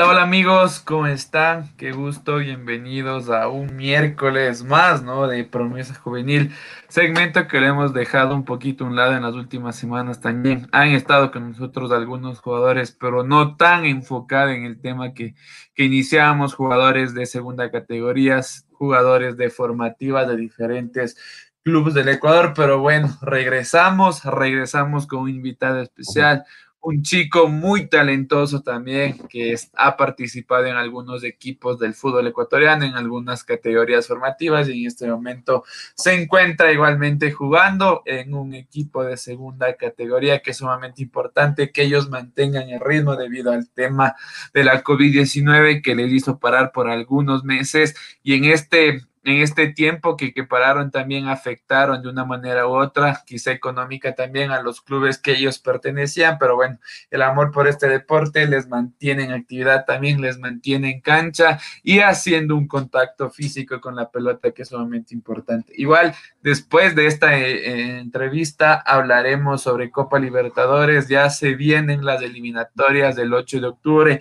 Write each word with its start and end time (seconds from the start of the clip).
Hola, 0.00 0.10
hola 0.10 0.22
amigos, 0.22 0.78
¿cómo 0.78 1.08
están? 1.08 1.74
Qué 1.76 1.90
gusto, 1.90 2.36
bienvenidos 2.36 3.30
a 3.30 3.48
un 3.48 3.74
miércoles 3.74 4.62
más, 4.62 5.02
¿no? 5.02 5.26
De 5.26 5.42
Promesa 5.42 5.92
Juvenil, 5.92 6.54
segmento 6.86 7.48
que 7.48 7.60
le 7.60 7.66
hemos 7.66 7.92
dejado 7.92 8.36
un 8.36 8.44
poquito 8.44 8.84
a 8.84 8.86
un 8.86 8.94
lado 8.94 9.16
en 9.16 9.24
las 9.24 9.34
últimas 9.34 9.74
semanas 9.74 10.20
también. 10.20 10.68
Han 10.70 10.90
estado 10.90 11.32
con 11.32 11.50
nosotros 11.50 11.90
algunos 11.90 12.38
jugadores, 12.38 12.92
pero 12.92 13.24
no 13.24 13.56
tan 13.56 13.86
enfocados 13.86 14.52
en 14.54 14.66
el 14.66 14.80
tema 14.80 15.14
que, 15.14 15.34
que 15.74 15.86
iniciábamos, 15.86 16.54
jugadores 16.54 17.12
de 17.12 17.26
segunda 17.26 17.68
categoría, 17.72 18.40
jugadores 18.70 19.36
de 19.36 19.50
formativas 19.50 20.28
de 20.28 20.36
diferentes 20.36 21.16
clubes 21.64 21.94
del 21.94 22.08
Ecuador, 22.08 22.52
pero 22.54 22.78
bueno, 22.78 23.18
regresamos, 23.20 24.24
regresamos 24.24 25.08
con 25.08 25.22
un 25.22 25.30
invitado 25.30 25.82
especial 25.82 26.44
un 26.80 27.02
chico 27.02 27.48
muy 27.48 27.88
talentoso 27.88 28.62
también 28.62 29.18
que 29.28 29.54
ha 29.74 29.96
participado 29.96 30.66
en 30.66 30.76
algunos 30.76 31.24
equipos 31.24 31.78
del 31.78 31.94
fútbol 31.94 32.28
ecuatoriano, 32.28 32.84
en 32.84 32.94
algunas 32.94 33.44
categorías 33.44 34.06
formativas 34.06 34.68
y 34.68 34.82
en 34.82 34.86
este 34.86 35.08
momento 35.08 35.64
se 35.94 36.14
encuentra 36.14 36.72
igualmente 36.72 37.32
jugando 37.32 38.02
en 38.06 38.32
un 38.32 38.54
equipo 38.54 39.04
de 39.04 39.16
segunda 39.16 39.74
categoría 39.74 40.40
que 40.40 40.52
es 40.52 40.58
sumamente 40.58 41.02
importante 41.02 41.72
que 41.72 41.82
ellos 41.82 42.08
mantengan 42.08 42.70
el 42.70 42.80
ritmo 42.80 43.16
debido 43.16 43.52
al 43.52 43.68
tema 43.68 44.14
de 44.54 44.64
la 44.64 44.82
COVID-19 44.82 45.82
que 45.82 45.94
les 45.94 46.12
hizo 46.12 46.38
parar 46.38 46.72
por 46.72 46.88
algunos 46.88 47.44
meses. 47.44 47.96
Y 48.22 48.34
en 48.34 48.44
este 48.44 49.02
en 49.24 49.42
este 49.42 49.68
tiempo 49.68 50.16
que, 50.16 50.32
pararon 50.48 50.90
también 50.90 51.28
afectaron 51.28 52.02
de 52.02 52.08
una 52.08 52.24
manera 52.24 52.66
u 52.66 52.70
otra, 52.70 53.22
quizá 53.26 53.52
económica 53.52 54.14
también 54.14 54.50
a 54.50 54.62
los 54.62 54.80
clubes 54.80 55.18
que 55.18 55.32
ellos 55.32 55.58
pertenecían, 55.58 56.38
pero 56.38 56.56
bueno, 56.56 56.78
el 57.10 57.22
amor 57.22 57.50
por 57.50 57.68
este 57.68 57.88
deporte 57.88 58.46
les 58.46 58.68
mantiene 58.68 59.24
en 59.24 59.32
actividad 59.32 59.84
también, 59.84 60.20
les 60.20 60.38
mantiene 60.38 60.90
en 60.90 61.00
cancha 61.00 61.58
y 61.82 62.00
haciendo 62.00 62.56
un 62.56 62.66
contacto 62.66 63.30
físico 63.30 63.80
con 63.80 63.96
la 63.96 64.10
pelota 64.10 64.52
que 64.52 64.62
es 64.62 64.68
sumamente 64.68 65.14
importante. 65.14 65.72
Igual, 65.76 66.14
después 66.42 66.94
de 66.94 67.06
esta 67.06 67.38
eh, 67.38 67.98
entrevista 67.98 68.74
hablaremos 68.74 69.62
sobre 69.62 69.90
Copa 69.90 70.18
Libertadores, 70.18 71.08
ya 71.08 71.28
se 71.30 71.54
vienen 71.54 72.04
las 72.04 72.22
eliminatorias 72.22 73.16
del 73.16 73.34
8 73.34 73.60
de 73.60 73.66
octubre. 73.66 74.20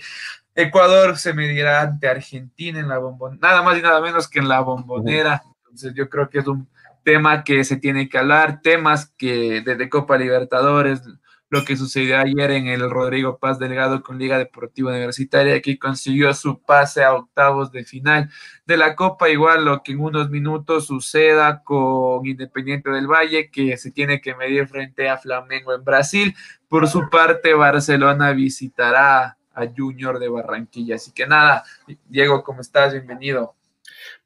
Ecuador 0.58 1.19
se 1.19 1.36
medirá 1.36 1.81
ante 1.81 2.08
Argentina 2.08 2.80
en 2.80 2.88
la 2.88 2.97
bombonera, 2.97 3.47
nada 3.47 3.61
más 3.61 3.77
y 3.77 3.81
nada 3.83 4.02
menos 4.02 4.27
que 4.27 4.39
en 4.39 4.47
la 4.47 4.61
bombonera. 4.61 5.44
Entonces 5.59 5.94
yo 5.94 6.09
creo 6.09 6.30
que 6.31 6.39
es 6.39 6.47
un 6.47 6.67
tema 7.03 7.44
que 7.44 7.63
se 7.63 7.77
tiene 7.77 8.09
que 8.09 8.17
hablar, 8.17 8.59
temas 8.63 9.13
que 9.19 9.61
desde 9.63 9.88
Copa 9.88 10.17
Libertadores, 10.17 11.03
lo 11.50 11.63
que 11.63 11.78
sucedió 11.78 12.17
ayer 12.17 12.50
en 12.50 12.66
el 12.66 12.89
Rodrigo 12.89 13.38
Paz 13.38 13.59
Delgado 13.59 14.02
con 14.02 14.17
Liga 14.17 14.39
Deportiva 14.39 14.89
Universitaria, 14.89 15.61
que 15.61 15.78
consiguió 15.78 16.33
su 16.33 16.59
pase 16.59 17.03
a 17.03 17.13
octavos 17.13 17.72
de 17.72 17.83
final 17.83 18.31
de 18.66 18.78
la 18.78 18.95
Copa, 18.95 19.30
igual 19.30 19.63
lo 19.63 19.83
que 19.83 19.91
en 19.91 20.00
unos 20.00 20.31
minutos 20.31 20.88
suceda 20.88 21.61
con 21.63 22.25
Independiente 22.25 22.89
del 22.89 23.05
Valle, 23.05 23.52
que 23.52 23.78
se 23.78 23.91
tiene 23.91 24.22
que 24.22 24.33
medir 24.33 24.67
frente 24.67 25.08
a 25.08 25.19
Flamengo 25.19 25.75
en 25.75 25.83
Brasil. 25.83 26.35
Por 26.67 26.88
su 26.88 27.11
parte, 27.11 27.53
Barcelona 27.53 28.31
visitará 28.31 29.36
a 29.58 29.67
Junior 29.75 30.19
de 30.19 30.30
Barranquilla. 30.30 30.95
Así 30.95 31.11
que 31.11 31.25
nada, 31.25 31.63
Diego, 32.08 32.44
¿cómo 32.44 32.61
estás? 32.61 32.94
Bienvenido. 32.94 33.55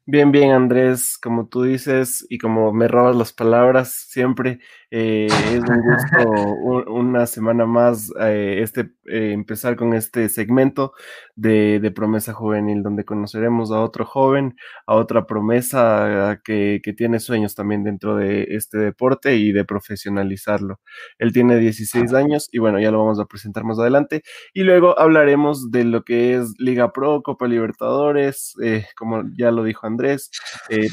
Bien, 0.04 0.30
bien, 0.30 0.50
Andrés, 0.50 1.16
como 1.16 1.46
tú 1.46 1.62
dices 1.62 2.26
y 2.28 2.38
como 2.38 2.72
me 2.72 2.88
robas 2.88 3.16
las 3.16 3.32
palabras 3.32 3.92
siempre, 3.92 4.60
eh, 4.94 5.26
es 5.26 5.62
un 5.70 5.80
gusto 5.80 6.18
una 6.92 7.24
semana 7.24 7.64
más 7.64 8.12
eh, 8.20 8.58
este, 8.60 8.92
eh, 9.06 9.32
empezar 9.32 9.74
con 9.74 9.94
este 9.94 10.28
segmento 10.28 10.92
de, 11.34 11.90
promesa 11.94 12.34
juvenil, 12.34 12.82
donde 12.82 13.06
conoceremos 13.06 13.72
a 13.72 13.80
otro 13.80 14.04
joven, 14.04 14.54
a 14.86 14.94
otra 14.96 15.26
promesa 15.26 16.40
que, 16.44 16.82
tiene 16.94 17.20
sueños 17.20 17.54
también 17.54 17.84
dentro 17.84 18.16
de 18.16 18.42
este 18.50 18.76
deporte 18.76 19.36
y 19.36 19.52
de 19.52 19.64
profesionalizarlo. 19.64 20.78
Él 21.18 21.32
tiene 21.32 21.56
16 21.56 22.12
años 22.12 22.50
y 22.52 22.58
bueno, 22.58 22.78
ya 22.78 22.90
lo 22.90 22.98
vamos 22.98 23.18
a 23.18 23.24
presentar 23.24 23.64
más 23.64 23.78
adelante. 23.78 24.22
Y 24.52 24.62
luego 24.64 24.98
hablaremos 25.00 25.70
de 25.70 25.84
lo 25.84 26.04
que 26.04 26.34
es 26.34 26.52
Liga 26.58 26.92
Pro, 26.92 27.22
Copa 27.22 27.48
Libertadores, 27.48 28.54
como 28.94 29.22
ya 29.38 29.50
lo 29.52 29.64
dijo 29.64 29.86
Andrés, 29.86 30.30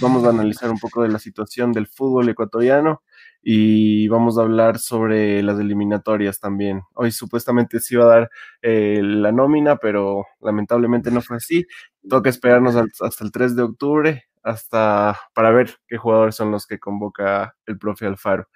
vamos 0.01 0.23
a 0.23 0.29
analizar 0.29 0.69
un 0.71 0.79
poco 0.79 1.03
de 1.03 1.09
la 1.09 1.19
situación 1.19 1.73
del 1.73 1.87
fútbol 1.87 2.29
ecuatoriano 2.29 3.01
y 3.41 4.07
vamos 4.07 4.37
a 4.37 4.41
hablar 4.41 4.79
sobre 4.79 5.41
las 5.43 5.59
eliminatorias 5.59 6.39
también. 6.39 6.81
Hoy 6.93 7.11
supuestamente 7.11 7.79
se 7.79 7.95
iba 7.95 8.05
a 8.05 8.19
dar 8.19 8.29
eh, 8.61 8.99
la 9.01 9.31
nómina, 9.31 9.77
pero 9.77 10.25
lamentablemente 10.41 11.11
no 11.11 11.21
fue 11.21 11.37
así. 11.37 11.65
Toca 12.07 12.29
esperarnos 12.29 12.75
hasta 12.75 13.23
el 13.23 13.31
3 13.31 13.55
de 13.55 13.63
octubre 13.63 14.29
hasta 14.43 15.19
para 15.33 15.51
ver 15.51 15.75
qué 15.87 15.97
jugadores 15.97 16.35
son 16.35 16.51
los 16.51 16.65
que 16.65 16.79
convoca 16.79 17.55
el 17.65 17.77
profe 17.77 18.05
Alfaro. 18.05 18.47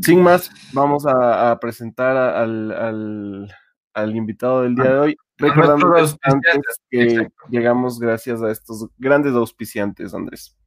Sin 0.00 0.22
más, 0.22 0.50
vamos 0.72 1.04
a, 1.06 1.58
presentar 1.60 2.16
al, 2.16 3.50
al, 3.92 4.16
invitado 4.16 4.62
del 4.62 4.74
día 4.74 4.92
de 4.92 4.98
hoy, 4.98 5.16
recordando 5.36 5.94
que 6.90 7.28
llegamos 7.50 7.98
gracias 7.98 8.42
a 8.42 8.50
estos 8.50 8.88
grandes 8.98 9.34
auspiciantes, 9.34 10.14
Andrés. 10.14 10.57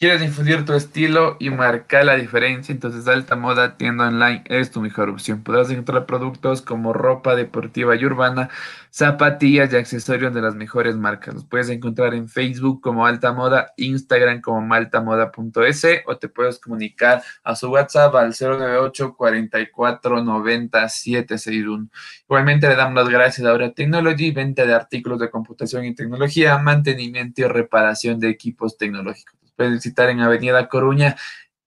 ¿Quieres 0.00 0.22
infundir 0.22 0.64
tu 0.64 0.74
estilo 0.74 1.36
y 1.40 1.50
marcar 1.50 2.04
la 2.04 2.14
diferencia? 2.14 2.72
Entonces 2.72 3.08
Alta 3.08 3.34
Moda 3.34 3.76
Tienda 3.76 4.06
Online 4.06 4.44
es 4.46 4.70
tu 4.70 4.80
mejor 4.80 5.08
opción. 5.08 5.42
Podrás 5.42 5.70
encontrar 5.70 6.06
productos 6.06 6.62
como 6.62 6.92
ropa 6.92 7.34
deportiva 7.34 7.96
y 7.96 8.04
urbana, 8.04 8.48
zapatillas 8.90 9.72
y 9.72 9.76
accesorios 9.76 10.32
de 10.32 10.40
las 10.40 10.54
mejores 10.54 10.94
marcas. 10.94 11.34
Los 11.34 11.44
puedes 11.46 11.68
encontrar 11.70 12.14
en 12.14 12.28
Facebook 12.28 12.80
como 12.80 13.06
Alta 13.06 13.32
Moda, 13.32 13.72
Instagram 13.76 14.40
como 14.40 14.60
maltamoda.es 14.60 15.86
o 16.06 16.16
te 16.16 16.28
puedes 16.28 16.60
comunicar 16.60 17.20
a 17.42 17.56
su 17.56 17.68
WhatsApp 17.68 18.14
al 18.14 18.36
098 18.38 19.16
44 19.16 20.22
90 20.22 20.88
761. 20.88 21.88
Igualmente 22.22 22.68
le 22.68 22.76
damos 22.76 22.94
las 22.94 23.08
gracias 23.08 23.44
a 23.44 23.50
Aura 23.50 23.72
Technology, 23.72 24.30
venta 24.30 24.64
de 24.64 24.74
artículos 24.74 25.18
de 25.18 25.28
computación 25.28 25.84
y 25.86 25.94
tecnología, 25.96 26.56
mantenimiento 26.58 27.40
y 27.40 27.44
reparación 27.46 28.20
de 28.20 28.28
equipos 28.28 28.78
tecnológicos 28.78 29.37
puedes 29.58 29.72
visitar 29.72 30.08
en 30.08 30.20
Avenida 30.20 30.68
Coruña, 30.68 31.16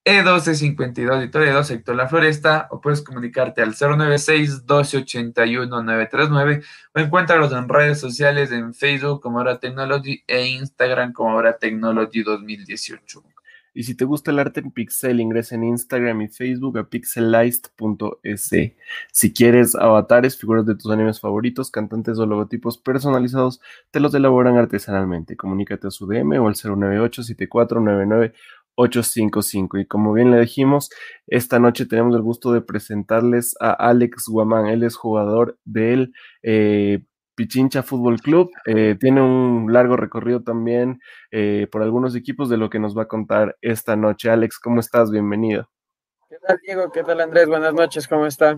E1252 0.06 1.26
y 1.26 1.28
2, 1.52 1.68
sector 1.68 1.96
La 1.96 2.08
Floresta, 2.08 2.68
o 2.72 2.82
puedes 2.82 3.04
comunicarte 3.04 3.62
al 3.62 3.76
096-1281-939 3.76 6.64
o 6.96 7.00
encuéntralos 7.00 7.52
en 7.52 7.70
redes 7.70 8.00
sociales 8.00 8.52
en 8.52 8.74
Facebook 8.74 9.22
como 9.22 9.38
Hora 9.40 9.60
Technology 9.60 10.24
e 10.26 10.48
Instagram 10.48 11.14
como 11.14 11.36
Hora 11.36 11.58
Technology 11.58 12.24
2018. 12.24 13.31
Y 13.74 13.84
si 13.84 13.96
te 13.96 14.06
gusta 14.06 14.32
el 14.32 14.40
arte 14.40 14.60
en 14.60 14.72
pixel, 14.72 15.20
ingresa 15.20 15.56
en 15.56 15.64
Instagram 15.64 16.22
y 16.22 16.28
Facebook 16.28 16.78
a 16.78 16.90
pixelized.es. 16.90 18.50
Si 19.12 19.34
quieres 19.34 19.76
avatares, 19.76 20.38
figuras 20.38 20.66
de 20.66 20.76
tus 20.76 20.92
animes 20.92 21.20
favoritos, 21.20 21.72
cantantes 21.72 22.20
o 22.20 22.26
logotipos 22.26 22.78
personalizados, 22.78 23.62
te 23.92 24.00
los 24.00 24.14
elaboran 24.14 24.58
artesanalmente. 24.58 25.38
Comunícate 25.38 25.88
a 25.88 25.92
su 25.92 26.06
DM 26.08 26.40
o 26.40 26.48
al 26.48 26.56
098 26.56 27.24
7499 27.24 28.34
855. 28.76 29.80
Y 29.80 29.86
como 29.86 30.14
bien 30.14 30.32
le 30.32 30.40
dijimos, 30.40 30.90
esta 31.28 31.60
noche 31.60 31.86
tenemos 31.86 32.16
el 32.16 32.22
gusto 32.22 32.52
de 32.52 32.62
presentarles 32.62 33.56
a 33.60 33.72
Alex 33.72 34.28
Guamán. 34.28 34.68
Él 34.68 34.84
es 34.84 34.96
jugador 34.96 35.58
del 35.66 36.14
eh, 36.44 37.04
Pichincha 37.36 37.84
Fútbol 37.84 38.22
Club. 38.22 38.52
Eh, 38.66 38.96
tiene 39.00 39.22
un 39.22 39.72
largo 39.72 39.96
recorrido 39.98 40.44
también 40.44 41.00
eh, 41.32 41.68
por 41.72 41.82
algunos 41.82 42.16
equipos 42.16 42.50
de 42.50 42.58
lo 42.58 42.70
que 42.70 42.80
nos 42.80 42.98
va 42.98 43.04
a 43.04 43.08
contar 43.08 43.58
esta 43.62 43.96
noche. 43.96 44.30
Alex, 44.30 44.60
¿cómo 44.60 44.80
estás? 44.80 45.12
Bienvenido. 45.12 45.70
¿Qué 46.30 46.38
tal, 46.46 46.60
Diego? 46.64 46.92
¿Qué 46.92 47.04
tal, 47.04 47.22
Andrés? 47.22 47.48
Buenas 47.48 47.74
noches, 47.74 48.08
¿cómo 48.08 48.26
está? 48.26 48.58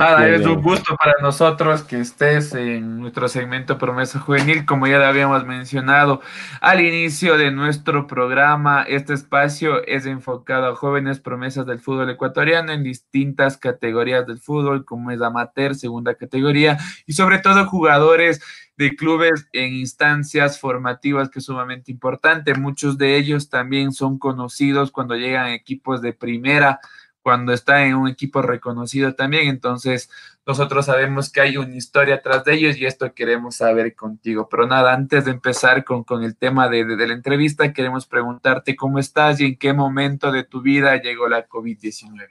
Nada, 0.00 0.26
es 0.30 0.46
un 0.46 0.62
gusto 0.62 0.96
para 0.96 1.12
nosotros 1.20 1.82
que 1.82 2.00
estés 2.00 2.54
en 2.54 3.00
nuestro 3.00 3.28
segmento 3.28 3.76
Promesa 3.76 4.18
Juvenil, 4.18 4.64
como 4.64 4.86
ya 4.86 4.96
lo 4.96 5.04
habíamos 5.04 5.44
mencionado 5.44 6.22
al 6.62 6.80
inicio 6.80 7.36
de 7.36 7.50
nuestro 7.50 8.06
programa. 8.06 8.82
Este 8.84 9.12
espacio 9.12 9.84
es 9.86 10.06
enfocado 10.06 10.68
a 10.68 10.74
jóvenes 10.74 11.20
promesas 11.20 11.66
del 11.66 11.80
fútbol 11.80 12.08
ecuatoriano 12.08 12.72
en 12.72 12.82
distintas 12.82 13.58
categorías 13.58 14.26
del 14.26 14.38
fútbol, 14.38 14.86
como 14.86 15.10
es 15.10 15.20
amateur, 15.20 15.74
segunda 15.74 16.14
categoría, 16.14 16.78
y 17.04 17.12
sobre 17.12 17.38
todo 17.38 17.66
jugadores 17.66 18.40
de 18.78 18.96
clubes 18.96 19.50
en 19.52 19.74
instancias 19.74 20.58
formativas 20.58 21.28
que 21.28 21.40
es 21.40 21.44
sumamente 21.44 21.92
importante. 21.92 22.54
Muchos 22.54 22.96
de 22.96 23.18
ellos 23.18 23.50
también 23.50 23.92
son 23.92 24.18
conocidos 24.18 24.92
cuando 24.92 25.14
llegan 25.14 25.44
a 25.44 25.54
equipos 25.54 26.00
de 26.00 26.14
primera 26.14 26.80
cuando 27.22 27.52
está 27.52 27.84
en 27.84 27.94
un 27.94 28.08
equipo 28.08 28.42
reconocido 28.42 29.14
también. 29.14 29.48
Entonces, 29.48 30.10
nosotros 30.46 30.86
sabemos 30.86 31.30
que 31.30 31.40
hay 31.40 31.56
una 31.56 31.76
historia 31.76 32.16
atrás 32.16 32.44
de 32.44 32.54
ellos 32.54 32.76
y 32.76 32.86
esto 32.86 33.14
queremos 33.14 33.56
saber 33.56 33.94
contigo. 33.94 34.48
Pero 34.48 34.66
nada, 34.66 34.92
antes 34.92 35.24
de 35.24 35.32
empezar 35.32 35.84
con, 35.84 36.04
el 36.22 36.36
tema 36.36 36.68
de, 36.68 36.84
la 36.84 37.12
entrevista, 37.12 37.72
queremos 37.72 38.06
preguntarte 38.06 38.76
cómo 38.76 38.98
estás 38.98 39.40
y 39.40 39.46
en 39.46 39.58
qué 39.58 39.72
momento 39.72 40.32
de 40.32 40.44
tu 40.44 40.62
vida 40.62 41.00
llegó 41.00 41.28
la 41.28 41.46
COVID-19. 41.48 42.28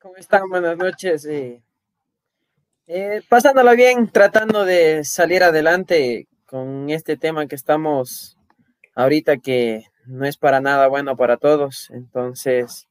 ¿Cómo 0.00 0.16
están? 0.16 0.48
Buenas 0.48 0.76
noches. 0.76 1.26
Eh, 1.26 1.62
pasándolo 3.28 3.74
bien, 3.76 4.08
tratando 4.08 4.64
de 4.64 5.04
salir 5.04 5.42
adelante 5.42 6.26
con 6.46 6.90
este 6.90 7.16
tema 7.16 7.46
que 7.46 7.54
estamos 7.54 8.36
ahorita 8.94 9.36
que 9.36 9.89
no 10.06 10.26
es 10.26 10.36
para 10.36 10.60
nada 10.60 10.88
bueno 10.88 11.16
para 11.16 11.36
todos. 11.36 11.90
Entonces, 11.90 12.88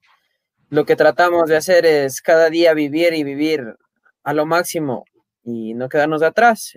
lo 0.69 0.85
que 0.85 0.95
tratamos 0.95 1.49
de 1.49 1.57
hacer 1.57 1.85
es 1.85 2.21
cada 2.21 2.49
día 2.49 2.73
vivir 2.73 3.13
y 3.13 3.23
vivir 3.23 3.75
a 4.23 4.33
lo 4.33 4.45
máximo 4.45 5.05
y 5.43 5.73
no 5.73 5.89
quedarnos 5.89 6.21
atrás. 6.21 6.73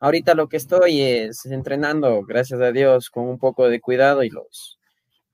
Ahorita 0.00 0.34
lo 0.34 0.48
que 0.48 0.56
estoy 0.56 1.00
es 1.02 1.46
entrenando, 1.46 2.22
gracias 2.24 2.60
a 2.60 2.72
Dios, 2.72 3.10
con 3.10 3.28
un 3.28 3.38
poco 3.38 3.68
de 3.68 3.80
cuidado 3.80 4.22
y 4.22 4.30
los 4.30 4.78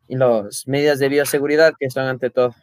y 0.09 0.17
las 0.17 0.67
medidas 0.67 0.99
de 0.99 1.09
bioseguridad 1.09 1.75
que 1.79 1.87
están 1.87 2.09
ante 2.09 2.31
todo. 2.31 2.55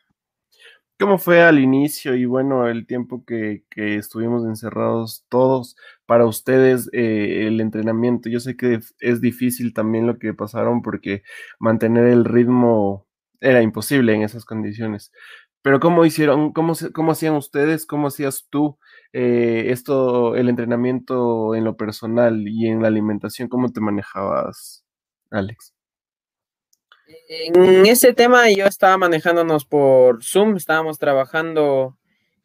¿Cómo 0.99 1.19
fue 1.19 1.44
al 1.44 1.59
inicio 1.59 2.15
y 2.15 2.25
bueno, 2.25 2.67
el 2.67 2.88
tiempo 2.88 3.23
que, 3.23 3.63
estuvimos 3.75 4.45
encerrados 4.45 5.25
todos 5.29 5.75
para 6.07 6.25
ustedes 6.25 6.89
eh, 6.91 7.45
el 7.47 7.61
entrenamiento? 7.61 8.29
Yo 8.29 8.39
sé 8.39 8.57
que 8.57 8.79
es 8.99 9.21
difícil 9.21 9.73
también 9.75 10.07
lo 10.07 10.17
que 10.17 10.33
pasaron 10.33 10.81
porque 10.81 11.21
mantener 11.59 12.07
el 12.07 12.25
ritmo 12.25 13.05
era 13.41 13.61
imposible 13.61 14.15
en 14.15 14.23
esas 14.23 14.44
condiciones. 14.44 15.11
Pero 15.61 15.79
¿cómo 15.79 16.05
hicieron, 16.05 16.51
cómo, 16.53 16.73
cómo 16.94 17.11
hacían 17.11 17.35
ustedes, 17.35 17.85
cómo 17.85 18.07
hacías 18.07 18.47
tú 18.49 18.79
eh, 19.13 19.65
esto, 19.69 20.35
el 20.35 20.49
entrenamiento 20.49 21.53
en 21.55 21.63
lo 21.63 21.77
personal 21.77 22.47
y 22.47 22.67
en 22.67 22.81
la 22.81 22.88
alimentación? 22.88 23.49
¿Cómo 23.49 23.71
te 23.71 23.81
manejabas, 23.81 24.83
Alex? 25.29 25.76
En 27.30 27.86
ese 27.86 28.13
tema 28.13 28.50
yo 28.50 28.65
estaba 28.65 28.98
manejándonos 28.98 29.65
por 29.65 30.24
Zoom, 30.24 30.57
estábamos 30.57 30.98
trabajando 30.98 31.98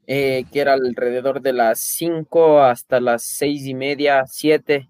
eh, 0.06 0.44
que 0.53 0.61
era 0.61 0.75
alrededor 0.75 1.41
de 1.41 1.53
las 1.53 1.81
5 1.81 2.61
hasta 2.61 3.00
las 3.00 3.23
seis 3.25 3.67
y 3.67 3.75
media, 3.75 4.25
7. 4.26 4.88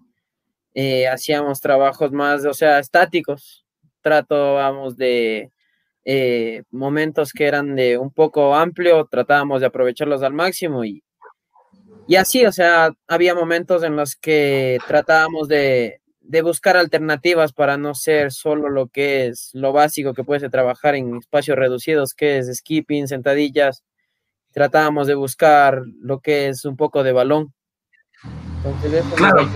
Eh, 0.75 1.07
hacíamos 1.07 1.59
trabajos 1.59 2.11
más, 2.11 2.45
o 2.45 2.53
sea, 2.53 2.79
estáticos. 2.79 3.65
Tratábamos 4.01 4.97
de 4.97 5.51
eh, 6.05 6.63
momentos 6.71 7.31
que 7.31 7.45
eran 7.45 7.75
de 7.75 7.97
un 7.97 8.11
poco 8.11 8.55
amplio, 8.55 9.05
tratábamos 9.09 9.61
de 9.61 9.67
aprovecharlos 9.67 10.23
al 10.23 10.33
máximo 10.33 10.83
y, 10.83 11.03
y 12.07 12.15
así, 12.15 12.45
o 12.45 12.51
sea, 12.51 12.91
había 13.07 13.33
momentos 13.33 13.83
en 13.83 13.95
los 13.95 14.15
que 14.15 14.77
tratábamos 14.87 15.47
de, 15.47 16.01
de 16.23 16.41
buscar 16.41 16.77
alternativas 16.77 17.53
para 17.53 17.77
no 17.77 17.93
ser 17.93 18.31
solo 18.31 18.69
lo 18.69 18.87
que 18.87 19.27
es 19.27 19.51
lo 19.53 19.73
básico 19.73 20.13
que 20.13 20.23
puede 20.23 20.49
trabajar 20.49 20.95
en 20.95 21.17
espacios 21.17 21.57
reducidos, 21.57 22.13
que 22.13 22.37
es 22.37 22.47
skipping, 22.57 23.07
sentadillas. 23.07 23.83
Tratábamos 24.51 25.07
de 25.07 25.15
buscar 25.15 25.83
lo 25.99 26.19
que 26.19 26.47
es 26.47 26.65
un 26.65 26.77
poco 26.77 27.03
de 27.03 27.11
balón. 27.11 27.53
claro. 29.15 29.49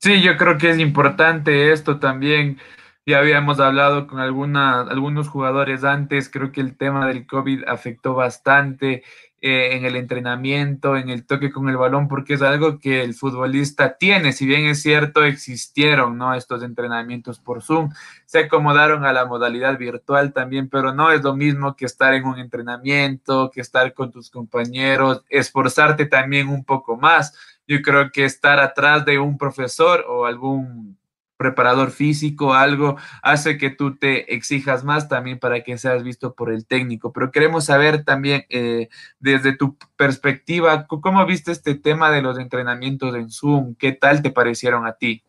Sí, 0.00 0.20
yo 0.20 0.36
creo 0.36 0.58
que 0.58 0.70
es 0.70 0.78
importante 0.78 1.72
esto 1.72 1.98
también. 1.98 2.58
Ya 3.06 3.18
habíamos 3.18 3.60
hablado 3.60 4.06
con 4.06 4.18
alguna, 4.18 4.80
algunos 4.82 5.28
jugadores 5.28 5.84
antes, 5.84 6.28
creo 6.28 6.52
que 6.52 6.60
el 6.60 6.76
tema 6.76 7.06
del 7.06 7.26
COVID 7.26 7.64
afectó 7.66 8.14
bastante 8.14 9.02
eh, 9.46 9.76
en 9.76 9.84
el 9.84 9.94
entrenamiento, 9.96 10.96
en 10.96 11.10
el 11.10 11.26
toque 11.26 11.52
con 11.52 11.68
el 11.68 11.76
balón, 11.76 12.08
porque 12.08 12.32
es 12.32 12.40
algo 12.40 12.78
que 12.78 13.02
el 13.02 13.12
futbolista 13.12 13.98
tiene. 13.98 14.32
Si 14.32 14.46
bien 14.46 14.64
es 14.64 14.80
cierto, 14.80 15.22
existieron 15.22 16.16
¿no? 16.16 16.32
estos 16.32 16.62
entrenamientos 16.62 17.40
por 17.40 17.62
Zoom, 17.62 17.90
se 18.24 18.38
acomodaron 18.38 19.04
a 19.04 19.12
la 19.12 19.26
modalidad 19.26 19.76
virtual 19.76 20.32
también, 20.32 20.70
pero 20.70 20.94
no 20.94 21.12
es 21.12 21.22
lo 21.22 21.36
mismo 21.36 21.76
que 21.76 21.84
estar 21.84 22.14
en 22.14 22.24
un 22.24 22.38
entrenamiento, 22.38 23.50
que 23.50 23.60
estar 23.60 23.92
con 23.92 24.10
tus 24.10 24.30
compañeros, 24.30 25.22
esforzarte 25.28 26.06
también 26.06 26.48
un 26.48 26.64
poco 26.64 26.96
más. 26.96 27.36
Yo 27.68 27.82
creo 27.82 28.10
que 28.10 28.24
estar 28.24 28.58
atrás 28.60 29.04
de 29.04 29.18
un 29.18 29.36
profesor 29.36 30.06
o 30.08 30.24
algún 30.24 30.96
preparador 31.44 31.90
físico, 31.90 32.54
algo, 32.54 32.96
hace 33.22 33.58
que 33.58 33.68
tú 33.68 33.96
te 33.96 34.34
exijas 34.34 34.82
más 34.82 35.08
también 35.08 35.38
para 35.38 35.62
que 35.62 35.76
seas 35.76 36.02
visto 36.02 36.34
por 36.34 36.50
el 36.50 36.66
técnico. 36.66 37.12
Pero 37.12 37.30
queremos 37.30 37.66
saber 37.66 38.02
también 38.02 38.46
eh, 38.48 38.88
desde 39.18 39.54
tu 39.54 39.76
perspectiva, 39.96 40.86
¿cómo 40.86 41.24
viste 41.26 41.52
este 41.52 41.74
tema 41.74 42.10
de 42.10 42.22
los 42.22 42.38
entrenamientos 42.38 43.14
en 43.14 43.30
Zoom? 43.30 43.74
¿Qué 43.74 43.92
tal 43.92 44.22
te 44.22 44.30
parecieron 44.30 44.86
a 44.86 44.94
ti? 44.94 45.22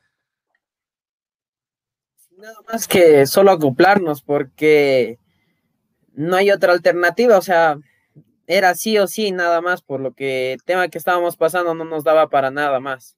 Nada 2.38 2.56
más 2.72 2.88
que 2.88 3.26
solo 3.26 3.52
acoplarnos 3.52 4.22
porque 4.22 5.20
no 6.14 6.38
hay 6.38 6.50
otra 6.50 6.72
alternativa, 6.72 7.38
o 7.38 7.42
sea, 7.42 7.78
era 8.48 8.74
sí 8.76 8.98
o 8.98 9.08
sí 9.08 9.34
nada 9.34 9.60
más, 9.60 9.82
por 9.82 10.00
lo 10.00 10.14
que 10.14 10.54
el 10.54 10.64
tema 10.64 10.88
que 10.88 10.98
estábamos 10.98 11.36
pasando 11.36 11.74
no 11.74 11.84
nos 11.84 12.06
daba 12.06 12.30
para 12.30 12.52
nada 12.52 12.80
más 12.80 13.18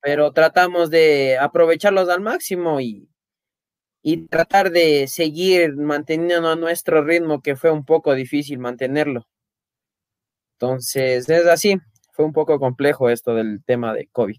pero 0.00 0.32
tratamos 0.32 0.90
de 0.90 1.38
aprovecharlos 1.38 2.08
al 2.08 2.20
máximo 2.20 2.80
y, 2.80 3.08
y 4.02 4.26
tratar 4.28 4.70
de 4.70 5.06
seguir 5.08 5.76
manteniendo 5.76 6.54
nuestro 6.56 7.04
ritmo, 7.04 7.42
que 7.42 7.56
fue 7.56 7.70
un 7.70 7.84
poco 7.84 8.14
difícil 8.14 8.58
mantenerlo. 8.58 9.26
Entonces, 10.54 11.28
es 11.28 11.46
así, 11.46 11.78
fue 12.12 12.24
un 12.24 12.32
poco 12.32 12.58
complejo 12.58 13.10
esto 13.10 13.34
del 13.34 13.62
tema 13.64 13.94
de 13.94 14.08
COVID. 14.08 14.36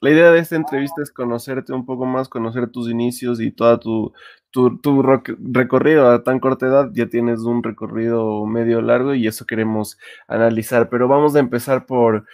La 0.00 0.10
idea 0.10 0.30
de 0.30 0.38
esta 0.38 0.54
entrevista 0.54 1.02
es 1.02 1.10
conocerte 1.10 1.72
un 1.72 1.84
poco 1.84 2.06
más, 2.06 2.28
conocer 2.28 2.70
tus 2.70 2.88
inicios 2.88 3.40
y 3.40 3.50
toda 3.50 3.80
tu, 3.80 4.12
tu, 4.50 4.78
tu 4.78 5.02
recorrido 5.02 6.08
a 6.08 6.22
tan 6.22 6.38
corta 6.38 6.66
edad. 6.66 6.90
Ya 6.92 7.08
tienes 7.08 7.40
un 7.40 7.64
recorrido 7.64 8.46
medio 8.46 8.80
largo 8.80 9.14
y 9.14 9.26
eso 9.26 9.44
queremos 9.44 9.98
analizar. 10.28 10.88
Pero 10.88 11.08
vamos 11.08 11.34
a 11.34 11.40
empezar 11.40 11.84
por, 11.86 12.26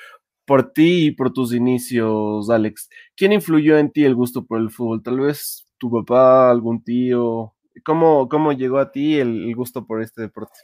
por 0.45 0.73
ti 0.73 1.07
y 1.07 1.11
por 1.11 1.33
tus 1.33 1.55
inicios, 1.55 2.51
Alex. 2.51 2.89
¿Quién 3.17 3.33
influyó 3.33 3.79
en 3.79 3.91
ti 3.91 4.05
el 4.05 4.15
gusto 4.15 4.45
por 4.45 4.61
el 4.61 4.71
fútbol? 4.71 5.03
Tal 5.03 5.21
vez 5.21 5.67
tu 5.79 5.91
papá, 5.91 6.51
algún 6.51 6.83
tío. 6.83 7.55
¿Cómo, 7.85 8.29
cómo 8.29 8.53
llegó 8.53 8.79
a 8.79 8.93
ti 8.93 9.19
el, 9.19 9.55
gusto 9.55 9.87
por 9.87 10.03
este 10.03 10.23
deporte? 10.23 10.59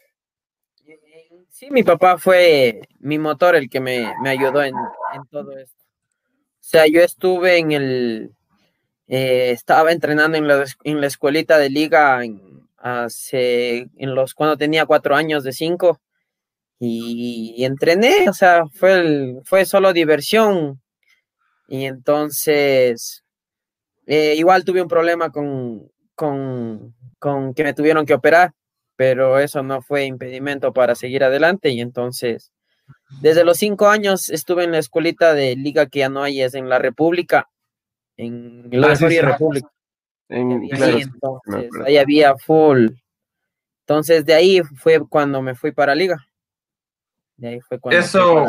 Sí, 1.49 1.71
mi 1.71 1.83
papá 1.83 2.17
fue 2.17 2.83
mi 3.01 3.19
motor 3.19 3.57
el 3.57 3.69
que 3.69 3.81
me, 3.81 4.07
ayudó 4.25 4.63
en, 4.63 4.75
todo 5.31 5.57
esto. 5.59 5.83
O 5.83 6.63
sea, 6.63 6.87
yo 6.87 7.01
estuve 7.01 7.59
en 7.59 7.73
el, 7.73 8.31
eh, 9.09 9.51
estaba 9.51 9.93
entrenando 9.93 10.39
en 10.39 10.47
la, 10.47 10.65
en 10.85 11.01
la 11.01 11.07
escuelita 11.07 11.59
de 11.59 11.69
liga 11.69 12.21
hace, 12.77 13.89
en 13.97 14.15
los, 14.15 14.35
cuando 14.35 14.57
tenía 14.57 14.87
cuatro 14.87 15.17
años 15.17 15.43
de 15.43 15.53
cinco 15.53 16.01
y, 16.83 17.63
entrené, 17.63 18.29
o 18.31 18.33
sea, 18.33 18.67
fue, 18.73 19.01
el, 19.01 19.41
fue 19.45 19.67
solo 19.67 19.93
diversión. 19.93 20.81
Y 21.69 21.85
entonces, 21.85 23.23
eh, 24.07 24.35
igual 24.37 24.65
tuve 24.65 24.81
un 24.81 24.89
problema 24.89 25.31
con, 25.31 25.91
con, 26.15 26.95
con 27.19 27.53
que 27.53 27.65
me 27.65 27.75
tuvieron 27.75 28.07
que 28.07 28.15
operar, 28.15 28.55
pero 28.97 29.39
eso 29.39 29.63
no 29.63 29.83
fue 29.83 30.07
impedimento 30.07 30.73
para 30.73 30.95
seguir 30.95 31.23
adelante. 31.23 31.69
Y 31.69 31.83
entonces, 31.83 32.51
desde 33.21 33.45
los 33.45 33.59
cinco 33.59 33.89
años 33.89 34.31
estuve 34.31 34.65
en 34.65 34.73
la 34.73 34.79
escuelita 34.79 35.35
de 35.35 35.57
liga 35.57 35.87
que 35.87 35.99
ya 35.99 36.09
no 36.09 36.23
hay, 36.23 36.41
es 36.41 36.55
en 36.55 36.71
la 36.71 36.79
República, 36.79 37.51
en 38.17 38.71
la 38.71 38.93
ah, 38.93 38.95
República. 38.95 39.71
entonces, 40.31 41.71
ahí 41.85 41.99
había 41.99 42.37
full. 42.39 42.89
Entonces, 43.87 44.25
de 44.25 44.33
ahí 44.33 44.63
fue 44.77 44.99
cuando 45.07 45.43
me 45.43 45.55
fui 45.55 45.73
para 45.73 45.95
liga. 45.95 46.17
Eso, 47.91 48.47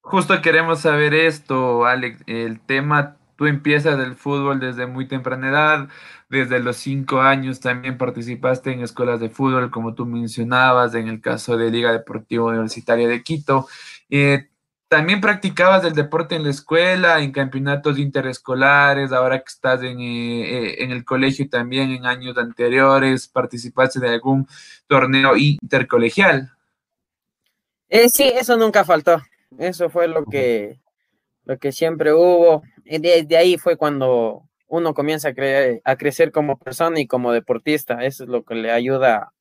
justo 0.00 0.40
queremos 0.40 0.80
saber 0.80 1.14
esto, 1.14 1.84
Alex, 1.86 2.22
el 2.26 2.60
tema, 2.60 3.16
tú 3.36 3.46
empiezas 3.46 3.98
del 3.98 4.14
fútbol 4.14 4.60
desde 4.60 4.86
muy 4.86 5.06
temprana 5.08 5.48
edad, 5.48 5.88
desde 6.28 6.60
los 6.60 6.76
cinco 6.76 7.20
años 7.20 7.60
también 7.60 7.96
participaste 7.96 8.72
en 8.72 8.82
escuelas 8.82 9.20
de 9.20 9.30
fútbol, 9.30 9.70
como 9.70 9.94
tú 9.94 10.06
mencionabas, 10.06 10.94
en 10.94 11.08
el 11.08 11.20
caso 11.20 11.56
de 11.56 11.70
Liga 11.70 11.92
Deportiva 11.92 12.44
Universitaria 12.44 13.08
de 13.08 13.22
Quito. 13.22 13.66
Eh, 14.10 14.48
también 14.88 15.20
practicabas 15.20 15.84
el 15.84 15.92
deporte 15.92 16.34
en 16.34 16.44
la 16.44 16.50
escuela, 16.50 17.20
en 17.20 17.30
campeonatos 17.30 17.98
interescolares, 17.98 19.12
ahora 19.12 19.38
que 19.38 19.44
estás 19.48 19.82
en, 19.82 20.00
eh, 20.00 20.70
eh, 20.70 20.84
en, 20.84 20.92
el 20.92 21.04
colegio 21.04 21.46
también 21.48 21.90
en 21.90 22.06
años 22.06 22.38
anteriores, 22.38 23.28
participaste 23.28 24.00
de 24.00 24.08
algún 24.08 24.48
torneo 24.86 25.36
intercolegial. 25.36 26.57
Eh, 27.88 28.08
sí, 28.08 28.24
eso 28.24 28.56
nunca 28.56 28.84
faltó. 28.84 29.22
Eso 29.58 29.88
fue 29.88 30.08
lo 30.08 30.24
que, 30.24 30.78
lo 31.44 31.58
que 31.58 31.72
siempre 31.72 32.12
hubo. 32.12 32.62
Y 32.84 32.98
de, 32.98 33.36
ahí 33.36 33.56
fue 33.56 33.76
cuando 33.76 34.42
uno 34.66 34.92
comienza 34.92 35.28
a, 35.28 35.32
a 35.90 35.96
crecer 35.96 36.30
como 36.30 36.58
persona 36.58 37.00
y 37.00 37.06
como 37.06 37.32
deportista. 37.32 38.04
Eso 38.04 38.24
es 38.24 38.30
lo 38.30 38.44
que 38.44 38.54
le 38.54 38.70
ayuda 38.70 39.32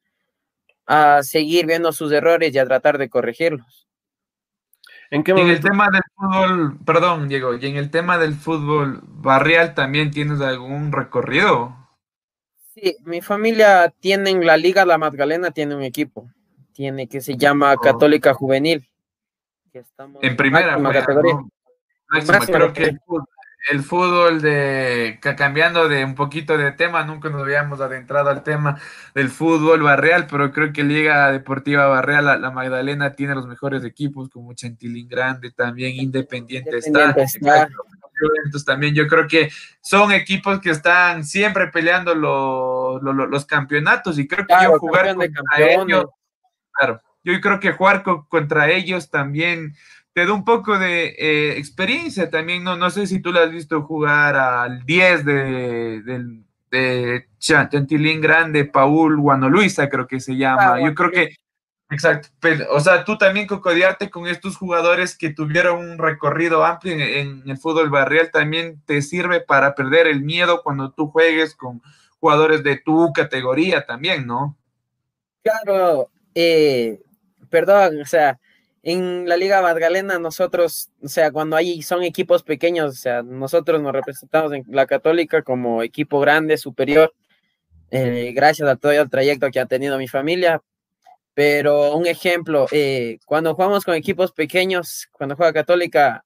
a 0.86 1.22
seguir 1.24 1.66
viendo 1.66 1.92
sus 1.92 2.12
errores 2.14 2.54
y 2.54 2.60
a 2.60 2.66
tratar 2.66 2.98
de 2.98 3.10
corregirlos. 3.10 3.88
¿En, 5.10 5.24
qué 5.24 5.32
en 5.32 5.50
el 5.50 5.62
tema 5.62 5.90
del 5.90 6.04
fútbol, 6.16 6.78
perdón, 6.86 7.30
Diego, 7.30 7.56
y 7.56 7.66
en 7.66 7.78
el 7.78 7.92
tema 7.92 8.18
del 8.18 8.34
fútbol 8.34 9.00
barrial 9.04 9.74
también 9.74 10.12
tienes 10.12 10.42
algún 10.42 10.92
recorrido? 10.92 11.76
Sí, 12.74 12.98
mi 13.06 13.22
familia 13.22 13.94
tiene 14.02 14.32
en 14.32 14.46
la 14.46 14.58
Liga 14.58 14.86
La 14.86 14.98
Magdalena, 14.98 15.52
tiene 15.52 15.76
un 15.76 15.84
equipo 15.84 16.30
tiene 16.78 17.08
que 17.08 17.22
se 17.22 17.36
llama 17.36 17.74
oh. 17.74 17.78
Católica 17.82 18.36
Juvenil. 18.36 18.88
que 19.74 19.80
estamos 19.80 20.22
en 20.22 20.38
primera 20.38 20.80
categoría. 20.80 21.40
creo 22.46 22.72
que 22.72 22.96
el 23.72 23.82
fútbol, 23.82 24.40
de 24.42 25.20
cambiando 25.36 25.90
de 25.90 26.06
un 26.06 26.14
poquito 26.14 26.56
de 26.56 26.72
tema, 26.72 27.04
nunca 27.04 27.30
nos 27.30 27.42
habíamos 27.42 27.82
adentrado 27.82 28.30
al 28.30 28.44
tema 28.44 28.80
del 29.16 29.30
fútbol 29.30 29.82
barreal, 29.82 30.28
pero 30.30 30.52
creo 30.52 30.72
que 30.72 30.84
Liga 30.84 31.32
Deportiva 31.32 31.88
Barreal, 31.88 32.40
la, 32.40 32.52
Magdalena 32.52 33.14
tiene 33.14 33.34
los 33.34 33.48
mejores 33.48 33.84
equipos, 33.84 34.30
como 34.30 34.54
Chantilín 34.54 35.10
Grande, 35.10 35.50
también 35.52 35.96
Independiente, 35.96 36.78
está. 36.78 37.16
También 38.66 38.94
yo 38.94 39.08
creo 39.08 39.28
que 39.28 39.50
son 39.82 40.12
equipos 40.12 40.60
que 40.60 40.70
están 40.70 41.24
siempre 41.24 41.68
peleando 41.68 42.14
los 42.14 43.46
campeonatos 43.48 44.20
y 44.20 44.28
creo 44.28 44.46
que 44.46 44.56
yo 44.64 44.78
jugar 44.78 45.16
contra 45.16 45.34
ellos, 45.58 46.06
claro, 46.78 47.02
yo 47.24 47.40
creo 47.42 47.60
que 47.60 47.74
jugar 47.74 48.04
contra 48.30 48.70
ellos 48.70 49.10
también 49.10 49.74
te 50.18 50.26
da 50.26 50.34
un 50.34 50.46
poco 50.46 50.80
de 50.80 51.16
eh, 51.20 51.58
experiencia 51.60 52.30
también, 52.32 52.64
no, 52.64 52.76
no 52.76 52.90
sé 52.90 53.06
si 53.06 53.20
tú 53.20 53.32
lo 53.32 53.40
has 53.40 53.52
visto 53.52 53.84
jugar 53.84 54.36
al 54.36 54.84
10 54.84 55.26
de, 55.26 56.44
de, 56.72 57.28
Chantilín 57.38 58.20
Grande, 58.20 58.66
Paul 58.66 59.14
Luisa 59.14 59.90
creo 59.90 60.08
que 60.08 60.20
se 60.20 60.36
llama. 60.36 60.74
Ah, 60.74 60.82
Yo 60.82 60.96
creo 60.96 61.12
que, 61.12 61.36
exacto, 61.92 62.30
o 62.72 62.80
sea, 62.80 63.06
tú 63.06 63.18
también 63.20 63.46
cocodiarte 63.46 64.10
con 64.10 64.26
estos 64.26 64.58
jugadores 64.58 65.16
que 65.16 65.30
tuvieron 65.30 65.88
un 65.88 66.00
recorrido 66.00 66.66
amplio 66.66 66.96
en, 66.96 67.44
el 67.46 67.58
fútbol 67.60 67.92
barrial 67.92 68.32
también 68.32 68.82
te 68.88 69.04
sirve 69.04 69.42
para 69.42 69.76
perder 69.76 70.08
el 70.08 70.24
miedo 70.24 70.62
cuando 70.64 70.92
tú 70.94 71.12
juegues 71.12 71.54
con 71.54 71.82
jugadores 72.20 72.64
de 72.64 72.78
tu 72.78 73.14
categoría 73.14 73.86
también, 73.86 74.26
¿no? 74.26 74.58
Claro, 75.44 76.10
eh, 76.40 77.00
perdón, 77.50 78.00
o 78.00 78.06
sea, 78.06 78.40
en 78.84 79.28
la 79.28 79.38
Liga 79.38 79.60
Magdalena 79.62 80.20
nosotros, 80.20 80.92
o 81.02 81.08
sea, 81.08 81.32
cuando 81.32 81.56
hay 81.56 81.82
son 81.82 82.04
equipos 82.04 82.44
pequeños, 82.44 82.92
o 82.94 82.96
sea, 82.96 83.24
nosotros 83.24 83.82
nos 83.82 83.92
representamos 83.92 84.54
en 84.54 84.64
la 84.68 84.86
Católica 84.86 85.42
como 85.42 85.82
equipo 85.82 86.20
grande, 86.20 86.58
superior, 86.58 87.12
eh, 87.90 88.34
gracias 88.36 88.70
a 88.70 88.76
todo 88.76 88.92
el 88.92 89.10
trayecto 89.10 89.50
que 89.50 89.60
ha 89.60 89.66
tenido 89.66 89.98
mi 89.98 90.08
familia. 90.08 90.62
Pero 91.34 91.96
un 91.96 92.06
ejemplo, 92.06 92.68
eh, 92.72 93.18
cuando 93.26 93.56
jugamos 93.56 93.84
con 93.84 93.96
equipos 93.96 94.32
pequeños, 94.32 95.08
cuando 95.12 95.36
juega 95.36 95.54
Católica, 95.54 96.24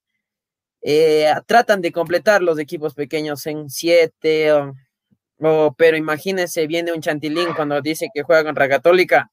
eh, 0.82 1.32
tratan 1.46 1.82
de 1.82 1.92
completar 1.94 2.42
los 2.42 2.60
equipos 2.60 2.94
pequeños 2.96 3.46
en 3.48 3.70
siete, 3.70 4.52
o, 4.52 5.74
pero 5.78 5.96
imagínense, 5.98 6.68
viene 6.68 6.92
un 6.92 7.02
chantilín 7.02 7.54
cuando 7.56 7.82
dice 7.82 8.10
que 8.14 8.24
juega 8.24 8.44
contra 8.44 8.68
Católica, 8.68 9.32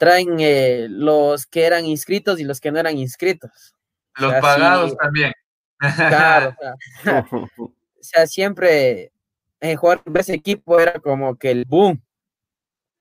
traen 0.00 0.38
eh, 0.40 0.86
los 0.88 1.44
que 1.44 1.64
eran 1.66 1.84
inscritos 1.84 2.40
y 2.40 2.44
los 2.44 2.58
que 2.58 2.72
no 2.72 2.78
eran 2.78 2.96
inscritos. 2.96 3.74
Los 4.16 4.32
pagados 4.36 4.96
también. 4.96 5.34
Claro, 5.78 6.56
o 7.60 7.70
sea, 8.00 8.26
siempre 8.26 9.12
eh, 9.60 9.76
jugar 9.76 10.02
con 10.02 10.16
ese 10.16 10.32
equipo 10.32 10.80
era 10.80 10.98
como 11.00 11.36
que 11.36 11.50
el 11.50 11.66
boom. 11.66 12.02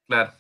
Claro, 0.08 0.34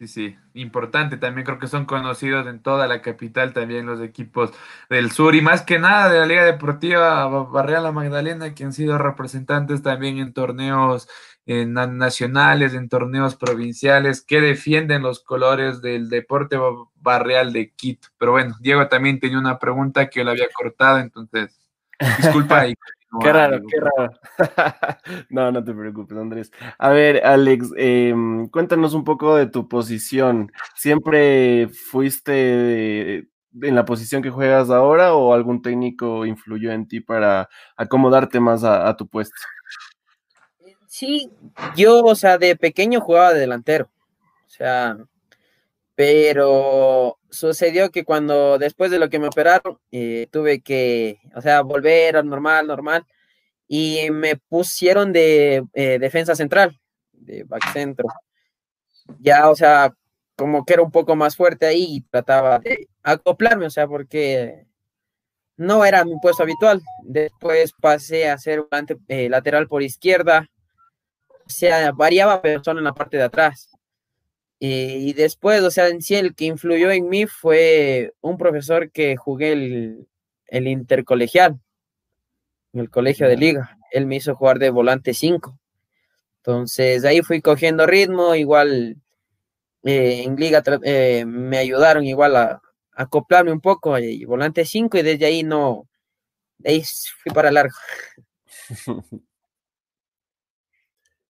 sí, 0.00 0.08
sí, 0.08 0.36
importante. 0.60 1.16
También 1.16 1.44
creo 1.44 1.58
que 1.58 1.66
son 1.66 1.84
conocidos 1.86 2.46
en 2.46 2.60
toda 2.62 2.86
la 2.86 3.02
capital 3.02 3.52
también 3.52 3.86
los 3.86 4.00
equipos 4.00 4.52
del 4.88 5.10
sur 5.10 5.34
y 5.34 5.40
más 5.40 5.62
que 5.62 5.78
nada 5.78 6.08
de 6.08 6.20
la 6.20 6.26
Liga 6.26 6.44
Deportiva 6.44 7.26
Barreal 7.26 7.82
La 7.82 7.92
Magdalena, 7.92 8.54
que 8.54 8.64
han 8.64 8.72
sido 8.72 8.98
representantes 8.98 9.82
también 9.82 10.18
en 10.18 10.32
torneos 10.32 11.08
en 11.46 11.74
nacionales, 11.74 12.74
en 12.74 12.88
torneos 12.88 13.34
provinciales, 13.34 14.22
que 14.22 14.40
defienden 14.40 15.02
los 15.02 15.20
colores 15.20 15.82
del 15.82 16.08
deporte 16.08 16.56
barrial 16.96 17.52
de 17.52 17.72
Quito. 17.72 18.08
Pero 18.18 18.32
bueno, 18.32 18.56
Diego 18.60 18.86
también 18.88 19.18
tenía 19.18 19.38
una 19.38 19.58
pregunta 19.58 20.08
que 20.08 20.22
lo 20.22 20.30
había 20.30 20.46
cortado, 20.54 20.98
entonces, 20.98 21.58
disculpa. 22.18 22.66
qué 23.20 23.32
raro, 23.32 23.60
qué 23.68 23.80
raro. 23.80 24.12
no, 25.30 25.50
no 25.52 25.64
te 25.64 25.72
preocupes, 25.72 26.16
Andrés. 26.16 26.52
A 26.78 26.90
ver, 26.90 27.24
Alex, 27.24 27.70
em, 27.76 28.48
cuéntanos 28.48 28.94
un 28.94 29.04
poco 29.04 29.36
de 29.36 29.46
tu 29.46 29.68
posición. 29.68 30.52
¿Siempre 30.74 31.68
fuiste 31.68 33.28
en 33.62 33.74
la 33.74 33.84
posición 33.84 34.22
que 34.22 34.30
juegas 34.30 34.70
ahora 34.70 35.14
o 35.14 35.34
algún 35.34 35.62
técnico 35.62 36.24
influyó 36.24 36.70
en 36.72 36.86
ti 36.86 37.00
para 37.00 37.48
acomodarte 37.76 38.38
más 38.40 38.64
a 38.64 38.96
tu 38.96 39.08
puesto? 39.08 39.40
Sí, 40.90 41.30
yo, 41.76 42.02
o 42.02 42.14
sea, 42.16 42.36
de 42.36 42.56
pequeño 42.56 43.00
jugaba 43.00 43.32
de 43.32 43.40
delantero. 43.40 43.88
O 44.44 44.50
sea, 44.50 44.98
pero 46.00 47.18
sucedió 47.28 47.90
que 47.90 48.06
cuando 48.06 48.56
después 48.56 48.90
de 48.90 48.98
lo 48.98 49.10
que 49.10 49.18
me 49.18 49.26
operaron, 49.28 49.78
eh, 49.92 50.28
tuve 50.30 50.62
que, 50.62 51.20
o 51.36 51.42
sea, 51.42 51.60
volver 51.60 52.16
al 52.16 52.26
normal, 52.26 52.66
normal, 52.66 53.04
y 53.68 54.10
me 54.10 54.36
pusieron 54.36 55.12
de 55.12 55.62
eh, 55.74 55.98
defensa 55.98 56.34
central, 56.34 56.80
de 57.12 57.44
back 57.44 57.70
centro. 57.74 58.08
Ya, 59.18 59.50
o 59.50 59.54
sea, 59.54 59.92
como 60.36 60.64
que 60.64 60.72
era 60.72 60.82
un 60.82 60.90
poco 60.90 61.16
más 61.16 61.36
fuerte 61.36 61.66
ahí 61.66 61.84
y 61.96 62.00
trataba 62.00 62.60
de 62.60 62.88
acoplarme, 63.02 63.66
o 63.66 63.70
sea, 63.70 63.86
porque 63.86 64.64
no 65.58 65.84
era 65.84 66.02
mi 66.06 66.18
puesto 66.22 66.44
habitual. 66.44 66.80
Después 67.02 67.74
pasé 67.78 68.30
a 68.30 68.38
ser 68.38 68.62
volante 68.62 68.96
eh, 69.08 69.28
lateral 69.28 69.68
por 69.68 69.82
izquierda, 69.82 70.48
sea, 71.46 71.92
variaba, 71.92 72.40
pero 72.40 72.64
solo 72.64 72.80
en 72.80 72.84
la 72.84 72.94
parte 72.94 73.18
de 73.18 73.24
atrás. 73.24 73.69
Y 74.60 75.14
después, 75.14 75.62
o 75.62 75.70
sea, 75.70 75.88
en 75.88 76.02
sí 76.02 76.16
el 76.16 76.34
que 76.34 76.44
influyó 76.44 76.90
en 76.90 77.08
mí 77.08 77.26
fue 77.26 78.12
un 78.20 78.36
profesor 78.36 78.90
que 78.90 79.16
jugué 79.16 79.52
el, 79.52 80.06
el 80.48 80.68
intercolegial, 80.68 81.58
en 82.72 82.80
el 82.80 82.90
colegio 82.90 83.26
de 83.26 83.36
liga. 83.36 83.78
Él 83.90 84.06
me 84.06 84.16
hizo 84.16 84.34
jugar 84.34 84.58
de 84.58 84.70
volante 84.70 85.14
5. 85.14 85.58
Entonces, 86.38 87.04
ahí 87.04 87.22
fui 87.22 87.40
cogiendo 87.40 87.86
ritmo, 87.86 88.34
igual 88.34 88.96
eh, 89.84 90.24
en 90.24 90.36
liga 90.36 90.62
eh, 90.84 91.24
me 91.26 91.58
ayudaron 91.58 92.04
igual 92.04 92.36
a, 92.36 92.62
acoplarme 92.92 93.52
un 93.52 93.60
poco, 93.60 93.98
y 93.98 94.24
volante 94.24 94.64
5 94.64 94.98
y 94.98 95.02
desde 95.02 95.26
ahí 95.26 95.42
no, 95.42 95.88
ahí 96.64 96.82
fui 97.22 97.32
para 97.32 97.50
largo. 97.50 97.74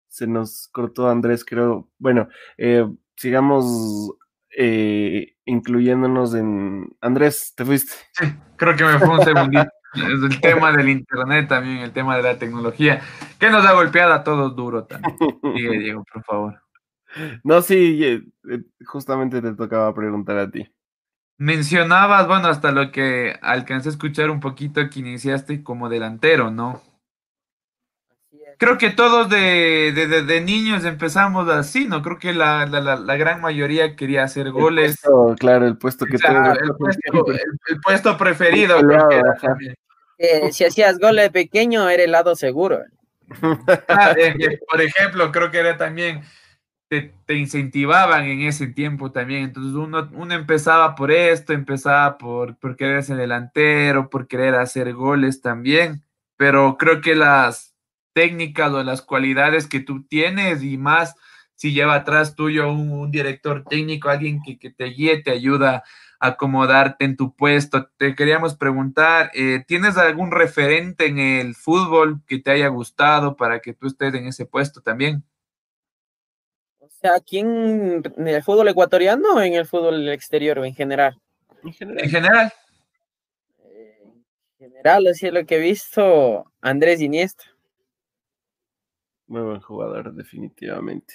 se 0.08 0.26
nos 0.26 0.68
cortó 0.68 1.08
Andrés, 1.08 1.44
creo. 1.44 1.88
Bueno, 1.98 2.28
eh, 2.56 2.86
sigamos 3.18 4.12
eh, 4.56 5.34
incluyéndonos 5.44 6.34
en... 6.34 6.96
Andrés, 7.00 7.52
¿te 7.54 7.64
fuiste? 7.64 7.92
Sí, 8.12 8.26
creo 8.56 8.76
que 8.76 8.84
me 8.84 8.98
fue 8.98 9.08
un 9.10 9.24
segundito. 9.24 9.68
es 9.94 10.02
el 10.02 10.40
tema 10.40 10.72
del 10.72 10.88
internet 10.88 11.48
también, 11.48 11.78
el 11.78 11.92
tema 11.92 12.16
de 12.16 12.22
la 12.22 12.38
tecnología, 12.38 13.00
que 13.38 13.50
nos 13.50 13.64
ha 13.64 13.72
golpeado 13.72 14.12
a 14.12 14.24
todos 14.24 14.54
duro 14.54 14.84
también. 14.84 15.16
Sigue, 15.54 15.78
Diego, 15.78 16.04
por 16.12 16.24
favor. 16.24 16.62
No, 17.42 17.62
sí, 17.62 18.04
eh, 18.04 18.22
justamente 18.84 19.40
te 19.40 19.54
tocaba 19.54 19.94
preguntar 19.94 20.38
a 20.38 20.50
ti. 20.50 20.70
Mencionabas, 21.38 22.26
bueno, 22.26 22.48
hasta 22.48 22.72
lo 22.72 22.90
que 22.90 23.38
alcancé 23.40 23.88
a 23.88 23.92
escuchar 23.92 24.30
un 24.30 24.40
poquito 24.40 24.90
que 24.90 25.00
iniciaste 25.00 25.62
como 25.62 25.88
delantero, 25.88 26.50
¿no? 26.50 26.82
Creo 28.58 28.76
que 28.76 28.90
todos 28.90 29.30
de, 29.30 29.92
de, 29.92 30.40
niños 30.40 30.84
empezamos 30.84 31.48
así, 31.48 31.86
¿no? 31.86 32.02
Creo 32.02 32.18
que 32.18 32.34
la, 32.34 32.66
gran 33.16 33.40
mayoría 33.40 33.96
quería 33.96 34.24
hacer 34.24 34.50
goles. 34.50 35.00
claro, 35.38 35.66
el 35.66 35.78
puesto 35.78 36.04
que 36.04 36.16
el, 36.16 37.80
puesto, 37.80 38.18
preferido. 38.18 38.78
Eh, 40.18 40.52
si 40.52 40.64
hacías 40.64 40.98
goles 40.98 41.26
de 41.26 41.30
pequeño, 41.30 41.88
era 41.88 42.02
el 42.02 42.12
lado 42.12 42.36
seguro. 42.36 42.80
Ah, 43.88 44.14
por 44.70 44.80
ejemplo, 44.80 45.30
creo 45.30 45.50
que 45.50 45.58
era 45.58 45.76
también, 45.76 46.22
te, 46.88 47.12
incentivaban 47.34 48.24
en 48.24 48.40
ese 48.42 48.66
tiempo 48.66 49.12
también. 49.12 49.44
Entonces 49.44 49.74
uno, 49.74 50.10
uno 50.14 50.34
empezaba 50.34 50.94
por 50.94 51.12
esto, 51.12 51.52
empezaba 51.52 52.18
por, 52.18 52.56
por 52.58 52.76
querer 52.76 53.02
ser 53.04 53.16
delantero, 53.16 54.08
por 54.08 54.26
querer 54.26 54.54
hacer 54.54 54.94
goles 54.94 55.42
también. 55.42 56.02
Pero 56.36 56.76
creo 56.78 57.00
que 57.00 57.14
las, 57.14 57.67
técnicas 58.18 58.72
o 58.72 58.82
las 58.82 59.00
cualidades 59.00 59.68
que 59.68 59.78
tú 59.78 60.02
tienes 60.02 60.64
y 60.64 60.76
más 60.76 61.14
si 61.54 61.72
lleva 61.72 61.94
atrás 61.94 62.34
tuyo 62.34 62.68
un, 62.72 63.12
director 63.12 63.62
técnico, 63.62 64.08
alguien 64.08 64.40
que, 64.42 64.70
te 64.70 64.86
guíe, 64.86 65.22
te 65.22 65.30
ayuda 65.30 65.84
a 66.18 66.26
acomodarte 66.26 67.04
en 67.04 67.16
tu 67.16 67.36
puesto. 67.36 67.88
Te 67.96 68.16
queríamos 68.16 68.56
preguntar, 68.56 69.30
eh, 69.34 69.62
¿tienes 69.68 69.96
algún 69.96 70.32
referente 70.32 71.06
en 71.06 71.20
el 71.20 71.54
fútbol 71.54 72.20
que 72.26 72.40
te 72.40 72.50
haya 72.50 72.66
gustado 72.66 73.36
para 73.36 73.60
que 73.60 73.72
tú 73.72 73.86
estés 73.86 74.12
en 74.14 74.26
ese 74.26 74.46
puesto 74.46 74.80
también? 74.80 75.22
O 76.80 76.88
sea, 76.90 77.14
¿aquí 77.14 77.38
en, 77.38 78.02
el 78.16 78.42
fútbol 78.42 78.66
ecuatoriano 78.66 79.34
o 79.34 79.40
en 79.40 79.54
el 79.54 79.66
fútbol 79.66 80.08
exterior 80.08 80.58
o 80.58 80.64
en 80.64 80.74
general? 80.74 81.20
En 81.62 81.72
general. 81.72 82.04
En 82.04 82.10
general. 82.10 82.52
Eh, 83.62 84.02
en 84.58 84.66
general, 84.66 85.06
así 85.06 85.28
es 85.28 85.32
lo 85.32 85.46
que 85.46 85.54
he 85.54 85.60
visto, 85.60 86.52
Andrés 86.60 87.00
Iniesta. 87.00 87.57
Muy 89.28 89.42
buen 89.42 89.60
jugador, 89.60 90.12
definitivamente. 90.14 91.14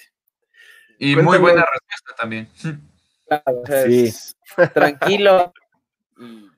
Y 0.98 1.16
muy 1.16 1.38
buena 1.38 1.64
respuesta 1.70 2.14
también. 2.16 2.48
sí. 3.86 4.12
Tranquilo 4.72 5.52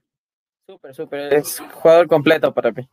Súper, 0.66 0.94
súper. 0.94 1.32
Es 1.32 1.62
jugador 1.74 2.08
completo 2.08 2.52
para 2.52 2.72
mí. 2.72 2.88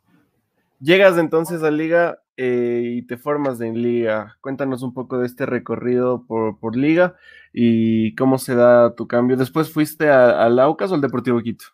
Llegas 0.79 1.17
entonces 1.17 1.63
a 1.63 1.71
Liga 1.71 2.21
eh, 2.37 2.83
y 2.85 3.01
te 3.01 3.17
formas 3.17 3.61
en 3.61 3.81
Liga. 3.81 4.37
Cuéntanos 4.41 4.83
un 4.83 4.93
poco 4.93 5.17
de 5.17 5.25
este 5.25 5.47
recorrido 5.47 6.23
por, 6.27 6.75
Liga 6.75 7.15
y 7.51 8.13
cómo 8.13 8.37
se 8.37 8.53
da 8.53 8.93
tu 8.93 9.07
cambio. 9.07 9.37
Después 9.37 9.73
fuiste 9.73 10.07
al 10.09 10.59
Aucas 10.59 10.91
o 10.91 10.95
al 10.95 11.01
Deportivo 11.01 11.41
Quito. 11.41 11.65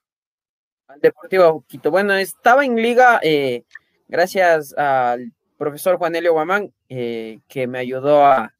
Al 0.87 1.01
Deportivo 1.01 1.65
Quito. 1.67 1.91
Bueno, 1.91 2.13
estaba 2.13 2.63
en 2.63 2.77
Liga 2.77 3.19
eh, 3.21 3.65
gracias 4.07 4.73
al 4.77 5.33
profesor 5.59 5.97
Juanelio 5.97 6.33
Guamán, 6.33 6.73
eh, 6.89 7.37
que 7.47 7.67
me 7.67 7.77
ayudó 7.77 8.25
a, 8.25 8.51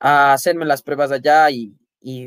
hacerme 0.00 0.66
las 0.66 0.82
pruebas 0.82 1.10
allá 1.10 1.50
y, 1.50 1.74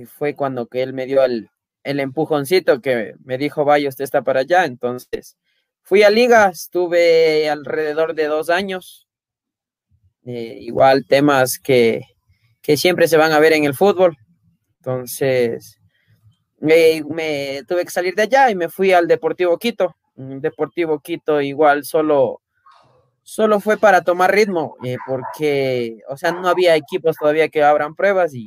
fue 0.06 0.36
cuando 0.36 0.68
que 0.68 0.82
él 0.82 0.94
me 0.94 1.06
dio 1.06 1.24
el, 1.24 1.50
el 1.84 2.00
empujoncito 2.00 2.82
que 2.82 3.14
me 3.24 3.38
dijo, 3.38 3.66
vaya, 3.66 3.90
usted 3.90 4.04
está 4.04 4.24
para 4.24 4.42
allá. 4.42 4.66
Entonces 4.66 5.38
Fui 5.84 6.04
a 6.04 6.10
liga, 6.10 6.50
estuve 6.50 7.50
alrededor 7.50 8.14
de 8.16 8.26
dos 8.26 8.50
años. 8.50 9.08
Eh, 10.26 10.58
igual 10.62 11.06
temas 11.08 11.60
que, 11.60 12.02
siempre 12.78 13.08
se 13.08 13.18
van 13.18 13.32
a 13.32 13.40
ver 13.40 13.54
en 13.54 13.66
el 13.66 13.74
fútbol. 13.74 14.16
Entonces, 14.78 15.80
me, 16.60 17.64
tuve 17.68 17.84
que 17.84 17.92
salir 17.92 18.16
de 18.16 18.24
allá 18.24 18.50
y 18.50 18.56
me 18.56 18.70
fui 18.70 18.94
al 18.94 19.08
Deportivo 19.08 19.58
Quito. 19.58 19.96
Deportivo 20.16 21.00
Quito 21.00 21.42
igual 21.42 21.84
solo, 21.84 22.41
solo 23.24 23.60
fue 23.60 23.78
para 23.78 24.02
tomar 24.02 24.32
ritmo, 24.32 24.76
eh, 24.84 24.98
porque, 25.06 26.00
o 26.08 26.18
sea, 26.18 26.32
no 26.32 26.48
había 26.48 26.76
equipos 26.76 27.16
todavía 27.18 27.50
que 27.50 27.64
abran 27.64 27.96
pruebas 27.96 28.34
y 28.34 28.46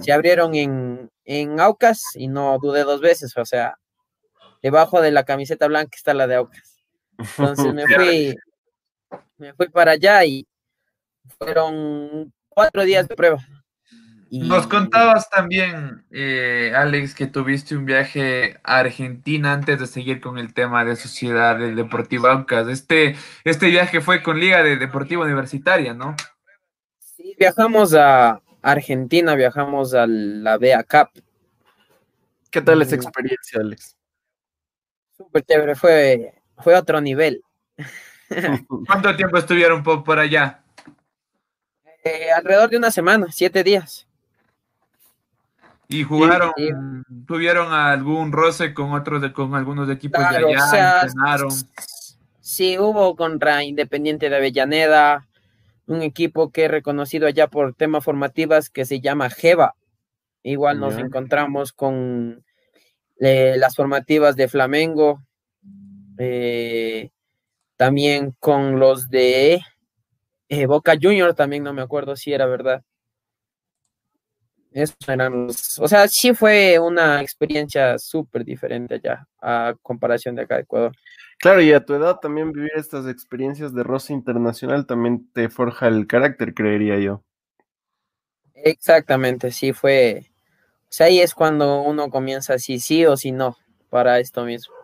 se 0.00 0.12
abrieron 0.12 0.54
en, 0.54 1.10
en 1.24 1.60
Aucas 1.60 2.02
y 2.14 2.28
no 2.28 2.58
dudé 2.60 2.84
dos 2.84 3.00
veces, 3.00 3.36
o 3.36 3.44
sea, 3.44 3.78
debajo 4.62 5.00
de 5.00 5.10
la 5.10 5.24
camiseta 5.24 5.66
blanca 5.66 5.96
está 5.96 6.14
la 6.14 6.26
de 6.26 6.36
Aucas. 6.36 6.82
Entonces 7.18 7.72
me 7.74 7.86
fui, 7.86 8.36
me 9.36 9.54
fui 9.54 9.68
para 9.68 9.92
allá 9.92 10.24
y 10.24 10.46
fueron 11.38 12.32
cuatro 12.48 12.84
días 12.84 13.08
de 13.08 13.16
prueba. 13.16 13.38
Nos 14.40 14.66
contabas 14.66 15.28
también, 15.28 16.04
eh, 16.10 16.72
Alex, 16.74 17.14
que 17.14 17.26
tuviste 17.26 17.76
un 17.76 17.84
viaje 17.84 18.58
a 18.64 18.78
Argentina 18.78 19.52
antes 19.52 19.78
de 19.78 19.86
seguir 19.86 20.22
con 20.22 20.38
el 20.38 20.54
tema 20.54 20.86
de 20.86 20.96
Sociedad 20.96 21.58
del 21.58 21.76
Deportivo 21.76 22.28
Aucas. 22.28 22.66
Este, 22.68 23.14
este 23.44 23.66
viaje 23.66 24.00
fue 24.00 24.22
con 24.22 24.40
Liga 24.40 24.62
de 24.62 24.76
Deportiva 24.76 25.24
Universitaria, 25.24 25.92
¿no? 25.92 26.16
Sí, 26.98 27.36
viajamos 27.38 27.94
a 27.94 28.40
Argentina, 28.62 29.34
viajamos 29.34 29.92
a 29.92 30.06
la 30.06 30.56
BA 30.56 30.82
Cup. 30.84 31.22
¿Qué 32.50 32.62
tal 32.62 32.80
esa 32.80 32.94
experiencia, 32.94 33.60
Alex? 33.60 33.96
súper 35.22 35.44
chévere, 35.44 35.74
fue, 35.74 36.34
fue 36.58 36.74
otro 36.74 37.00
nivel. 37.00 37.42
¿Cuánto 38.86 39.14
tiempo 39.16 39.38
estuvieron 39.38 39.82
por, 39.82 40.18
allá? 40.18 40.62
Eh, 42.04 42.30
alrededor 42.32 42.70
de 42.70 42.78
una 42.78 42.90
semana, 42.90 43.28
siete 43.30 43.62
días. 43.62 44.06
¿Y 45.92 46.04
jugaron, 46.04 46.52
tuvieron 47.26 47.72
algún 47.72 48.32
roce 48.32 48.74
con 48.74 48.92
otros, 48.92 49.22
de, 49.22 49.32
con 49.32 49.54
algunos 49.54 49.88
equipos 49.90 50.20
de 50.30 50.36
allá? 50.36 51.06
Sí, 52.40 52.78
hubo 52.78 53.16
contra 53.16 53.62
Independiente 53.62 54.28
de 54.28 54.36
Avellaneda, 54.36 55.26
un 55.86 56.02
equipo 56.02 56.50
que 56.50 56.64
he 56.64 56.68
reconocido 56.68 57.26
allá 57.26 57.48
por 57.48 57.74
temas 57.74 58.04
formativas 58.04 58.70
que 58.70 58.84
se 58.84 59.00
llama 59.00 59.30
Jeva. 59.30 59.74
Igual 60.42 60.80
nos 60.80 60.96
encontramos 60.96 61.72
con 61.72 62.44
eh, 63.20 63.54
las 63.56 63.76
formativas 63.76 64.34
de 64.34 64.48
Flamengo, 64.48 65.22
eh, 66.18 67.10
también 67.76 68.34
con 68.40 68.80
los 68.80 69.08
de 69.08 69.60
eh, 70.48 70.66
Boca 70.66 70.94
Junior, 71.00 71.34
también 71.34 71.62
no 71.62 71.72
me 71.72 71.82
acuerdo 71.82 72.16
si 72.16 72.32
era 72.32 72.46
verdad. 72.46 72.82
Esos 74.72 74.96
eran 75.06 75.48
o 75.48 75.88
sea, 75.88 76.08
sí 76.08 76.34
fue 76.34 76.78
una 76.78 77.20
experiencia 77.20 77.98
súper 77.98 78.44
diferente 78.44 78.94
allá 78.94 79.26
a 79.40 79.74
comparación 79.82 80.34
de 80.34 80.42
acá 80.42 80.56
de 80.56 80.62
Ecuador. 80.62 80.92
Claro, 81.38 81.60
y 81.60 81.72
a 81.72 81.84
tu 81.84 81.94
edad 81.94 82.18
también 82.20 82.52
vivir 82.52 82.70
estas 82.76 83.06
experiencias 83.06 83.74
de 83.74 83.82
rosa 83.82 84.12
internacional 84.12 84.86
también 84.86 85.28
te 85.32 85.48
forja 85.48 85.88
el 85.88 86.06
carácter, 86.06 86.54
creería 86.54 86.98
yo. 86.98 87.24
Exactamente, 88.54 89.50
sí 89.50 89.72
fue, 89.72 90.30
o 90.82 90.86
sea, 90.88 91.06
ahí 91.06 91.20
es 91.20 91.34
cuando 91.34 91.82
uno 91.82 92.10
comienza 92.10 92.58
si 92.58 92.78
sí 92.78 93.04
o 93.06 93.16
si 93.16 93.32
no 93.32 93.56
para 93.90 94.20
esto 94.20 94.44
mismo. 94.44 94.74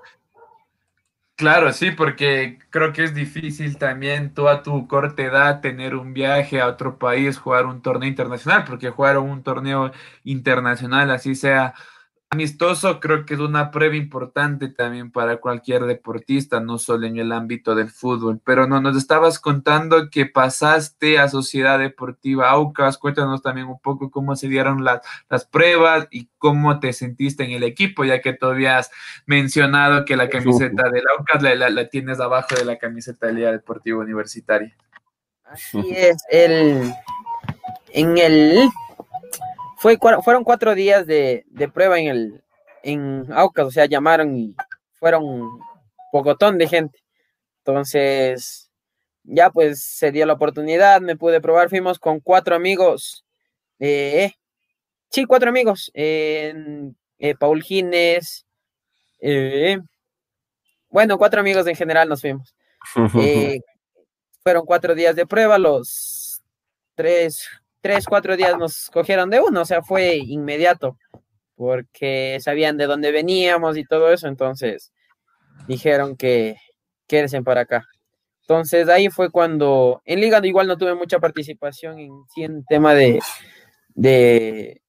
Claro, 1.39 1.73
sí, 1.73 1.93
porque 1.93 2.59
creo 2.71 2.93
que 2.93 3.05
es 3.05 3.15
difícil 3.15 3.79
también 3.79 4.35
tú 4.35 4.49
a 4.49 4.65
tu 4.65 4.89
corta 4.89 5.23
edad 5.23 5.61
tener 5.61 5.95
un 5.95 6.13
viaje 6.13 6.61
a 6.61 6.67
otro 6.67 6.99
país, 6.99 7.39
jugar 7.39 7.65
un 7.67 7.81
torneo 7.81 8.09
internacional, 8.09 8.65
porque 8.65 8.91
jugar 8.91 9.19
un 9.19 9.45
torneo 9.45 9.93
internacional, 10.25 11.13
así 11.13 11.37
sea 11.37 11.75
amistoso 12.31 13.01
creo 13.01 13.25
que 13.25 13.35
es 13.35 13.41
una 13.41 13.71
prueba 13.71 13.97
importante 13.97 14.69
también 14.69 15.11
para 15.11 15.39
cualquier 15.39 15.85
deportista, 15.85 16.61
no 16.61 16.79
solo 16.79 17.07
en 17.07 17.17
el 17.19 17.33
ámbito 17.33 17.75
del 17.75 17.91
fútbol. 17.91 18.41
Pero 18.45 18.67
no, 18.67 18.81
nos 18.81 18.97
estabas 18.97 19.39
contando 19.39 20.11
que 20.11 20.27
pasaste 20.27 21.19
a 21.19 21.29
Sociedad 21.29 21.79
Deportiva 21.79 22.51
Aucas. 22.51 22.99
Cuéntanos 22.99 23.43
también 23.43 23.67
un 23.67 23.81
poco 23.81 24.11
cómo 24.11 24.37
se 24.37 24.49
dieron 24.49 24.85
las, 24.85 25.01
las 25.31 25.47
pruebas 25.47 26.07
y 26.11 26.29
cómo 26.39 26.81
te 26.81 26.93
sentiste 26.93 27.45
en 27.45 27.53
el 27.53 27.63
equipo, 27.63 28.05
ya 28.05 28.21
que 28.21 28.35
todavía 28.35 28.79
has 28.79 28.91
mencionado 29.27 30.05
que 30.05 30.17
la 30.17 30.29
camiseta 30.29 30.91
del 30.91 31.05
Aucas 31.19 31.43
la, 31.43 31.71
la, 31.71 31.89
tienes 31.89 32.21
abajo 32.21 32.55
de 32.55 32.65
la 32.65 32.77
camiseta 32.77 33.27
de 33.27 33.33
Liga 33.33 33.53
Deportiva 33.53 33.99
Universitaria. 33.99 34.77
Así 35.45 35.83
es, 35.97 36.19
el, 36.31 36.93
en 37.93 38.19
el 38.19 38.69
fue, 39.79 39.99
fueron 40.25 40.45
cuatro 40.45 40.75
días 40.75 41.07
de, 41.07 41.45
prueba 41.73 41.99
en 41.99 42.09
el 42.09 42.45
en 42.83 43.27
Aucas, 43.33 43.67
o 43.67 43.71
sea, 43.71 43.87
llamaron 43.87 44.37
y 44.37 44.55
fueron 44.95 45.25
un 45.25 45.61
pocotón 46.13 46.59
de 46.59 46.69
gente. 46.69 46.99
Entonces, 47.59 48.71
ya 49.25 49.51
pues 49.51 49.83
se 49.83 50.11
dio 50.11 50.27
la 50.27 50.35
oportunidad, 50.35 51.01
me 51.01 51.17
pude 51.17 51.41
probar, 51.41 51.69
fuimos 51.69 51.99
con 51.99 52.21
cuatro 52.21 52.55
amigos, 52.55 53.25
eh, 53.79 54.33
sí, 55.11 55.25
cuatro 55.25 55.51
amigos, 55.51 55.91
eh, 55.95 56.55
Paul 57.39 57.63
Gines, 57.63 58.47
eh, 59.21 59.79
bueno, 60.89 61.19
cuatro 61.19 61.41
amigos 61.41 61.67
en 61.67 61.77
general 61.77 62.09
nos 62.09 62.21
fuimos. 62.21 62.55
Eh, 63.21 63.61
fueron 64.43 64.65
cuatro 64.65 64.95
días 64.95 65.15
de 65.15 65.27
prueba, 65.27 65.59
los 65.59 66.43
tres 66.95 67.47
tres, 67.81 68.07
cuatro 68.07 68.37
días 68.37 68.57
nos 68.59 68.91
cogieron 68.93 69.31
de 69.31 69.41
uno, 69.41 69.63
o 69.63 69.65
sea, 69.65 69.83
fue 69.83 70.17
inmediato, 70.17 70.97
porque 71.55 72.39
sabían 72.41 72.77
de 72.77 72.87
dónde 72.87 73.13
veníamos 73.13 73.77
y 73.77 73.85
todo 73.85 74.13
eso, 74.13 74.29
entonces 74.29 74.93
dijeron 75.67 76.17
que 76.17 76.57
quédense 77.07 77.43
para 77.43 77.63
acá. 77.63 77.85
Entonces 78.43 78.89
ahí 78.89 79.11
fue 79.11 79.31
cuando, 79.31 80.01
en 80.05 80.21
Liga 80.21 80.41
igual 80.47 80.67
no 80.67 80.79
tuve 80.79 80.95
mucha 80.95 81.19
participación 81.19 81.99
en, 81.99 82.13
en 82.37 82.65
tema 82.65 82.95
de, 82.95 83.21
de, 83.95 84.81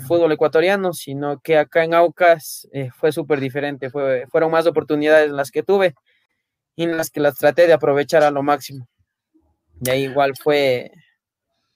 fútbol 0.00 0.32
ecuatoriano, 0.32 0.92
sino 0.92 1.40
que 1.40 1.58
acá 1.58 1.84
en 1.84 1.94
Aucas 1.94 2.66
eh, 2.72 2.90
fue 2.96 3.12
súper 3.12 3.40
diferente, 3.40 3.90
fue, 3.90 4.26
fueron 4.30 4.50
más 4.50 4.66
oportunidades 4.66 5.30
las 5.30 5.50
que 5.50 5.62
tuve 5.62 5.94
y 6.76 6.84
en 6.84 6.96
las 6.96 7.10
que 7.10 7.20
las 7.20 7.36
traté 7.36 7.66
de 7.66 7.72
aprovechar 7.74 8.22
a 8.22 8.30
lo 8.30 8.42
máximo. 8.42 8.88
Y 9.84 9.90
ahí 9.90 10.04
igual 10.04 10.32
fue, 10.42 10.92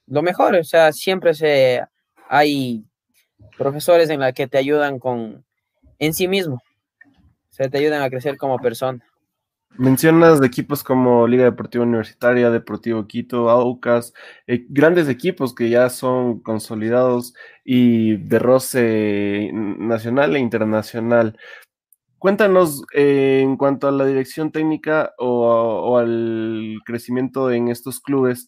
lo 0.07 0.21
mejor, 0.21 0.55
o 0.55 0.63
sea, 0.63 0.91
siempre 0.91 1.33
se, 1.33 1.81
hay 2.29 2.83
profesores 3.57 4.09
en 4.09 4.21
la 4.21 4.33
que 4.33 4.47
te 4.47 4.57
ayudan 4.57 4.99
con, 4.99 5.45
en 5.99 6.13
sí 6.13 6.27
mismo, 6.27 6.55
o 6.55 7.53
sea, 7.53 7.69
te 7.69 7.77
ayudan 7.77 8.01
a 8.01 8.09
crecer 8.09 8.37
como 8.37 8.57
persona. 8.57 9.03
Mencionas 9.77 10.39
de 10.39 10.47
equipos 10.47 10.83
como 10.83 11.27
Liga 11.27 11.43
Deportiva 11.43 11.83
Universitaria, 11.83 12.49
Deportivo 12.49 13.05
Quito, 13.05 13.49
Aucas, 13.51 14.11
eh, 14.47 14.65
grandes 14.69 15.07
equipos 15.07 15.53
que 15.53 15.69
ya 15.69 15.89
son 15.89 16.39
consolidados 16.39 17.35
y 17.63 18.15
de 18.17 18.39
roce 18.39 19.51
nacional 19.53 20.35
e 20.35 20.39
internacional. 20.39 21.37
Cuéntanos 22.17 22.85
eh, 22.95 23.41
en 23.43 23.55
cuanto 23.55 23.87
a 23.87 23.91
la 23.91 24.05
dirección 24.05 24.51
técnica 24.51 25.13
o, 25.19 25.45
o, 25.45 25.97
al 25.97 26.79
crecimiento 26.83 27.51
en 27.51 27.67
estos 27.67 27.99
clubes, 27.99 28.47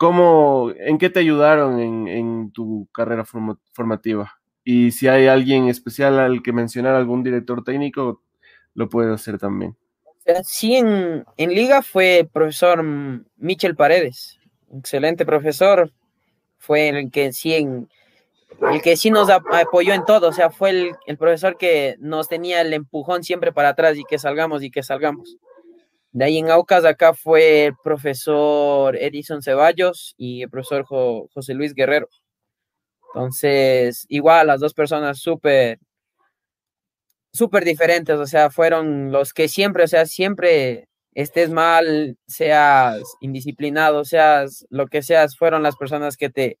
¿Cómo, 0.00 0.72
¿En 0.78 0.96
qué 0.96 1.10
te 1.10 1.20
ayudaron 1.20 1.78
en, 1.78 2.50
tu 2.52 2.88
carrera 2.90 3.26
formativa? 3.26 4.40
Y 4.64 4.92
si 4.92 5.08
hay 5.08 5.26
alguien 5.26 5.68
especial 5.68 6.18
al 6.18 6.42
que 6.42 6.54
mencionar, 6.54 6.94
algún 6.94 7.22
director 7.22 7.62
técnico, 7.62 8.22
lo 8.72 8.88
puede 8.88 9.12
hacer 9.12 9.36
también. 9.36 9.76
Sí, 10.42 10.76
en, 10.76 11.24
Liga 11.36 11.82
fue 11.82 12.26
profesor 12.32 12.82
Michel 13.36 13.76
Paredes, 13.76 14.40
excelente 14.72 15.26
profesor. 15.26 15.92
Fue 16.56 16.88
el 16.88 17.10
que 17.10 17.34
sí 17.34 17.52
el 17.52 18.80
que 18.82 18.96
sí 18.96 19.10
nos 19.10 19.28
apoyó 19.28 19.92
en 19.92 20.06
todo, 20.06 20.28
o 20.28 20.32
sea, 20.32 20.48
fue 20.48 20.94
el, 21.06 21.18
profesor 21.18 21.58
que 21.58 21.96
nos 21.98 22.26
tenía 22.26 22.62
el 22.62 22.72
empujón 22.72 23.22
siempre 23.22 23.52
para 23.52 23.68
atrás 23.68 23.98
y 23.98 24.04
que 24.04 24.18
salgamos 24.18 24.62
y 24.62 24.70
que 24.70 24.82
salgamos. 24.82 25.36
De 26.12 26.24
ahí 26.24 26.38
en 26.38 26.50
Aucas, 26.50 26.84
acá 26.84 27.14
fue 27.14 27.66
el 27.66 27.74
profesor 27.82 28.96
Edison 28.96 29.42
Ceballos 29.42 30.14
y 30.16 30.42
el 30.42 30.50
profesor 30.50 30.84
José 30.84 31.54
Luis 31.54 31.74
Guerrero. 31.74 32.08
Entonces, 33.14 34.06
igual 34.08 34.48
las 34.48 34.60
dos 34.60 34.74
personas 34.74 35.18
súper, 35.20 35.78
súper 37.32 37.64
diferentes, 37.64 38.18
o 38.18 38.26
sea, 38.26 38.50
fueron 38.50 39.12
los 39.12 39.32
que 39.32 39.48
siempre, 39.48 39.84
o 39.84 39.88
sea, 39.88 40.06
siempre 40.06 40.88
estés 41.14 41.50
mal, 41.50 42.16
seas 42.26 43.02
indisciplinado, 43.20 44.04
seas 44.04 44.66
lo 44.70 44.86
que 44.88 45.02
seas, 45.02 45.36
fueron 45.36 45.62
las 45.62 45.76
personas 45.76 46.16
que 46.16 46.30
te, 46.30 46.58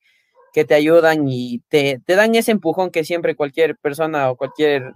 que 0.52 0.64
te 0.64 0.74
ayudan 0.74 1.28
y 1.28 1.60
te, 1.68 2.00
te 2.04 2.16
dan 2.16 2.34
ese 2.34 2.52
empujón 2.52 2.90
que 2.90 3.04
siempre 3.04 3.36
cualquier 3.36 3.76
persona 3.78 4.30
o 4.30 4.36
cualquier 4.36 4.92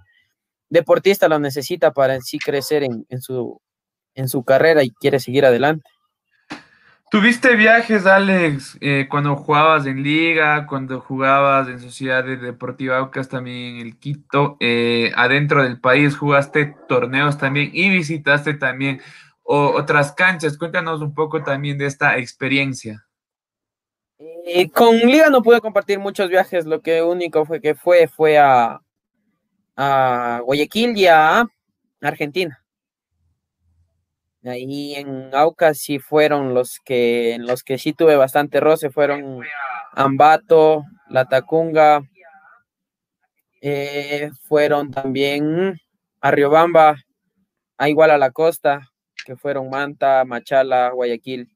deportista 0.69 1.27
lo 1.29 1.39
necesita 1.39 1.93
para 1.93 2.15
en 2.15 2.21
sí 2.21 2.39
crecer 2.39 2.83
en, 2.83 3.05
en, 3.09 3.21
su, 3.21 3.61
en 4.15 4.27
su 4.29 4.43
carrera 4.43 4.83
y 4.83 4.91
quiere 4.91 5.19
seguir 5.19 5.45
adelante. 5.45 5.89
¿Tuviste 7.11 7.55
viajes, 7.55 8.05
Alex, 8.07 8.77
eh, 8.81 9.07
cuando 9.09 9.35
jugabas 9.35 9.85
en 9.85 10.01
Liga, 10.01 10.65
cuando 10.67 10.99
jugabas 10.99 11.69
en 11.69 11.79
Sociedad 11.79 12.25
Deportiva 12.25 12.97
Aucas, 12.97 13.29
también 13.29 13.75
en 13.75 13.87
el 13.87 13.97
Quito, 13.97 14.57
eh, 14.59 15.11
adentro 15.15 15.63
del 15.63 15.79
país, 15.79 16.17
jugaste 16.17 16.75
torneos 16.89 17.37
también 17.37 17.69
y 17.71 17.89
visitaste 17.89 18.55
también 18.55 19.01
otras 19.43 20.11
canchas? 20.13 20.57
Cuéntanos 20.57 21.01
un 21.01 21.13
poco 21.13 21.43
también 21.43 21.77
de 21.77 21.85
esta 21.85 22.17
experiencia. 22.17 23.05
Eh, 24.47 24.69
con 24.71 24.97
Liga 24.97 25.29
no 25.29 25.41
pude 25.43 25.61
compartir 25.61 25.99
muchos 25.99 26.29
viajes, 26.29 26.65
lo 26.65 26.81
que 26.81 27.01
único 27.01 27.45
fue 27.45 27.61
que 27.61 27.75
fue 27.75 28.07
fue 28.07 28.37
a, 28.37 28.81
a 29.77 30.41
Guayaquil 30.43 30.97
y 30.97 31.07
a 31.07 31.45
Argentina. 32.01 32.64
Ahí 34.45 34.95
en 34.95 35.33
Aucas 35.33 35.79
sí 35.79 35.99
fueron 35.99 36.53
los 36.53 36.79
que, 36.83 37.37
los 37.39 37.63
que 37.63 37.77
sí 37.77 37.93
tuve 37.93 38.15
bastante 38.15 38.59
roce, 38.59 38.91
fueron 38.91 39.41
Ambato, 39.93 40.83
La 41.09 41.25
Tacunga, 41.25 42.01
eh, 43.61 44.29
fueron 44.47 44.91
también 44.91 45.79
a 46.21 46.31
Riobamba, 46.31 46.97
a 47.77 47.89
igual 47.89 48.11
a 48.11 48.17
la 48.17 48.31
costa, 48.31 48.91
que 49.25 49.35
fueron 49.35 49.69
Manta, 49.69 50.23
Machala, 50.25 50.91
Guayaquil. 50.91 51.54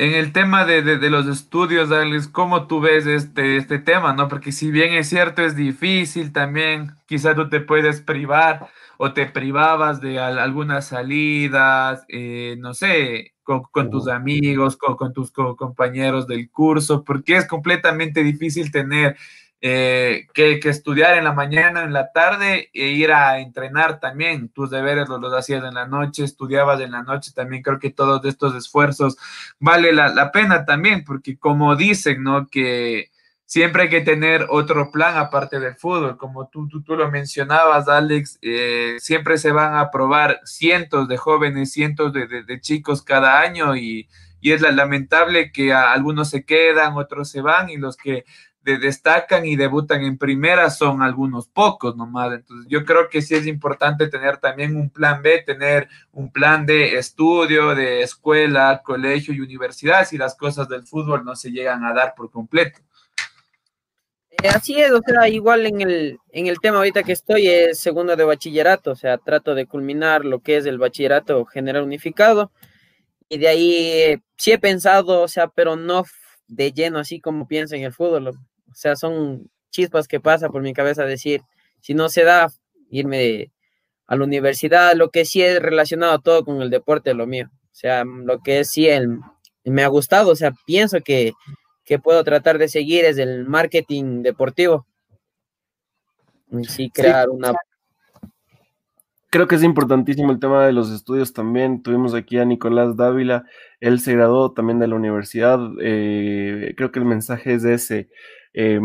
En 0.00 0.14
el 0.14 0.32
tema 0.32 0.64
de, 0.64 1.10
los 1.10 1.26
estudios, 1.26 1.92
Alex, 1.92 2.26
¿cómo 2.26 2.66
tú 2.66 2.80
ves 2.80 3.04
este, 3.04 3.58
este 3.58 3.78
tema? 3.78 4.14
¿no? 4.14 4.28
Porque 4.28 4.50
si 4.50 4.70
bien 4.70 4.94
es 4.94 5.10
cierto, 5.10 5.42
es 5.42 5.54
difícil 5.54 6.32
también, 6.32 6.96
quizás 7.04 7.36
tú 7.36 7.50
te 7.50 7.60
puedes 7.60 8.00
privar 8.00 8.70
o 8.96 9.12
te 9.12 9.26
privabas 9.26 10.00
de 10.00 10.18
algunas 10.18 10.86
salidas, 10.86 12.06
eh, 12.08 12.56
no 12.60 12.72
sé, 12.72 13.34
con, 13.42 13.90
tus 13.90 14.08
amigos, 14.08 14.78
con, 14.78 15.12
tus 15.12 15.32
compañeros 15.32 16.26
del 16.26 16.50
curso, 16.50 17.04
porque 17.04 17.36
es 17.36 17.46
completamente 17.46 18.22
difícil 18.22 18.72
tener 18.72 19.18
eh, 19.62 20.26
que, 20.32 20.58
estudiar 20.64 21.18
en 21.18 21.24
la 21.24 21.32
mañana, 21.32 21.82
en 21.82 21.92
la 21.92 22.12
tarde 22.12 22.70
e 22.72 22.88
ir 22.88 23.12
a 23.12 23.40
entrenar 23.40 24.00
también. 24.00 24.48
Tus 24.48 24.70
deberes 24.70 25.08
los, 25.08 25.20
los 25.20 25.34
hacías 25.34 25.62
en 25.64 25.74
la 25.74 25.86
noche, 25.86 26.24
estudiabas 26.24 26.80
en 26.80 26.92
la 26.92 27.02
noche 27.02 27.32
también. 27.34 27.62
Creo 27.62 27.78
que 27.78 27.90
todos 27.90 28.24
estos 28.24 28.54
esfuerzos 28.54 29.18
vale 29.58 29.92
la, 29.92 30.32
pena 30.32 30.64
también, 30.64 31.04
porque 31.04 31.38
como 31.38 31.76
dicen, 31.76 32.22
¿no? 32.22 32.46
Que 32.48 33.10
siempre 33.44 33.82
hay 33.82 33.88
que 33.90 34.00
tener 34.00 34.46
otro 34.48 34.90
plan 34.90 35.18
aparte 35.18 35.60
del 35.60 35.74
fútbol. 35.76 36.16
Como 36.16 36.48
tú, 36.48 36.66
tú, 36.66 36.82
tú 36.82 36.96
lo 36.96 37.10
mencionabas, 37.10 37.86
Alex, 37.88 38.38
eh, 38.40 38.96
siempre 38.98 39.36
se 39.36 39.52
van 39.52 39.76
a 39.76 39.90
probar 39.90 40.40
cientos 40.44 41.06
de 41.06 41.18
jóvenes, 41.18 41.72
cientos 41.72 42.14
de, 42.14 42.26
de, 42.26 42.60
chicos 42.62 43.02
cada 43.02 43.40
año 43.40 43.76
y, 43.76 44.08
y 44.40 44.52
es 44.52 44.62
lamentable 44.62 45.52
que 45.52 45.74
algunos 45.74 46.30
se 46.30 46.46
quedan, 46.46 46.96
otros 46.96 47.28
se 47.28 47.42
van 47.42 47.68
y 47.68 47.76
los 47.76 47.98
que 47.98 48.24
de, 48.62 48.78
destacan 48.78 49.46
y 49.46 49.56
debutan 49.56 50.02
en 50.02 50.18
primera 50.18 50.70
son 50.70 51.02
algunos 51.02 51.48
pocos 51.48 51.96
nomás. 51.96 52.32
Entonces 52.32 52.66
yo 52.68 52.84
creo 52.84 53.08
que 53.08 53.22
sí 53.22 53.34
es 53.34 53.46
importante 53.46 54.08
tener 54.08 54.38
también 54.38 54.76
un 54.76 54.90
plan 54.90 55.22
B, 55.22 55.42
tener 55.44 55.88
un 56.12 56.30
plan 56.30 56.66
de 56.66 56.98
estudio, 56.98 57.74
de 57.74 58.02
escuela, 58.02 58.82
colegio 58.84 59.34
y 59.34 59.40
universidad 59.40 60.06
si 60.06 60.18
las 60.18 60.34
cosas 60.34 60.68
del 60.68 60.86
fútbol 60.86 61.24
no 61.24 61.36
se 61.36 61.50
llegan 61.50 61.84
a 61.84 61.92
dar 61.92 62.14
por 62.16 62.30
completo. 62.30 62.80
Eh, 64.30 64.48
así 64.48 64.80
es, 64.80 64.90
o 64.92 65.00
sea, 65.04 65.28
igual 65.28 65.66
en 65.66 65.80
el, 65.80 66.18
en 66.30 66.46
el 66.46 66.60
tema 66.60 66.78
ahorita 66.78 67.02
que 67.02 67.12
estoy 67.12 67.48
es 67.48 67.78
segundo 67.78 68.16
de 68.16 68.24
bachillerato, 68.24 68.92
o 68.92 68.96
sea, 68.96 69.18
trato 69.18 69.54
de 69.54 69.66
culminar 69.66 70.24
lo 70.24 70.40
que 70.40 70.56
es 70.56 70.66
el 70.66 70.78
bachillerato 70.78 71.44
general 71.44 71.82
unificado 71.82 72.50
y 73.28 73.38
de 73.38 73.48
ahí 73.48 73.74
eh, 73.74 74.20
sí 74.36 74.52
he 74.52 74.58
pensado, 74.58 75.22
o 75.22 75.28
sea, 75.28 75.48
pero 75.48 75.76
no 75.76 76.04
de 76.48 76.72
lleno 76.72 76.98
así 76.98 77.20
como 77.20 77.46
pienso 77.46 77.76
en 77.76 77.84
el 77.84 77.92
fútbol, 77.92 78.36
o 78.70 78.74
sea, 78.74 78.96
son 78.96 79.50
chispas 79.70 80.08
que 80.08 80.20
pasa 80.20 80.48
por 80.48 80.62
mi 80.62 80.72
cabeza 80.72 81.04
decir, 81.04 81.42
si 81.80 81.94
no 81.94 82.08
se 82.08 82.24
da, 82.24 82.50
irme 82.90 83.50
a 84.06 84.16
la 84.16 84.24
universidad, 84.24 84.94
lo 84.94 85.10
que 85.10 85.24
sí 85.24 85.42
es 85.42 85.60
relacionado 85.60 86.18
todo 86.18 86.44
con 86.44 86.62
el 86.62 86.70
deporte, 86.70 87.14
lo 87.14 87.26
mío. 87.26 87.48
O 87.52 87.74
sea, 87.74 88.04
lo 88.04 88.40
que 88.40 88.64
sí 88.64 88.88
me 89.64 89.82
ha 89.82 89.88
gustado, 89.88 90.32
o 90.32 90.36
sea, 90.36 90.52
pienso 90.66 91.00
que, 91.00 91.32
que 91.84 91.98
puedo 91.98 92.24
tratar 92.24 92.58
de 92.58 92.68
seguir 92.68 93.04
es 93.04 93.18
el 93.18 93.46
marketing 93.46 94.22
deportivo. 94.22 94.86
Y 96.50 96.64
sí, 96.64 96.90
crear 96.90 97.28
una 97.28 97.52
creo 99.30 99.46
que 99.46 99.54
es 99.54 99.62
importantísimo 99.62 100.32
el 100.32 100.40
tema 100.40 100.66
de 100.66 100.72
los 100.72 100.90
estudios 100.90 101.32
también. 101.32 101.82
Tuvimos 101.82 102.14
aquí 102.14 102.38
a 102.38 102.44
Nicolás 102.44 102.96
Dávila, 102.96 103.44
él 103.78 104.00
se 104.00 104.12
graduó 104.12 104.52
también 104.52 104.80
de 104.80 104.88
la 104.88 104.96
universidad. 104.96 105.60
Eh, 105.80 106.74
creo 106.76 106.90
que 106.90 106.98
el 106.98 107.04
mensaje 107.04 107.54
es 107.54 107.64
ese. 107.64 108.08
Eh, 108.54 108.80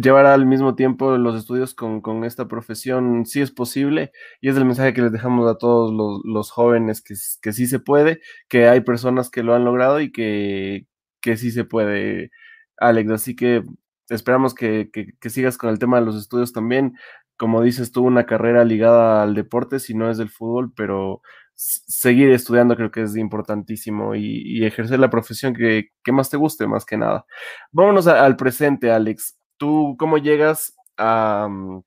llevar 0.00 0.26
al 0.26 0.46
mismo 0.46 0.74
tiempo 0.74 1.16
los 1.18 1.36
estudios 1.36 1.74
con, 1.74 2.24
esta 2.24 2.48
profesión 2.48 3.26
sí 3.26 3.40
es 3.40 3.50
posible 3.50 4.12
y 4.40 4.48
es 4.48 4.56
el 4.56 4.64
mensaje 4.64 4.94
que 4.94 5.02
les 5.02 5.12
dejamos 5.12 5.50
a 5.50 5.58
todos 5.58 5.92
los, 6.24 6.50
jóvenes 6.50 7.02
que, 7.02 7.14
que, 7.40 7.52
sí 7.52 7.66
se 7.66 7.80
puede, 7.80 8.20
que 8.48 8.68
hay 8.68 8.80
personas 8.82 9.30
que 9.30 9.42
lo 9.42 9.54
han 9.54 9.64
logrado 9.64 10.00
y 10.00 10.12
que, 10.12 10.86
que 11.20 11.36
sí 11.36 11.50
se 11.50 11.64
puede, 11.64 12.30
Alex. 12.78 13.10
Así 13.12 13.36
que 13.36 13.64
esperamos 14.08 14.54
que, 14.54 14.90
que, 14.92 15.30
sigas 15.30 15.58
con 15.58 15.70
el 15.70 15.78
tema 15.78 15.98
de 16.00 16.06
los 16.06 16.16
estudios 16.16 16.52
también. 16.52 16.94
Como 17.36 17.62
dices, 17.62 17.92
tuvo 17.92 18.06
una 18.08 18.26
carrera 18.26 18.64
ligada 18.64 19.22
al 19.22 19.34
deporte, 19.34 19.80
si 19.80 19.94
no 19.94 20.10
es 20.10 20.18
del 20.18 20.30
fútbol, 20.30 20.72
pero 20.76 21.22
seguir 21.54 22.30
estudiando 22.30 22.76
creo 22.76 22.90
que 22.90 23.02
es 23.02 23.16
importantísimo 23.16 24.14
y, 24.14 24.64
ejercer 24.64 24.98
la 24.98 25.10
profesión 25.10 25.54
que, 25.54 25.90
más 26.12 26.30
te 26.30 26.36
guste, 26.36 26.66
más 26.66 26.84
que 26.84 26.96
nada. 26.96 27.24
Vámonos 27.70 28.06
al 28.06 28.36
presente, 28.36 28.90
Alex. 28.90 29.38
¿Tú 29.56 29.96
cómo 29.98 30.18
llegas 30.18 30.74
mm, 30.98 31.78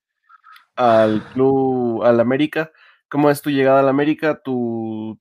al 0.75 1.23
club, 1.33 2.03
al 2.03 2.19
América? 2.19 2.71
¿Cómo 3.09 3.29
es 3.29 3.41
tu 3.41 3.49
llegada 3.49 3.79
al 3.79 3.89
América, 3.89 4.41
tu, 4.43 5.19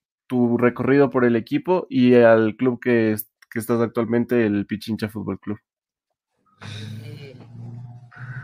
recorrido 0.58 1.10
por 1.10 1.24
el 1.24 1.36
equipo 1.36 1.86
y 1.88 2.14
al 2.14 2.56
club 2.56 2.80
que, 2.80 3.14
que 3.50 3.58
estás 3.58 3.80
actualmente, 3.80 4.46
el 4.46 4.66
Pichincha 4.66 5.08
Fútbol 5.08 5.38
Club? 5.38 5.58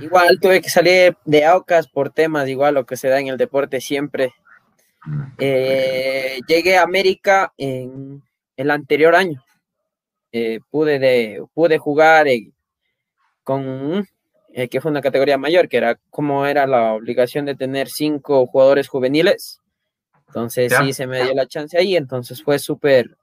Igual 0.00 0.38
tuve 0.40 0.62
que 0.62 0.70
salir 0.70 1.16
de 1.24 1.44
Aucas 1.44 1.88
por 1.88 2.10
temas, 2.10 2.48
igual 2.48 2.74
lo 2.74 2.86
que 2.86 2.96
se 2.96 3.08
da 3.08 3.20
en 3.20 3.26
el 3.26 3.36
deporte 3.36 3.80
siempre, 3.80 4.32
eh, 5.38 6.40
llegué 6.46 6.76
a 6.76 6.82
América 6.82 7.52
en 7.56 8.22
el 8.56 8.70
anterior 8.70 9.14
año. 9.14 9.42
Eh, 10.32 10.60
pude, 10.70 10.98
de, 10.98 11.44
pude 11.54 11.78
jugar 11.78 12.28
eh, 12.28 12.52
con, 13.42 14.06
que 14.70 14.80
fue 14.80 14.90
una 14.90 15.00
categoría 15.00 15.38
mayor, 15.38 15.68
que 15.68 15.78
era 15.78 15.98
como 16.10 16.46
era 16.46 16.66
la 16.66 16.92
obligación 16.92 17.46
de 17.46 17.56
tener 17.56 17.88
cinco 17.88 18.46
jugadores 18.46 18.88
juveniles. 18.88 19.60
Entonces 20.28 20.72
sí 20.80 20.92
se 20.92 21.08
me 21.08 21.24
dio 21.24 21.34
la 21.34 21.46
chance 21.46 21.76
ahí, 21.76 21.96
entonces 21.96 22.40
fue 22.44 22.60
súper, 22.60 23.16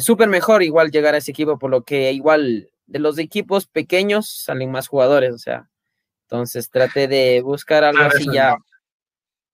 súper 0.00 0.28
mejor 0.28 0.62
igual 0.62 0.90
llegar 0.90 1.14
a 1.14 1.18
ese 1.18 1.32
equipo, 1.32 1.58
por 1.58 1.70
lo 1.70 1.82
que 1.82 2.10
igual 2.12 2.70
de 2.86 2.98
los 2.98 3.18
equipos 3.18 3.66
pequeños 3.66 4.30
salen 4.30 4.70
más 4.70 4.88
jugadores, 4.88 5.34
o 5.34 5.38
sea, 5.38 5.68
entonces 6.22 6.70
traté 6.70 7.06
de 7.06 7.42
buscar 7.42 7.84
algo 7.84 8.02
así 8.04 8.26
ya 8.32 8.56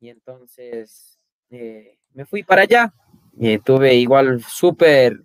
y 0.00 0.08
entonces 0.08 1.18
eh, 1.50 1.98
me 2.12 2.24
fui 2.24 2.42
para 2.42 2.62
allá. 2.62 2.92
y 3.36 3.58
tuve 3.58 3.94
igual 3.94 4.42
súper, 4.42 5.22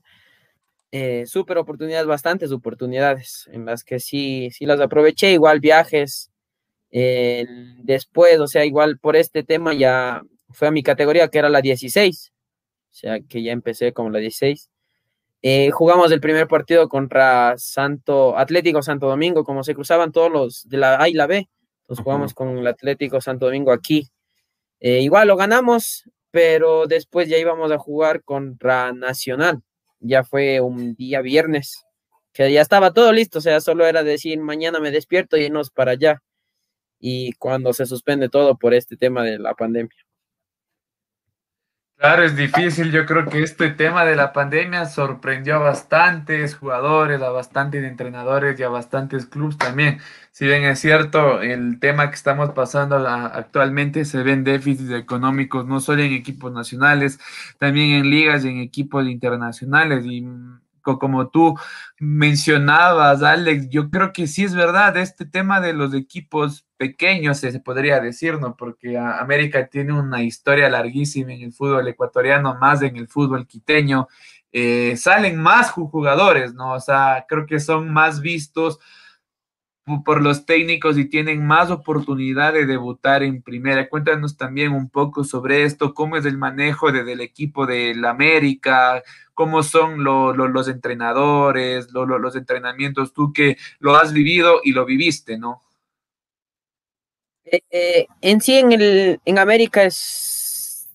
eh, 0.91 1.25
súper 1.27 1.57
oportunidades, 1.57 2.07
bastantes 2.07 2.51
oportunidades 2.51 3.49
en 3.51 3.65
las 3.65 3.83
que 3.83 3.99
sí, 3.99 4.49
sí 4.51 4.65
las 4.65 4.79
aproveché, 4.79 5.31
igual 5.31 5.59
viajes. 5.59 6.31
Eh, 6.91 7.45
después, 7.83 8.39
o 8.39 8.47
sea, 8.47 8.65
igual 8.65 8.97
por 8.99 9.15
este 9.15 9.43
tema 9.43 9.73
ya 9.73 10.23
fue 10.49 10.67
a 10.67 10.71
mi 10.71 10.81
categoría 10.83 11.27
que 11.27 11.37
era 11.39 11.49
la 11.49 11.61
16, 11.61 12.33
o 12.91 12.93
sea, 12.93 13.19
que 13.21 13.43
ya 13.43 13.51
empecé 13.51 13.93
como 13.93 14.09
la 14.09 14.19
16. 14.19 14.69
Eh, 15.41 15.71
jugamos 15.71 16.11
el 16.11 16.19
primer 16.19 16.47
partido 16.47 16.89
contra 16.89 17.53
Santo 17.57 18.37
Atlético 18.37 18.81
Santo 18.81 19.07
Domingo, 19.07 19.43
como 19.43 19.63
se 19.63 19.73
cruzaban 19.73 20.11
todos 20.11 20.31
los 20.31 20.67
de 20.67 20.77
la 20.77 21.01
A 21.01 21.07
y 21.07 21.13
la 21.13 21.27
B. 21.27 21.47
Entonces 21.81 22.03
jugamos 22.03 22.33
con 22.33 22.57
el 22.57 22.67
Atlético 22.67 23.21
Santo 23.21 23.45
Domingo 23.45 23.71
aquí. 23.71 24.09
Eh, 24.79 25.01
igual 25.01 25.27
lo 25.27 25.35
ganamos, 25.35 26.09
pero 26.31 26.87
después 26.87 27.27
ya 27.29 27.37
íbamos 27.37 27.71
a 27.71 27.77
jugar 27.77 28.23
contra 28.23 28.93
Nacional. 28.93 29.61
Ya 29.99 30.23
fue 30.23 30.61
un 30.61 30.95
día 30.95 31.21
viernes, 31.21 31.85
que 32.33 32.51
ya 32.51 32.61
estaba 32.61 32.93
todo 32.93 33.11
listo, 33.11 33.39
o 33.39 33.41
sea, 33.41 33.59
solo 33.61 33.85
era 33.85 34.03
decir 34.03 34.39
mañana 34.39 34.79
me 34.79 34.91
despierto 34.91 35.37
y 35.37 35.43
irnos 35.45 35.71
para 35.71 35.91
allá. 35.91 36.21
Y 36.99 37.33
cuando 37.33 37.73
se 37.73 37.85
suspende 37.85 38.29
todo 38.29 38.57
por 38.57 38.73
este 38.73 38.97
tema 38.97 39.23
de 39.23 39.39
la 39.39 39.53
pandemia. 39.55 39.95
Claro, 41.99 42.23
es 42.23 42.37
difícil. 42.37 42.91
Yo 42.93 43.05
creo 43.05 43.25
que 43.25 43.43
este 43.43 43.71
tema 43.71 44.05
de 44.05 44.15
la 44.15 44.31
pandemia 44.31 44.85
sorprendió 44.85 45.55
a 45.55 45.59
bastantes 45.59 46.55
jugadores, 46.55 47.21
a 47.21 47.29
bastantes 47.29 47.83
entrenadores 47.83 48.57
y 48.57 48.63
a 48.63 48.69
bastantes 48.69 49.25
clubes 49.25 49.57
también. 49.57 49.99
Si 50.31 50.45
bien 50.45 50.63
es 50.63 50.79
cierto, 50.79 51.41
el 51.41 51.77
tema 51.81 52.07
que 52.09 52.15
estamos 52.15 52.51
pasando 52.51 52.95
actualmente 53.05 54.05
se 54.05 54.23
ven 54.23 54.45
déficits 54.45 54.91
económicos 54.91 55.65
no 55.65 55.81
solo 55.81 56.01
en 56.01 56.13
equipos 56.13 56.53
nacionales, 56.53 57.19
también 57.57 57.89
en 57.89 58.09
ligas 58.09 58.45
y 58.45 58.47
en 58.47 58.59
equipos 58.59 59.05
internacionales. 59.05 60.05
Como 60.97 61.27
tú 61.27 61.55
mencionabas, 61.99 63.21
Alex, 63.21 63.69
yo 63.69 63.89
creo 63.89 64.13
que 64.13 64.25
sí 64.25 64.45
es 64.45 64.55
verdad, 64.55 64.97
este 64.97 65.25
tema 65.25 65.59
de 65.59 65.73
los 65.73 65.93
equipos 65.93 66.65
pequeños, 66.77 67.39
se 67.39 67.59
podría 67.59 67.99
decir, 67.99 68.39
¿no? 68.39 68.55
Porque 68.55 68.97
América 68.97 69.67
tiene 69.67 69.93
una 69.93 70.23
historia 70.23 70.69
larguísima 70.69 71.33
en 71.33 71.41
el 71.41 71.53
fútbol 71.53 71.87
ecuatoriano, 71.87 72.55
más 72.55 72.81
en 72.81 72.95
el 72.95 73.07
fútbol 73.07 73.45
quiteño. 73.45 74.07
Eh, 74.51 74.95
salen 74.97 75.37
más 75.39 75.71
jugadores, 75.71 76.53
¿no? 76.53 76.73
O 76.73 76.79
sea, 76.79 77.25
creo 77.27 77.45
que 77.45 77.59
son 77.59 77.91
más 77.91 78.21
vistos 78.21 78.79
por 80.05 80.21
los 80.21 80.45
técnicos 80.45 80.97
y 80.97 81.05
tienen 81.05 81.45
más 81.45 81.71
oportunidad 81.71 82.53
de 82.53 82.65
debutar 82.65 83.23
en 83.23 83.41
primera. 83.41 83.89
Cuéntanos 83.89 84.37
también 84.37 84.71
un 84.73 84.89
poco 84.89 85.23
sobre 85.23 85.63
esto, 85.63 85.93
cómo 85.93 86.15
es 86.17 86.25
el 86.25 86.37
manejo 86.37 86.91
del 86.91 87.21
equipo 87.21 87.65
del 87.65 88.05
América, 88.05 89.01
cómo 89.39 89.63
son 89.63 90.03
los 90.03 90.67
entrenadores, 90.67 91.87
los 91.93 92.35
entrenamientos, 92.35 93.13
tú 93.13 93.31
que 93.31 93.55
lo 93.79 93.95
has 93.95 94.11
vivido 94.11 94.59
y 94.65 94.73
lo 94.73 94.85
viviste, 94.85 95.37
¿no? 95.37 95.63
Eh, 97.45 97.61
eh, 97.69 98.07
en 98.19 98.41
sí, 98.41 98.57
en, 98.57 98.73
el, 98.73 99.21
en 99.23 99.39
América 99.39 99.85
es 99.85 100.89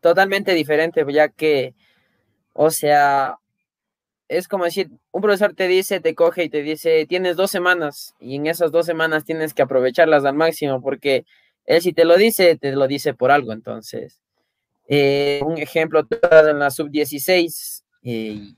totalmente 0.00 0.54
diferente, 0.54 1.04
ya 1.12 1.28
que, 1.28 1.74
o 2.54 2.70
sea, 2.70 3.36
es 4.26 4.48
como 4.48 4.64
decir, 4.64 4.88
un 5.10 5.20
profesor 5.20 5.52
te 5.52 5.68
dice, 5.68 6.00
te 6.00 6.14
coge 6.14 6.44
y 6.44 6.48
te 6.48 6.62
dice, 6.62 7.04
tienes 7.06 7.36
dos 7.36 7.50
semanas 7.50 8.14
y 8.18 8.36
en 8.36 8.46
esas 8.46 8.72
dos 8.72 8.86
semanas 8.86 9.26
tienes 9.26 9.52
que 9.52 9.60
aprovecharlas 9.60 10.24
al 10.24 10.34
máximo 10.34 10.80
porque 10.80 11.26
él 11.66 11.82
si 11.82 11.92
te 11.92 12.06
lo 12.06 12.16
dice, 12.16 12.56
te 12.56 12.72
lo 12.72 12.86
dice 12.86 13.12
por 13.12 13.30
algo. 13.30 13.52
Entonces, 13.52 14.22
eh, 14.88 15.40
un 15.44 15.58
ejemplo, 15.58 16.06
en 16.10 16.58
la 16.58 16.70
sub-16, 16.70 17.82
eh, 18.02 18.54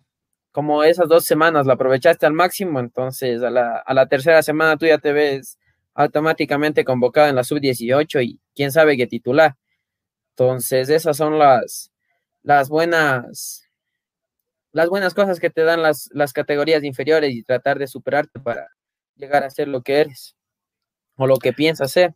como 0.52 0.82
esas 0.82 1.08
dos 1.08 1.24
semanas 1.24 1.66
la 1.66 1.74
aprovechaste 1.74 2.26
al 2.26 2.32
máximo, 2.32 2.80
entonces 2.80 3.42
a 3.42 3.50
la, 3.50 3.78
a 3.78 3.94
la 3.94 4.06
tercera 4.06 4.42
semana 4.42 4.76
tú 4.76 4.86
ya 4.86 4.98
te 4.98 5.12
ves 5.12 5.58
automáticamente 5.94 6.84
convocado 6.84 7.28
en 7.28 7.36
la 7.36 7.44
sub-18 7.44 8.24
y 8.24 8.40
quién 8.54 8.72
sabe 8.72 8.96
qué 8.96 9.06
titular. 9.06 9.56
Entonces, 10.30 10.88
esas 10.90 11.16
son 11.16 11.38
las, 11.38 11.90
las 12.42 12.68
buenas 12.68 13.68
las 14.72 14.88
buenas 14.88 15.14
cosas 15.14 15.40
que 15.40 15.50
te 15.50 15.64
dan 15.64 15.82
las, 15.82 16.08
las 16.12 16.32
categorías 16.32 16.84
inferiores 16.84 17.34
y 17.34 17.42
tratar 17.42 17.78
de 17.78 17.86
superarte 17.86 18.38
para 18.38 18.68
llegar 19.16 19.42
a 19.44 19.50
ser 19.50 19.68
lo 19.68 19.82
que 19.82 20.00
eres 20.00 20.36
o 21.16 21.26
lo 21.26 21.38
que 21.38 21.52
piensas 21.52 21.90
ser. 21.90 22.14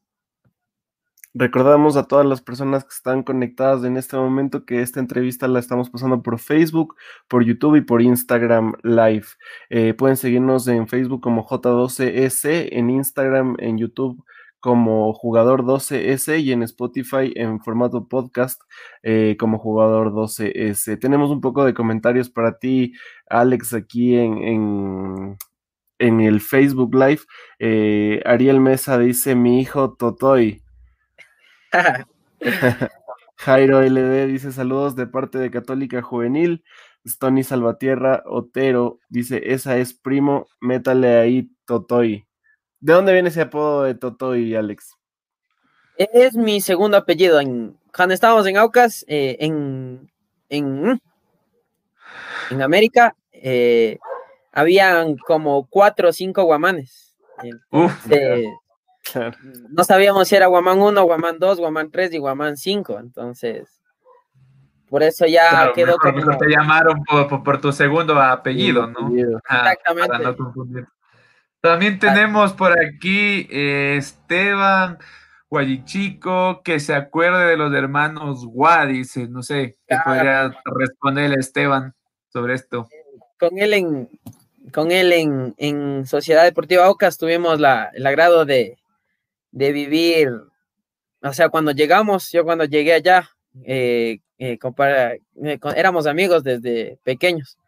Recordamos 1.34 1.96
a 1.96 2.06
todas 2.06 2.26
las 2.26 2.42
personas 2.42 2.84
que 2.84 2.94
están 2.94 3.22
conectadas 3.22 3.84
en 3.84 3.96
este 3.96 4.16
momento 4.16 4.66
que 4.66 4.82
esta 4.82 5.00
entrevista 5.00 5.48
la 5.48 5.60
estamos 5.60 5.88
pasando 5.88 6.22
por 6.22 6.38
Facebook, 6.38 6.94
por 7.26 7.42
YouTube 7.42 7.76
y 7.76 7.80
por 7.80 8.02
Instagram 8.02 8.74
Live. 8.82 9.26
Eh, 9.70 9.94
pueden 9.94 10.18
seguirnos 10.18 10.68
en 10.68 10.88
Facebook 10.88 11.22
como 11.22 11.46
J12S, 11.46 12.68
en 12.72 12.90
Instagram, 12.90 13.56
en 13.60 13.78
YouTube 13.78 14.22
como 14.62 15.12
jugador 15.12 15.64
12S 15.64 16.40
y 16.40 16.52
en 16.52 16.62
Spotify 16.62 17.32
en 17.34 17.60
formato 17.60 18.06
podcast 18.06 18.62
eh, 19.02 19.36
como 19.38 19.58
jugador 19.58 20.12
12S. 20.12 21.00
Tenemos 21.00 21.30
un 21.30 21.40
poco 21.40 21.64
de 21.64 21.74
comentarios 21.74 22.30
para 22.30 22.58
ti, 22.58 22.92
Alex, 23.28 23.74
aquí 23.74 24.14
en, 24.14 25.36
en, 25.98 26.20
el 26.20 26.40
Facebook 26.40 26.94
Live. 26.94 27.22
Eh, 27.58 28.22
Ariel 28.24 28.60
Mesa 28.60 28.98
dice, 28.98 29.34
mi 29.34 29.60
hijo 29.60 29.94
Totoy. 29.94 30.61
Jairo 33.36 33.80
LD 33.82 34.26
dice 34.26 34.52
saludos 34.52 34.94
de 34.94 35.06
parte 35.06 35.38
de 35.38 35.50
Católica 35.50 36.02
Juvenil. 36.02 36.64
Stony 37.04 37.42
Salvatierra 37.42 38.22
Otero 38.26 39.00
dice, 39.08 39.52
esa 39.52 39.76
es 39.76 39.92
primo, 39.92 40.46
métale 40.60 41.18
ahí 41.18 41.50
Totoy. 41.64 42.26
¿De 42.80 42.92
dónde 42.92 43.12
viene 43.12 43.28
ese 43.28 43.42
apodo 43.42 43.82
de 43.84 43.94
Toto 43.94 44.36
y 44.36 44.54
Alex? 44.54 44.96
Es 45.96 46.34
mi 46.34 46.60
segundo 46.60 46.96
apellido. 46.96 47.40
En, 47.40 47.76
cuando 47.94 48.14
estábamos 48.14 48.46
en 48.46 48.56
Aucas, 48.56 49.04
eh, 49.08 49.36
en, 49.40 50.10
en, 50.48 51.00
en 52.50 52.62
América, 52.62 53.16
eh, 53.32 53.98
habían 54.52 55.16
como 55.16 55.66
cuatro 55.68 56.08
o 56.08 56.12
cinco 56.12 56.44
guamanes. 56.44 57.16
No 59.70 59.84
sabíamos 59.84 60.28
si 60.28 60.36
era 60.36 60.46
guamán 60.46 60.80
1, 60.80 61.02
guamán 61.02 61.38
2, 61.38 61.58
guamán 61.58 61.90
3 61.90 62.14
y 62.14 62.18
guamán 62.18 62.56
5. 62.56 62.98
Entonces, 62.98 63.80
por 64.88 65.02
eso 65.02 65.26
ya 65.26 65.72
quedó 65.74 65.96
como. 65.98 66.38
Te 66.38 66.48
llamaron 66.48 67.02
por, 67.04 67.60
tu 67.60 67.72
segundo 67.72 68.20
apellido, 68.20 68.86
¿no? 68.86 69.10
Exactamente. 69.38 70.08
Para 70.08 70.24
no 70.24 70.36
confundir. 70.36 70.86
También 71.60 71.98
tenemos 71.98 72.52
por 72.52 72.72
aquí 72.72 73.46
eh, 73.48 73.96
Esteban 73.96 74.98
Guayichico, 75.48 76.62
que 76.64 76.80
se 76.80 76.94
acuerde 76.94 77.46
de 77.46 77.56
los 77.56 77.72
hermanos 77.72 78.44
Gua, 78.46 78.84
dice, 78.86 79.28
no 79.28 79.42
sé, 79.42 79.76
¿qué 79.86 79.96
podría 80.04 80.50
responderle 80.64 81.36
Esteban 81.38 81.94
sobre 82.32 82.54
esto? 82.54 82.88
Con 83.38 83.58
él 83.58 83.74
en, 83.74 84.08
con 84.72 84.90
él 84.90 85.12
en, 85.56 86.06
Sociedad 86.06 86.44
Deportiva 86.44 86.90
Ocas 86.90 87.16
tuvimos 87.16 87.60
la, 87.60 87.90
el 87.94 88.06
agrado 88.06 88.44
de, 88.44 88.78
vivir, 89.52 90.30
o 91.22 91.32
sea, 91.32 91.48
cuando 91.48 91.72
llegamos, 91.72 92.30
yo 92.32 92.44
cuando 92.44 92.64
llegué 92.64 92.94
allá, 92.94 93.30
eh, 93.64 94.18
eh, 94.38 94.58
éramos 95.76 96.06
amigos 96.06 96.42
desde 96.42 96.98
pequeños. 97.04 97.58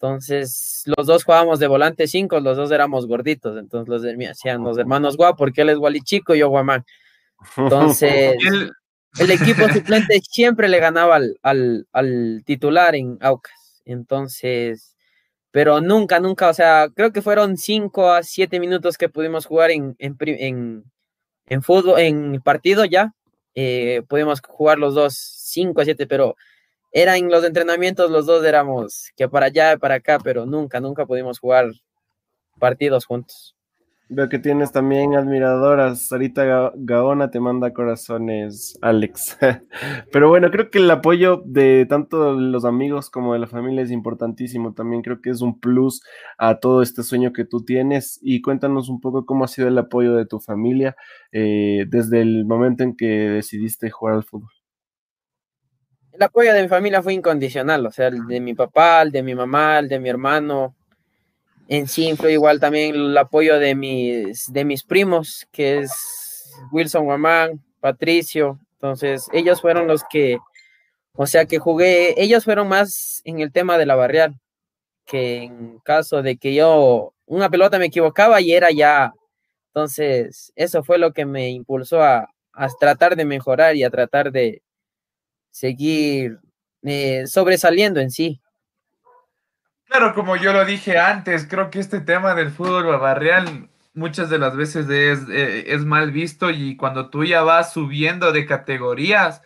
Entonces, 0.00 0.84
los 0.96 1.06
dos 1.08 1.24
jugábamos 1.24 1.58
de 1.58 1.66
volante 1.66 2.06
5, 2.06 2.38
los 2.40 2.56
dos 2.56 2.70
éramos 2.70 3.06
gorditos. 3.06 3.58
Entonces, 3.58 3.88
los 3.88 4.02
de 4.02 4.26
hacían 4.28 4.62
los 4.62 4.78
hermanos 4.78 5.16
guau, 5.16 5.34
porque 5.34 5.62
él 5.62 5.70
es 5.70 6.04
Chico 6.04 6.34
y 6.34 6.38
yo 6.38 6.48
Guamán. 6.48 6.84
Entonces, 7.56 8.36
el 9.18 9.30
equipo 9.30 9.68
suplente 9.68 10.20
siempre 10.20 10.68
le 10.68 10.78
ganaba 10.78 11.18
al, 11.42 12.42
titular 12.44 12.94
en 12.94 13.18
Aucas. 13.20 13.82
Entonces, 13.84 14.96
pero 15.50 15.80
nunca, 15.80 16.20
nunca, 16.20 16.48
o 16.48 16.54
sea, 16.54 16.88
creo 16.94 17.12
que 17.12 17.22
fueron 17.22 17.56
5 17.56 18.10
a 18.12 18.22
7 18.22 18.60
minutos 18.60 18.98
que 18.98 19.08
pudimos 19.08 19.46
jugar 19.46 19.72
en, 19.72 19.96
en, 19.98 20.84
fútbol, 21.62 22.00
en 22.00 22.40
partido 22.42 22.84
ya. 22.84 23.12
Eh, 23.54 24.02
pudimos 24.08 24.40
jugar 24.40 24.78
los 24.78 24.94
dos 24.94 25.14
5 25.16 25.80
a 25.80 25.84
7, 25.84 26.06
pero 26.06 26.36
eran 26.92 27.28
los 27.28 27.44
entrenamientos, 27.44 28.10
los 28.10 28.26
dos 28.26 28.44
éramos 28.44 29.10
que 29.16 29.28
para 29.28 29.46
allá, 29.46 29.76
para 29.76 29.96
acá, 29.96 30.18
pero 30.22 30.46
nunca, 30.46 30.80
nunca 30.80 31.06
pudimos 31.06 31.38
jugar 31.38 31.70
partidos 32.58 33.04
juntos. 33.04 33.57
Veo 34.10 34.28
que 34.30 34.38
tienes 34.38 34.72
también 34.72 35.14
admiradoras. 35.14 36.00
Sarita 36.00 36.72
Gaona 36.74 37.30
te 37.30 37.40
manda 37.40 37.74
corazones, 37.74 38.78
Alex. 38.80 39.36
Pero 40.12 40.28
bueno, 40.30 40.50
creo 40.50 40.70
que 40.70 40.78
el 40.78 40.90
apoyo 40.90 41.42
de 41.44 41.84
tanto 41.86 42.32
los 42.32 42.64
amigos 42.64 43.10
como 43.10 43.34
de 43.34 43.40
la 43.40 43.46
familia 43.46 43.82
es 43.82 43.90
importantísimo. 43.90 44.72
También 44.72 45.02
creo 45.02 45.20
que 45.20 45.28
es 45.28 45.42
un 45.42 45.60
plus 45.60 46.02
a 46.38 46.58
todo 46.58 46.80
este 46.80 47.02
sueño 47.02 47.34
que 47.34 47.44
tú 47.44 47.64
tienes. 47.64 48.18
Y 48.22 48.40
cuéntanos 48.40 48.88
un 48.88 49.00
poco 49.00 49.26
cómo 49.26 49.44
ha 49.44 49.48
sido 49.48 49.68
el 49.68 49.76
apoyo 49.76 50.14
de 50.14 50.24
tu 50.24 50.40
familia 50.40 50.96
eh, 51.32 51.84
desde 51.88 52.22
el 52.22 52.46
momento 52.46 52.84
en 52.84 52.96
que 52.96 53.06
decidiste 53.06 53.90
jugar 53.90 54.14
al 54.14 54.24
fútbol 54.24 54.50
el 56.18 56.24
apoyo 56.24 56.52
de 56.52 56.62
mi 56.62 56.68
familia 56.68 57.00
fue 57.00 57.14
incondicional, 57.14 57.86
o 57.86 57.92
sea, 57.92 58.08
el 58.08 58.26
de 58.26 58.40
mi 58.40 58.52
papá, 58.52 59.02
el 59.02 59.12
de 59.12 59.22
mi 59.22 59.36
mamá, 59.36 59.78
el 59.78 59.88
de 59.88 60.00
mi 60.00 60.08
hermano. 60.08 60.74
En 61.68 61.86
sí 61.86 62.16
fue 62.16 62.32
igual 62.32 62.60
también 62.60 62.94
el 62.94 63.18
apoyo 63.18 63.58
de 63.58 63.74
mis, 63.74 64.50
de 64.50 64.64
mis 64.64 64.82
primos, 64.82 65.46
que 65.52 65.80
es 65.80 66.50
Wilson 66.72 67.04
Guamán, 67.04 67.62
Patricio. 67.80 68.58
Entonces, 68.72 69.26
ellos 69.32 69.60
fueron 69.60 69.86
los 69.86 70.02
que, 70.10 70.38
o 71.14 71.26
sea, 71.26 71.44
que 71.46 71.58
jugué, 71.58 72.14
ellos 72.22 72.44
fueron 72.44 72.68
más 72.68 73.20
en 73.24 73.40
el 73.40 73.52
tema 73.52 73.76
de 73.78 73.86
la 73.86 73.96
barrial. 73.96 74.40
que 75.06 75.44
en 75.44 75.78
caso 75.80 76.22
de 76.22 76.36
que 76.38 76.54
yo 76.54 77.14
una 77.26 77.50
pelota 77.50 77.78
me 77.78 77.86
equivocaba 77.86 78.40
y 78.40 78.52
era 78.52 78.70
ya. 78.72 79.12
Entonces, 79.68 80.52
eso 80.56 80.82
fue 80.84 80.98
lo 80.98 81.12
que 81.12 81.26
me 81.26 81.50
impulsó 81.50 82.02
a, 82.02 82.28
tratar 82.80 83.16
de 83.16 83.24
mejorar 83.24 83.76
y 83.76 83.84
a 83.84 83.90
tratar 83.90 84.32
de 84.32 84.62
seguir 85.50 86.38
eh, 86.82 87.26
sobresaliendo 87.26 88.00
en 88.00 88.10
sí. 88.10 88.40
Claro, 89.88 90.14
como 90.14 90.36
yo 90.36 90.52
lo 90.52 90.66
dije 90.66 90.98
antes, 90.98 91.46
creo 91.48 91.70
que 91.70 91.80
este 91.80 92.00
tema 92.00 92.34
del 92.34 92.50
fútbol 92.50 92.98
barrial 92.98 93.70
muchas 93.94 94.28
de 94.28 94.38
las 94.38 94.54
veces 94.54 94.88
es, 94.90 95.26
eh, 95.30 95.72
es 95.72 95.84
mal 95.84 96.12
visto 96.12 96.50
y 96.50 96.76
cuando 96.76 97.08
tú 97.08 97.24
ya 97.24 97.42
vas 97.42 97.72
subiendo 97.72 98.30
de 98.32 98.44
categorías, 98.44 99.40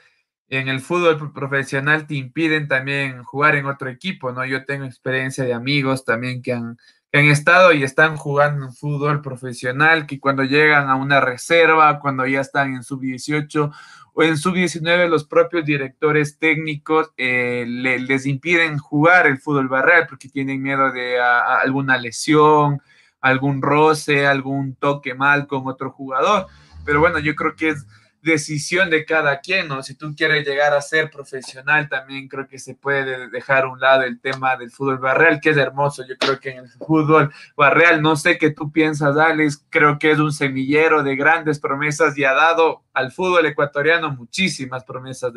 en 0.49 0.69
el 0.69 0.81
fútbol 0.81 1.33
profesional 1.33 2.07
te 2.07 2.17
impiden 2.17 2.67
también 2.69 3.23
jugar 3.23 3.55
en 3.55 3.67
otro 3.67 3.89
equipo, 3.89 4.33
¿no? 4.33 4.45
Yo 4.45 4.65
tengo 4.65 4.85
experiencia 4.85 5.45
de 5.45 5.55
amigos 5.55 6.05
también 6.05 6.43
que 6.43 6.53
han, 6.53 6.77
han 7.13 7.25
estado 7.27 7.73
y 7.73 7.85
están 7.85 8.17
jugando 8.17 8.67
en 8.67 8.75
fútbol 8.75 9.23
profesional, 9.23 10.07
que 10.07 10.21
cuando 10.21 10.43
llegan 10.43 10.91
a 10.91 10.97
una 10.97 11.21
reserva, 11.21 12.01
cuando 12.01 12.27
ya 12.27 12.41
están 12.41 12.75
en 12.75 12.83
sub-18 12.83 13.73
o 14.15 14.23
en 14.23 14.37
sub-19, 14.37 15.09
los 15.09 15.25
propios 15.25 15.65
directores 15.65 16.39
técnicos 16.39 17.13
eh, 17.17 17.65
les 17.67 18.27
impiden 18.27 18.79
jugar 18.79 19.27
el 19.27 19.39
fútbol 19.39 19.69
barreal 19.69 20.07
porque 20.07 20.29
tienen 20.29 20.63
miedo 20.63 20.93
de 20.93 21.19
alguna 21.19 21.97
lesión, 21.97 22.83
algún 23.21 23.63
roce, 23.63 24.27
algún 24.27 24.75
toque 24.75 25.15
mal 25.15 25.47
con 25.47 25.67
otro 25.67 25.91
jugador. 25.91 26.47
Pero 26.85 27.01
bueno, 27.01 27.21
yo 27.21 27.35
creo 27.35 27.57
que 27.57 27.71
es 27.71 27.87
decisión 28.23 28.89
de 28.89 29.05
cada 29.05 29.41
quien, 29.41 29.69
¿no? 29.69 29.83
Si 29.83 29.95
tú 29.95 30.15
quieres 30.17 30.47
llegar 30.47 30.73
a 30.73 30.81
ser 30.81 31.11
profesional, 31.11 31.89
también 31.89 32.29
creo 32.29 32.47
que 32.47 32.59
se 32.59 32.75
puede 32.75 33.29
dejar 33.29 33.65
a 33.65 33.69
un 33.69 33.81
lado 33.81 34.03
el 34.03 34.21
tema 34.21 34.57
del 34.57 34.71
fútbol 34.71 34.99
barreal, 34.99 35.41
que 35.41 35.51
es 35.51 35.57
hermoso. 35.57 36.07
Yo 36.07 36.17
creo 36.17 36.39
que 36.39 36.51
en 36.51 36.59
el 36.59 36.69
fútbol 36.69 37.33
barreal, 37.57 38.01
no 38.01 38.15
sé 38.15 38.39
qué 38.39 38.51
tú 38.51 38.71
piensas, 38.71 39.17
Alex, 39.17 39.65
creo 39.69 39.99
que 39.99 40.13
es 40.13 40.19
un 40.19 40.33
semillero 40.33 41.03
de 41.03 41.17
grandes 41.17 41.59
promesas 41.59 42.17
y 42.17 42.25
ha 42.25 42.33
dado 42.33 42.85
al 42.93 43.11
fútbol 43.11 43.45
ecuatoriano 43.47 44.13
muchísimas 44.13 44.85
promesas 44.85 45.33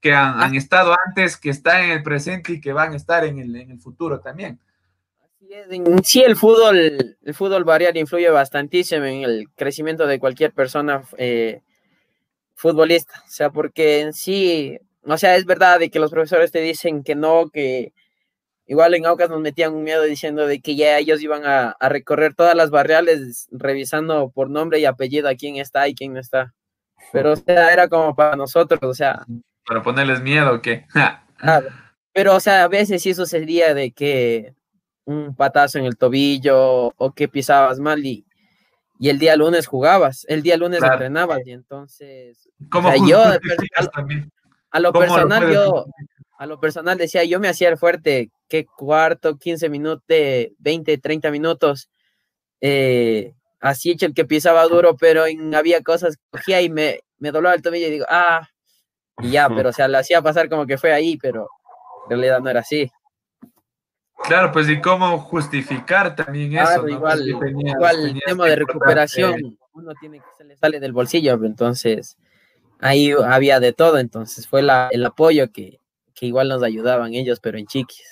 que 0.00 0.12
han, 0.12 0.54
estado 0.54 0.96
antes, 1.06 1.36
que 1.36 1.50
están 1.50 1.84
en 1.84 1.90
el 1.90 2.02
presente 2.02 2.54
y 2.54 2.60
que 2.60 2.72
van 2.72 2.92
a 2.92 2.96
estar 2.96 3.24
en 3.24 3.38
el, 3.38 3.54
en 3.54 3.70
el 3.70 3.78
futuro 3.78 4.18
también. 4.20 4.58
Sí, 6.04 6.22
el 6.22 6.36
fútbol, 6.36 7.16
el 7.22 7.34
fútbol 7.34 7.64
barrial 7.64 7.96
influye 7.96 8.30
bastantísimo 8.30 9.04
en 9.04 9.22
el 9.24 9.48
crecimiento 9.56 10.06
de 10.06 10.20
cualquier 10.20 10.52
persona 10.52 11.02
eh, 11.18 11.62
futbolista, 12.60 13.22
o 13.26 13.30
sea, 13.30 13.48
porque 13.50 14.00
en 14.00 14.12
sí, 14.12 14.78
o 15.04 15.16
sea, 15.16 15.36
es 15.36 15.46
verdad 15.46 15.78
de 15.78 15.88
que 15.90 15.98
los 15.98 16.10
profesores 16.10 16.52
te 16.52 16.60
dicen 16.60 17.02
que 17.02 17.14
no, 17.14 17.48
que 17.48 17.94
igual 18.66 18.94
en 18.94 19.06
Aucas 19.06 19.30
nos 19.30 19.40
metían 19.40 19.72
un 19.74 19.82
miedo 19.82 20.02
diciendo 20.02 20.46
de 20.46 20.60
que 20.60 20.76
ya 20.76 20.98
ellos 20.98 21.22
iban 21.22 21.46
a, 21.46 21.74
recorrer 21.80 22.34
todas 22.34 22.54
las 22.54 22.68
barriales 22.68 23.48
revisando 23.50 24.30
por 24.30 24.50
nombre 24.50 24.78
y 24.78 24.84
apellido 24.84 25.30
a 25.30 25.36
quién 25.36 25.56
está 25.56 25.88
y 25.88 25.94
quién 25.94 26.12
no 26.12 26.20
está. 26.20 26.52
Pero, 27.12 27.32
o 27.32 27.36
sea, 27.36 27.72
era 27.72 27.88
como 27.88 28.14
para 28.14 28.36
nosotros, 28.36 28.78
o 28.82 28.92
sea. 28.92 29.24
Para 29.64 29.82
ponerles 29.82 30.20
miedo, 30.20 30.54
¿o 30.54 30.60
qué? 30.60 30.84
pero, 32.12 32.36
o 32.36 32.40
sea, 32.40 32.64
a 32.64 32.68
veces 32.68 33.02
sí 33.02 33.14
sucedía 33.14 33.72
de 33.72 33.92
que 33.92 34.54
un 35.06 35.34
patazo 35.34 35.78
en 35.78 35.86
el 35.86 35.96
tobillo 35.96 36.92
o 36.94 37.12
que 37.14 37.26
pisabas 37.26 37.80
mal 37.80 38.04
y, 38.04 38.26
y 39.02 39.08
el 39.08 39.18
día 39.18 39.34
lunes 39.34 39.66
jugabas, 39.66 40.26
el 40.28 40.42
día 40.42 40.58
lunes 40.58 40.82
entrenabas 40.82 41.40
y 41.46 41.52
entonces 41.52 42.50
¿Cómo 42.70 42.92
yo 43.08 43.22
a, 43.22 44.78
lo 44.78 44.92
personal 44.92 45.50
yo 45.50 45.86
a 46.38 46.46
lo 46.46 46.60
personal 46.60 46.98
decía, 46.98 47.24
yo 47.24 47.40
me 47.40 47.48
hacía 47.48 47.70
el 47.70 47.78
fuerte, 47.78 48.30
que 48.46 48.66
cuarto, 48.66 49.38
15 49.38 49.70
minutos, 49.70 50.04
20, 50.06 50.98
30 50.98 51.30
minutos, 51.30 51.90
eh, 52.60 53.32
así 53.60 53.90
hecho 53.90 54.04
el 54.04 54.14
que 54.14 54.26
pisaba 54.26 54.66
duro, 54.66 54.96
pero 54.96 55.24
había 55.54 55.82
cosas 55.82 56.16
que 56.16 56.38
cogía 56.38 56.60
y 56.60 56.68
me, 56.68 57.00
me 57.18 57.30
dolaba 57.30 57.54
el 57.54 57.62
tobillo 57.62 57.86
y 57.86 57.90
digo, 57.90 58.06
ah, 58.08 58.48
y 59.18 59.30
ya, 59.30 59.48
pero 59.54 59.70
o 59.70 59.72
sea, 59.72 59.88
lo 59.88 59.96
hacía 59.96 60.20
pasar 60.20 60.50
como 60.50 60.66
que 60.66 60.76
fue 60.76 60.92
ahí, 60.92 61.16
pero 61.16 61.48
en 62.04 62.10
realidad 62.10 62.40
no 62.40 62.50
era 62.50 62.60
así. 62.60 62.90
Claro, 64.24 64.52
pues 64.52 64.68
y 64.68 64.80
cómo 64.80 65.18
justificar 65.18 66.14
también 66.14 66.56
eso. 66.56 66.88
Igual, 66.88 67.28
igual 67.28 68.06
el 68.06 68.20
tema 68.24 68.46
de 68.46 68.56
recuperación, 68.56 69.58
uno 69.72 69.92
tiene 70.00 70.18
que 70.18 70.24
se 70.36 70.44
le 70.44 70.56
sale 70.56 70.80
del 70.80 70.92
bolsillo, 70.92 71.34
entonces 71.44 72.16
ahí 72.80 73.12
había 73.12 73.60
de 73.60 73.72
todo, 73.72 73.98
entonces 73.98 74.46
fue 74.46 74.62
la, 74.62 74.88
el 74.90 75.04
apoyo 75.04 75.50
que, 75.52 75.80
que 76.14 76.26
igual 76.26 76.48
nos 76.48 76.62
ayudaban 76.62 77.14
ellos, 77.14 77.40
pero 77.40 77.58
en 77.58 77.66
chiquis. 77.66 78.04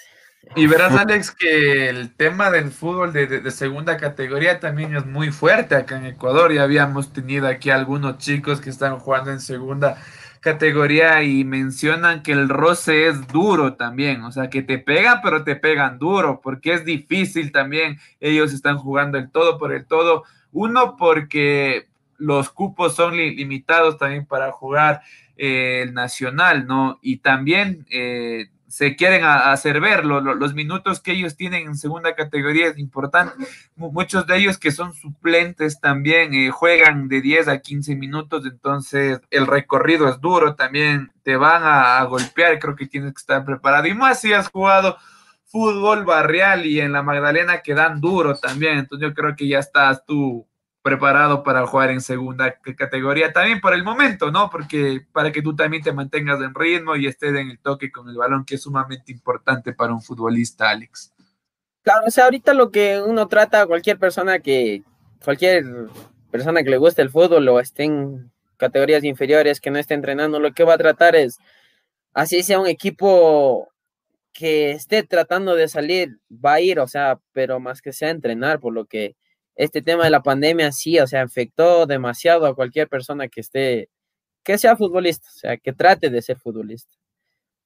Y 0.56 0.66
verás, 0.66 0.94
Alex, 0.94 1.30
que 1.32 1.90
el 1.90 2.14
tema 2.14 2.50
del 2.50 2.70
fútbol 2.70 3.12
de, 3.12 3.26
de, 3.26 3.50
segunda 3.50 3.98
categoría 3.98 4.60
también 4.60 4.96
es 4.96 5.04
muy 5.04 5.30
fuerte 5.30 5.74
acá 5.74 5.98
en 5.98 6.06
Ecuador. 6.06 6.52
Ya 6.52 6.62
habíamos 6.62 7.12
tenido 7.12 7.46
aquí 7.46 7.70
algunos 7.70 8.18
chicos 8.18 8.60
que 8.60 8.70
están 8.70 8.98
jugando 8.98 9.30
en 9.30 9.40
segunda 9.40 9.98
categoría 10.40 11.22
y 11.22 11.44
mencionan 11.44 12.22
que 12.22 12.32
el 12.32 12.48
roce 12.48 13.08
es 13.08 13.26
duro 13.28 13.74
también, 13.74 14.22
o 14.22 14.32
sea, 14.32 14.50
que 14.50 14.62
te 14.62 14.78
pegan, 14.78 15.20
pero 15.22 15.44
te 15.44 15.56
pegan 15.56 15.98
duro, 15.98 16.40
porque 16.42 16.72
es 16.72 16.84
difícil 16.84 17.52
también. 17.52 17.98
Ellos 18.20 18.52
están 18.52 18.78
jugando 18.78 19.18
el 19.18 19.30
todo 19.30 19.58
por 19.58 19.72
el 19.72 19.86
todo. 19.86 20.24
Uno, 20.52 20.96
porque 20.96 21.88
los 22.18 22.50
cupos 22.50 22.94
son 22.94 23.16
limitados 23.16 23.96
también 23.98 24.26
para 24.26 24.50
jugar 24.52 25.02
eh, 25.36 25.82
el 25.82 25.94
nacional, 25.94 26.66
¿no? 26.66 26.98
Y 27.00 27.18
también 27.18 27.86
eh, 27.90 28.48
se 28.68 28.96
quieren 28.96 29.24
hacer 29.24 29.80
ver. 29.80 30.04
los 30.04 30.54
minutos 30.54 31.00
que 31.00 31.12
ellos 31.12 31.36
tienen 31.36 31.66
en 31.66 31.74
segunda 31.74 32.14
categoría 32.14 32.68
es 32.68 32.78
importante. 32.78 33.32
Muchos 33.76 34.26
de 34.26 34.36
ellos 34.36 34.58
que 34.58 34.70
son 34.70 34.92
suplentes 34.94 35.80
también 35.80 36.34
eh, 36.34 36.50
juegan 36.50 37.08
de 37.08 37.22
10 37.22 37.48
a 37.48 37.58
15 37.58 37.96
minutos, 37.96 38.44
entonces 38.44 39.20
el 39.30 39.46
recorrido 39.46 40.08
es 40.08 40.20
duro 40.20 40.54
también, 40.54 41.10
te 41.22 41.36
van 41.36 41.62
a, 41.64 42.02
golpear, 42.04 42.58
creo 42.58 42.76
que 42.76 42.86
tienes 42.86 43.12
que 43.12 43.20
estar 43.20 43.44
preparado. 43.44 43.86
Y 43.86 43.94
más 43.94 44.20
si 44.20 44.32
has 44.32 44.48
jugado 44.48 44.98
fútbol 45.46 46.04
barrial 46.04 46.66
y 46.66 46.80
en 46.80 46.92
la 46.92 47.02
Magdalena 47.02 47.62
que 47.62 47.74
dan 47.74 48.00
duro 48.00 48.36
también, 48.36 48.78
entonces 48.78 49.08
yo 49.08 49.14
creo 49.14 49.34
que 49.34 49.48
ya 49.48 49.60
estás 49.60 50.04
tú 50.04 50.46
preparado 50.88 51.42
para 51.42 51.66
jugar 51.66 51.90
en 51.90 52.00
segunda 52.00 52.58
categoría, 52.76 53.30
también 53.30 53.60
por 53.60 53.74
el 53.74 53.84
momento, 53.84 54.30
¿no? 54.30 54.48
Porque 54.48 55.02
para 55.12 55.30
que 55.30 55.42
tú 55.42 55.54
también 55.54 55.82
te 55.82 55.92
mantengas 55.92 56.40
en 56.40 56.54
ritmo 56.54 56.96
y 56.96 57.06
estés 57.06 57.34
en 57.34 57.50
el 57.50 57.58
toque 57.58 57.92
con 57.92 58.08
el 58.08 58.16
balón, 58.16 58.46
que 58.46 58.54
es 58.54 58.62
sumamente 58.62 59.12
importante 59.12 59.74
para 59.74 59.92
un 59.92 60.00
futbolista, 60.00 60.70
Alex. 60.70 61.12
Claro, 61.82 62.06
o 62.06 62.10
sea, 62.10 62.24
ahorita 62.24 62.54
lo 62.54 62.70
que 62.70 63.02
uno 63.02 63.28
trata, 63.28 63.66
cualquier 63.66 63.98
persona 63.98 64.38
que, 64.38 64.82
cualquier 65.22 65.64
persona 66.30 66.62
que 66.62 66.70
le 66.70 66.78
guste 66.78 67.02
el 67.02 67.10
fútbol 67.10 67.46
o 67.48 67.60
esté 67.60 67.84
en 67.84 68.32
categorías 68.56 69.04
inferiores, 69.04 69.60
que 69.60 69.70
no 69.70 69.78
esté 69.78 69.92
entrenando, 69.92 70.40
lo 70.40 70.52
que 70.52 70.64
va 70.64 70.74
a 70.74 70.78
tratar 70.78 71.16
es, 71.16 71.38
así 72.14 72.42
sea 72.42 72.58
un 72.58 72.66
equipo 72.66 73.68
que 74.32 74.70
esté 74.70 75.02
tratando 75.02 75.54
de 75.54 75.68
salir, 75.68 76.18
va 76.32 76.54
a 76.54 76.60
ir, 76.60 76.80
o 76.80 76.88
sea, 76.88 77.20
pero 77.32 77.60
más 77.60 77.82
que 77.82 77.92
sea 77.92 78.08
entrenar, 78.08 78.58
por 78.58 78.72
lo 78.72 78.86
que 78.86 79.16
este 79.58 79.82
tema 79.82 80.04
de 80.04 80.10
la 80.10 80.22
pandemia 80.22 80.70
sí, 80.70 81.00
o 81.00 81.06
sea, 81.06 81.22
afectó 81.22 81.84
demasiado 81.84 82.46
a 82.46 82.54
cualquier 82.54 82.88
persona 82.88 83.26
que 83.26 83.40
esté, 83.40 83.90
que 84.44 84.56
sea 84.56 84.76
futbolista, 84.76 85.28
o 85.34 85.38
sea, 85.38 85.56
que 85.56 85.72
trate 85.72 86.10
de 86.10 86.22
ser 86.22 86.38
futbolista. 86.38 86.94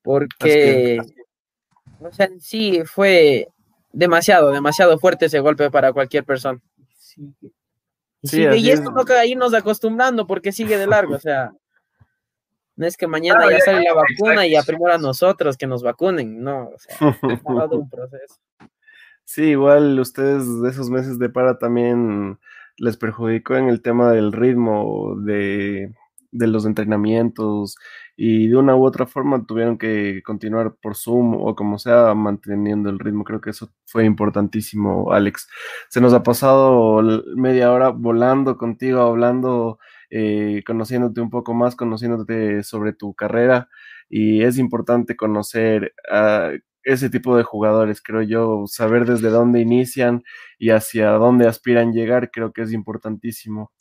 Porque, 0.01 1.01
o 2.01 2.11
sea, 2.11 2.31
sí 2.41 2.83
fue 2.87 3.47
demasiado, 3.93 4.51
demasiado 4.51 4.99
fuerte 4.99 5.27
ese 5.27 5.41
golpe 5.41 5.71
para 5.71 5.93
cualquier 5.93 6.25
persona. 6.25 6.59
Sí. 8.23 8.41
y 8.57 8.71
esto 8.71 8.91
toca 8.95 9.27
irnos 9.27 9.53
acostumbrando 9.53 10.27
porque 10.27 10.51
sigue 10.51 10.79
de 10.79 10.87
largo, 10.87 11.17
o 11.17 11.21
sea, 11.21 11.53
no 12.77 12.87
es 12.87 12.97
que 12.97 13.07
mañana 13.07 13.51
ya 13.51 13.61
sale 13.61 13.83
la 13.83 13.93
vacuna 13.93 14.47
y 14.47 14.57
a 14.57 14.63
primero 14.63 14.95
a 14.95 14.99
nosotros 14.99 15.59
que 15.59 15.67
nos 15.67 15.83
vacunen, 15.83 16.43
no, 16.43 16.69
o 16.69 16.79
sea, 16.79 17.19
es 17.31 17.43
todo 17.43 17.79
un 17.79 17.91
proceso. 17.91 18.37
Sí, 19.25 19.43
igual 19.45 19.99
ustedes 20.01 20.61
de 20.61 20.69
esos 20.69 20.91
meses 20.91 21.19
de 21.19 21.29
para 21.31 21.59
también 21.59 22.39
les 22.77 22.97
perjudicó 22.97 23.57
en 23.57 23.69
el 23.69 23.81
tema 23.83 24.11
del 24.13 24.33
ritmo 24.33 25.15
de, 25.25 25.95
de 26.33 26.47
los 26.47 26.67
entrenamientos 26.67 27.77
y 28.17 28.49
de 28.49 28.57
una 28.57 28.77
u 28.77 28.85
otra 28.85 29.07
forma 29.07 29.47
tuvieron 29.47 29.79
que 29.79 30.23
continuar 30.25 30.75
por 30.83 30.97
Zoom 30.97 31.35
o 31.37 31.55
como 31.55 31.79
sea 31.79 32.15
manteniendo 32.15 32.91
el 32.91 32.99
ritmo. 32.99 33.25
Creo 33.25 33.41
que 33.41 33.51
eso 33.51 33.71
fue 33.87 34.05
importantísimo, 34.05 35.13
Alex. 35.13 35.49
Se 35.89 36.01
nos 36.01 36.13
ha 36.13 36.23
pasado 36.23 37.01
media 37.37 37.73
hora 37.73 37.89
volando 37.91 38.59
contigo, 38.59 39.01
hablando, 39.01 39.79
eh, 40.11 40.63
conociéndote 40.67 41.21
un 41.21 41.31
poco 41.31 41.55
más, 41.55 41.75
conociéndote 41.77 42.63
sobre 42.65 42.93
tu 42.93 43.15
carrera 43.15 43.69
y 44.11 44.43
es 44.43 44.59
importante 44.59 45.17
conocer 45.17 45.95
a 46.11 46.53
ese 46.85 47.11
tipo 47.11 47.37
de 47.37 47.43
jugadores, 47.43 48.03
creo 48.03 48.23
yo, 48.23 48.65
saber 48.67 49.05
desde 49.07 49.31
dónde 49.31 49.61
inician 49.61 50.23
y 50.59 50.71
hacia 50.71 51.11
dónde 51.11 51.47
aspiran 51.47 51.93
llegar, 51.93 52.31
creo 52.31 52.53
que 52.53 52.63
es 52.63 52.73
importantísimo. 52.73 53.73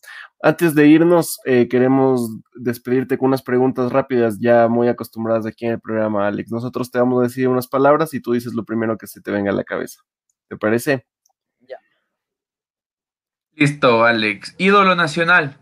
Antes 0.42 0.76
de 0.76 0.88
irnos, 0.88 1.40
eh, 1.46 1.68
queremos 1.68 2.30
despedirte 2.56 3.18
con 3.18 3.28
unas 3.28 3.42
preguntas 3.42 3.92
rápidas, 3.92 4.40
ya 4.40 4.68
muy 4.68 4.88
acostumbradas 4.88 5.46
aquí 5.46 5.66
en 5.66 5.74
el 5.74 5.80
programa, 5.80 6.28
Alex. 6.28 6.52
Nosotros 6.52 6.92
te 6.92 7.00
vamos 7.00 7.20
a 7.20 7.24
decir 7.24 7.48
unas 7.48 7.68
palabras 7.68 8.14
y 8.14 8.22
tú 8.22 8.34
dices 8.34 8.54
lo 8.54 8.66
primero 8.66 8.98
que 8.98 9.08
se 9.08 9.22
te 9.22 9.32
venga 9.32 9.52
a 9.52 9.56
la 9.56 9.64
cabeza. 9.64 10.02
¿Te 10.48 10.58
parece? 10.58 11.06
Ya. 11.62 11.78
Listo, 13.56 14.04
Alex. 14.04 14.56
Ídolo 14.58 14.96
nacional. 14.96 15.58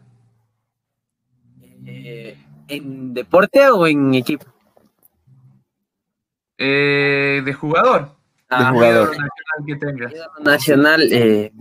Eh, 1.86 2.38
¿En 2.68 3.14
deporte 3.14 3.68
o 3.70 3.88
en 3.88 4.14
equipo? 4.14 4.46
Eh, 6.62 7.42
de 7.46 7.54
jugador. 7.54 8.16
Ah, 8.50 8.72
jugador. 8.74 9.08
Nacional 9.08 9.30
que 9.66 9.76
tengas. 9.78 10.12
Ídolo 10.12 10.32
nacional, 10.44 11.02
eh, 11.14 11.52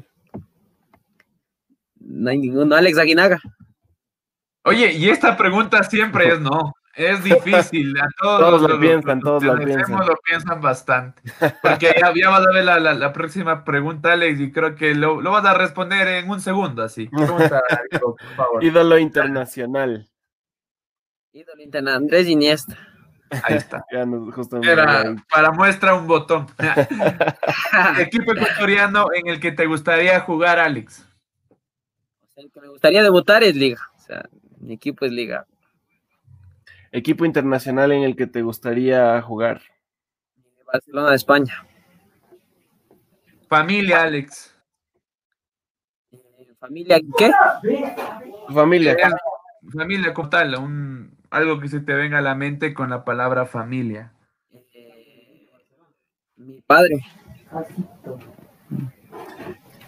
no 2.01 2.31
hay 2.31 2.39
ninguno. 2.39 2.75
Alex 2.75 2.99
Aguinaga. 2.99 3.39
Oye, 4.65 4.93
y 4.93 5.09
esta 5.09 5.37
pregunta 5.37 5.83
siempre 5.85 6.29
es 6.33 6.41
no. 6.41 6.75
Es 6.97 7.23
difícil. 7.23 7.97
A 8.01 8.09
todos, 8.21 8.41
Todos 8.41 8.63
los- 8.63 8.71
lo 8.73 8.81
piensan, 8.81 9.19
los 9.21 9.25
todos 9.25 9.45
lo 9.45 9.65
piensan. 9.65 10.07
lo 10.07 10.17
piensan 10.17 10.61
bastante. 10.61 11.23
Porque 11.63 11.95
ya, 12.01 12.13
ya 12.13 12.31
vas 12.31 12.45
a 12.45 12.53
ver 12.53 12.65
la, 12.65 12.81
la- 12.81 12.95
la 12.95 13.13
próxima 13.13 13.63
pregunta, 13.65 14.13
Alex, 14.15 14.41
y 14.41 14.51
creo 14.51 14.75
que 14.75 14.97
lo, 14.97 15.21
lo 15.21 15.31
vas 15.31 15.45
a 15.45 15.55
responder 15.55 16.09
en 16.09 16.29
un 16.29 16.41
segundo, 16.41 16.83
así. 16.83 17.07
Pregunta, 17.07 17.63
por 18.01 18.21
favor. 18.35 18.65
Ídolo 18.65 18.99
internacional. 18.99 20.09
Ídolo 21.33 21.63
interna, 21.63 21.95
Andrés 21.95 22.27
Iniesta. 22.27 22.77
Ahí 23.43 23.57
está. 23.57 23.85
Ya 23.93 24.05
nos, 24.05 24.35
justamente 24.35 24.71
Era 24.71 25.17
para 25.31 25.51
muestra 25.51 25.95
un 25.95 26.07
botón. 26.07 26.47
Equipo 27.99 28.33
ecuatoriano 28.33 29.09
en 29.15 29.29
el 29.29 29.41
que 29.41 29.53
te 29.53 29.67
gustaría 29.67 30.21
jugar, 30.21 30.59
Alex. 30.59 31.07
El 32.37 32.51
que 32.51 32.61
me 32.61 32.69
gustaría 32.69 33.03
debutar 33.03 33.43
es 33.43 33.57
Liga. 33.57 33.81
O 33.97 34.01
sea, 34.01 34.29
mi 34.59 34.75
equipo 34.75 35.05
es 35.05 35.13
Liga. 35.13 35.47
Equipo 36.93 37.25
internacional 37.25 37.93
en 37.93 38.03
el 38.03 38.17
que 38.17 38.27
te 38.27 38.43
gustaría 38.43 39.21
jugar. 39.21 39.61
Barcelona 40.73 41.11
de 41.11 41.17
España. 41.17 41.67
Familia, 43.49 44.03
Alex. 44.03 44.55
Eh, 46.13 46.55
Familia, 46.59 47.01
¿qué? 47.17 47.31
Familia. 48.53 48.93
Eh, 48.93 49.11
Familia, 49.71 50.15
como 50.15 50.29
tal, 50.29 50.55
un, 50.57 51.18
algo 51.31 51.61
que 51.61 51.69
se 51.69 51.81
te 51.81 51.95
venga 51.95 52.19
a 52.19 52.23
la 52.23 52.35
mente 52.35 52.75
con 52.75 52.91
la 52.91 53.05
palabra 53.05 53.47
familia. 53.47 54.13
Eh, 54.75 55.49
mi 56.37 56.61
padre. 56.63 57.01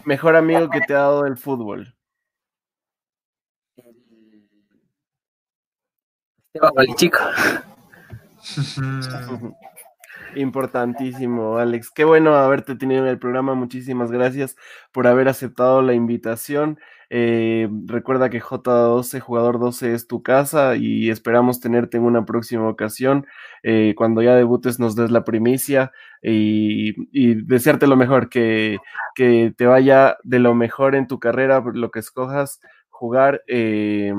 Mejor 0.05 0.35
amigo 0.35 0.69
que 0.69 0.81
te 0.81 0.93
ha 0.93 0.99
dado 0.99 1.25
el 1.25 1.37
fútbol. 1.37 1.95
El- 3.77 3.95
Esteban 6.53 6.73
Balichico. 6.75 7.19
Importantísimo, 10.35 11.57
Alex. 11.57 11.91
Qué 11.91 12.03
bueno 12.05 12.35
haberte 12.35 12.75
tenido 12.75 13.03
en 13.03 13.09
el 13.09 13.19
programa. 13.19 13.53
Muchísimas 13.53 14.11
gracias 14.11 14.55
por 14.91 15.07
haber 15.07 15.27
aceptado 15.27 15.81
la 15.81 15.93
invitación. 15.93 16.79
Eh, 17.13 17.67
recuerda 17.87 18.29
que 18.29 18.41
J12, 18.41 19.19
jugador 19.19 19.59
12, 19.59 19.93
es 19.93 20.07
tu 20.07 20.23
casa 20.23 20.77
y 20.77 21.09
esperamos 21.09 21.59
tenerte 21.59 21.97
en 21.97 22.03
una 22.03 22.25
próxima 22.25 22.69
ocasión. 22.69 23.27
Eh, 23.63 23.93
cuando 23.97 24.21
ya 24.21 24.33
debutes, 24.35 24.79
nos 24.79 24.95
des 24.95 25.11
la 25.11 25.25
primicia 25.25 25.91
y, 26.21 26.93
desearte 27.43 27.85
lo 27.87 27.97
mejor, 27.97 28.29
que, 28.29 28.77
que 29.13 29.53
te 29.57 29.65
vaya 29.65 30.17
de 30.23 30.39
lo 30.39 30.55
mejor 30.55 30.95
en 30.95 31.07
tu 31.07 31.19
carrera, 31.19 31.61
lo 31.73 31.91
que 31.91 31.99
escojas 31.99 32.61
jugar 32.89 33.43
eh, 33.47 34.13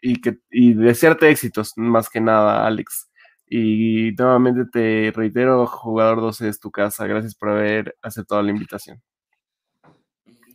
y, 0.00 0.20
que, 0.22 0.38
y 0.50 0.72
desearte 0.72 1.28
éxitos, 1.28 1.74
más 1.76 2.08
que 2.08 2.20
nada, 2.22 2.66
Alex. 2.66 3.10
Y 3.46 4.12
nuevamente 4.18 4.64
te 4.72 5.12
reitero, 5.14 5.66
jugador 5.66 6.20
12 6.22 6.48
es 6.48 6.58
tu 6.58 6.70
casa. 6.70 7.06
Gracias 7.06 7.34
por 7.34 7.50
haber 7.50 7.96
aceptado 8.02 8.42
la 8.42 8.50
invitación. 8.50 9.02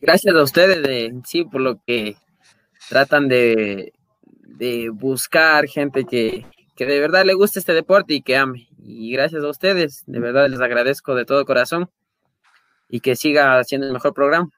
Gracias 0.01 0.35
a 0.35 0.43
ustedes 0.43 0.81
de 0.83 1.13
sí 1.25 1.43
por 1.43 1.61
lo 1.61 1.81
que 1.85 2.15
tratan 2.89 3.27
de, 3.27 3.93
de 4.59 4.89
buscar 4.89 5.67
gente 5.67 6.05
que, 6.05 6.45
que 6.75 6.85
de 6.85 6.99
verdad 6.99 7.25
le 7.25 7.33
guste 7.33 7.59
este 7.59 7.73
deporte 7.73 8.13
y 8.13 8.21
que 8.21 8.37
ame. 8.37 8.69
Y 8.81 9.11
gracias 9.11 9.43
a 9.43 9.49
ustedes, 9.49 10.03
de 10.07 10.19
verdad 10.19 10.47
les 10.49 10.61
agradezco 10.61 11.15
de 11.15 11.25
todo 11.25 11.45
corazón 11.45 11.89
y 12.87 13.01
que 13.01 13.15
siga 13.15 13.59
haciendo 13.59 13.87
el 13.87 13.93
mejor 13.93 14.13
programa. 14.13 14.49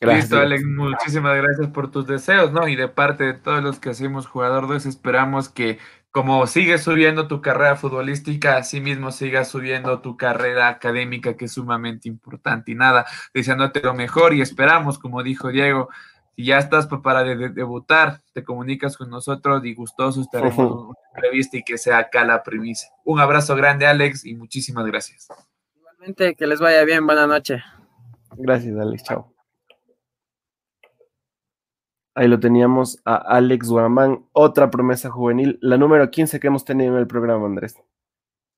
Listo, 0.00 0.38
Alex, 0.38 0.64
muchísimas 0.64 1.36
gracias 1.36 1.68
por 1.68 1.90
tus 1.90 2.06
deseos, 2.06 2.52
¿no? 2.52 2.68
Y 2.68 2.76
de 2.76 2.86
parte 2.86 3.24
de 3.24 3.34
todos 3.34 3.62
los 3.64 3.80
que 3.80 3.90
hacemos 3.90 4.28
Jugador 4.28 4.68
2, 4.68 4.86
esperamos 4.86 5.48
que 5.48 5.78
como 6.10 6.46
sigues 6.46 6.82
subiendo 6.82 7.28
tu 7.28 7.40
carrera 7.40 7.76
futbolística, 7.76 8.56
así 8.56 8.80
mismo 8.80 9.12
sigas 9.12 9.48
subiendo 9.48 10.00
tu 10.00 10.16
carrera 10.16 10.68
académica, 10.68 11.36
que 11.36 11.44
es 11.46 11.52
sumamente 11.52 12.08
importante. 12.08 12.72
Y 12.72 12.74
nada, 12.74 13.06
deseándote 13.34 13.80
lo 13.80 13.94
mejor 13.94 14.34
y 14.34 14.40
esperamos, 14.40 14.98
como 14.98 15.22
dijo 15.22 15.48
Diego, 15.48 15.90
si 16.34 16.44
ya 16.44 16.58
estás 16.58 16.86
para 16.86 17.24
de 17.24 17.36
de 17.36 17.48
debutar, 17.50 18.20
te 18.32 18.44
comunicas 18.44 18.96
con 18.96 19.10
nosotros 19.10 19.64
y 19.64 19.74
gustosos 19.74 20.30
te 20.30 20.38
haremos 20.38 20.86
una 20.86 20.94
entrevista 21.14 21.56
y 21.56 21.62
que 21.62 21.76
sea 21.76 21.98
acá 21.98 22.24
la 22.24 22.42
primicia. 22.42 22.88
Un 23.04 23.20
abrazo 23.20 23.54
grande, 23.56 23.86
Alex, 23.86 24.24
y 24.24 24.34
muchísimas 24.34 24.86
gracias. 24.86 25.28
Igualmente, 25.76 26.34
que 26.36 26.46
les 26.46 26.60
vaya 26.60 26.84
bien, 26.84 27.04
buena 27.06 27.26
noche. 27.26 27.62
Gracias, 28.36 28.78
Alex, 28.78 29.02
chao. 29.02 29.37
Ahí 32.18 32.26
lo 32.26 32.40
teníamos 32.40 33.00
a 33.04 33.14
Alex 33.14 33.68
Guamán, 33.68 34.24
otra 34.32 34.72
promesa 34.72 35.08
juvenil, 35.08 35.56
la 35.62 35.76
número 35.76 36.10
15 36.10 36.40
que 36.40 36.48
hemos 36.48 36.64
tenido 36.64 36.92
en 36.94 36.98
el 36.98 37.06
programa, 37.06 37.46
Andrés. 37.46 37.76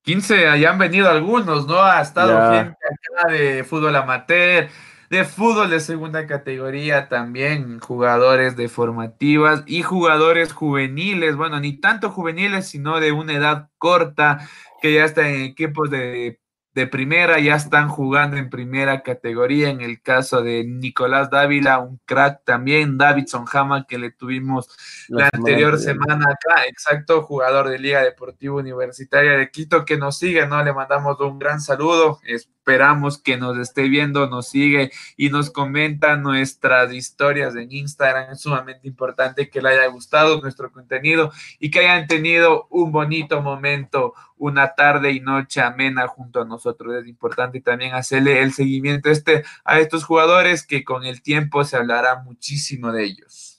15, 0.01 0.47
allá 0.47 0.71
han 0.71 0.79
venido 0.79 1.07
algunos, 1.07 1.67
¿no? 1.67 1.79
Ha 1.79 2.01
estado 2.01 2.31
Ya. 2.31 2.63
gente 2.63 2.77
acá 3.19 3.31
de 3.31 3.63
fútbol 3.63 3.95
amateur, 3.95 4.67
de 5.11 5.25
fútbol 5.25 5.69
de 5.69 5.79
segunda 5.79 6.25
categoría 6.25 7.07
también, 7.07 7.79
jugadores 7.79 8.55
de 8.57 8.67
formativas 8.67 9.61
y 9.67 9.83
jugadores 9.83 10.53
juveniles, 10.53 11.35
bueno, 11.35 11.59
ni 11.59 11.73
tanto 11.73 12.09
juveniles, 12.09 12.67
sino 12.67 12.99
de 12.99 13.11
una 13.11 13.33
edad 13.33 13.69
corta, 13.77 14.39
que 14.81 14.95
ya 14.95 15.05
están 15.05 15.27
en 15.27 15.41
equipos 15.41 15.91
de, 15.91 16.40
de 16.73 16.87
primera, 16.87 17.39
ya 17.39 17.55
están 17.55 17.89
jugando 17.89 18.37
en 18.37 18.49
primera 18.49 19.03
categoría, 19.03 19.69
en 19.69 19.81
el 19.81 20.01
caso 20.01 20.41
de 20.41 20.63
Nicolás 20.63 21.29
Dávila, 21.29 21.79
un 21.79 21.99
crack 22.05 22.45
también, 22.45 22.97
Davidson 22.97 23.45
Hama, 23.51 23.85
que 23.85 23.97
le 23.97 24.11
tuvimos 24.11 24.69
la, 25.09 25.29
anterior 25.33 25.77
semana 25.77 26.25
acá, 26.29 26.63
exacto, 26.67 27.23
jugador 27.23 27.67
de 27.67 27.77
Liga 27.77 28.01
Deportiva 28.01 28.55
Universitaria 28.55 29.33
de 29.33 29.51
Quito, 29.51 29.83
que 29.83 29.97
nos 29.97 30.17
sigue, 30.17 30.47
¿no? 30.47 30.63
Le 30.63 30.73
mandamos 30.73 31.19
un 31.19 31.39
gran 31.39 31.59
saludo, 31.59 32.19
esperamos 32.23 33.21
que 33.21 33.35
nos 33.35 33.57
esté 33.57 33.89
viendo, 33.89 34.29
nos 34.29 34.47
sigue 34.47 34.91
y 35.17 35.29
nos 35.29 35.49
comenta 35.49 36.15
nuestras 36.15 36.93
historias 36.93 37.53
en 37.55 37.69
Instagram, 37.69 38.31
es 38.31 38.41
sumamente 38.41 38.87
importante 38.87 39.49
que 39.49 39.61
le 39.61 39.69
haya 39.69 39.87
gustado 39.87 40.39
nuestro 40.39 40.71
contenido 40.71 41.33
y 41.59 41.69
que 41.69 41.79
hayan 41.79 42.07
tenido 42.07 42.67
un 42.69 42.93
bonito 42.93 43.41
momento, 43.41 44.13
una 44.41 44.73
tarde 44.73 45.11
y 45.11 45.19
noche 45.19 45.61
amena 45.61 46.07
junto 46.07 46.41
a 46.41 46.45
nosotros, 46.45 46.95
es 46.95 47.07
importante 47.07 47.61
también 47.61 47.93
hacerle 47.93 48.41
el 48.41 48.53
seguimiento 48.53 49.11
este 49.11 49.43
a 49.63 49.79
estos 49.79 50.03
jugadores 50.03 50.65
que 50.65 50.83
con 50.83 51.05
el 51.05 51.21
tiempo 51.21 51.63
se 51.63 51.77
hablará 51.77 52.23
muchísimo 52.23 52.91
de 52.91 53.03
ellos. 53.03 53.50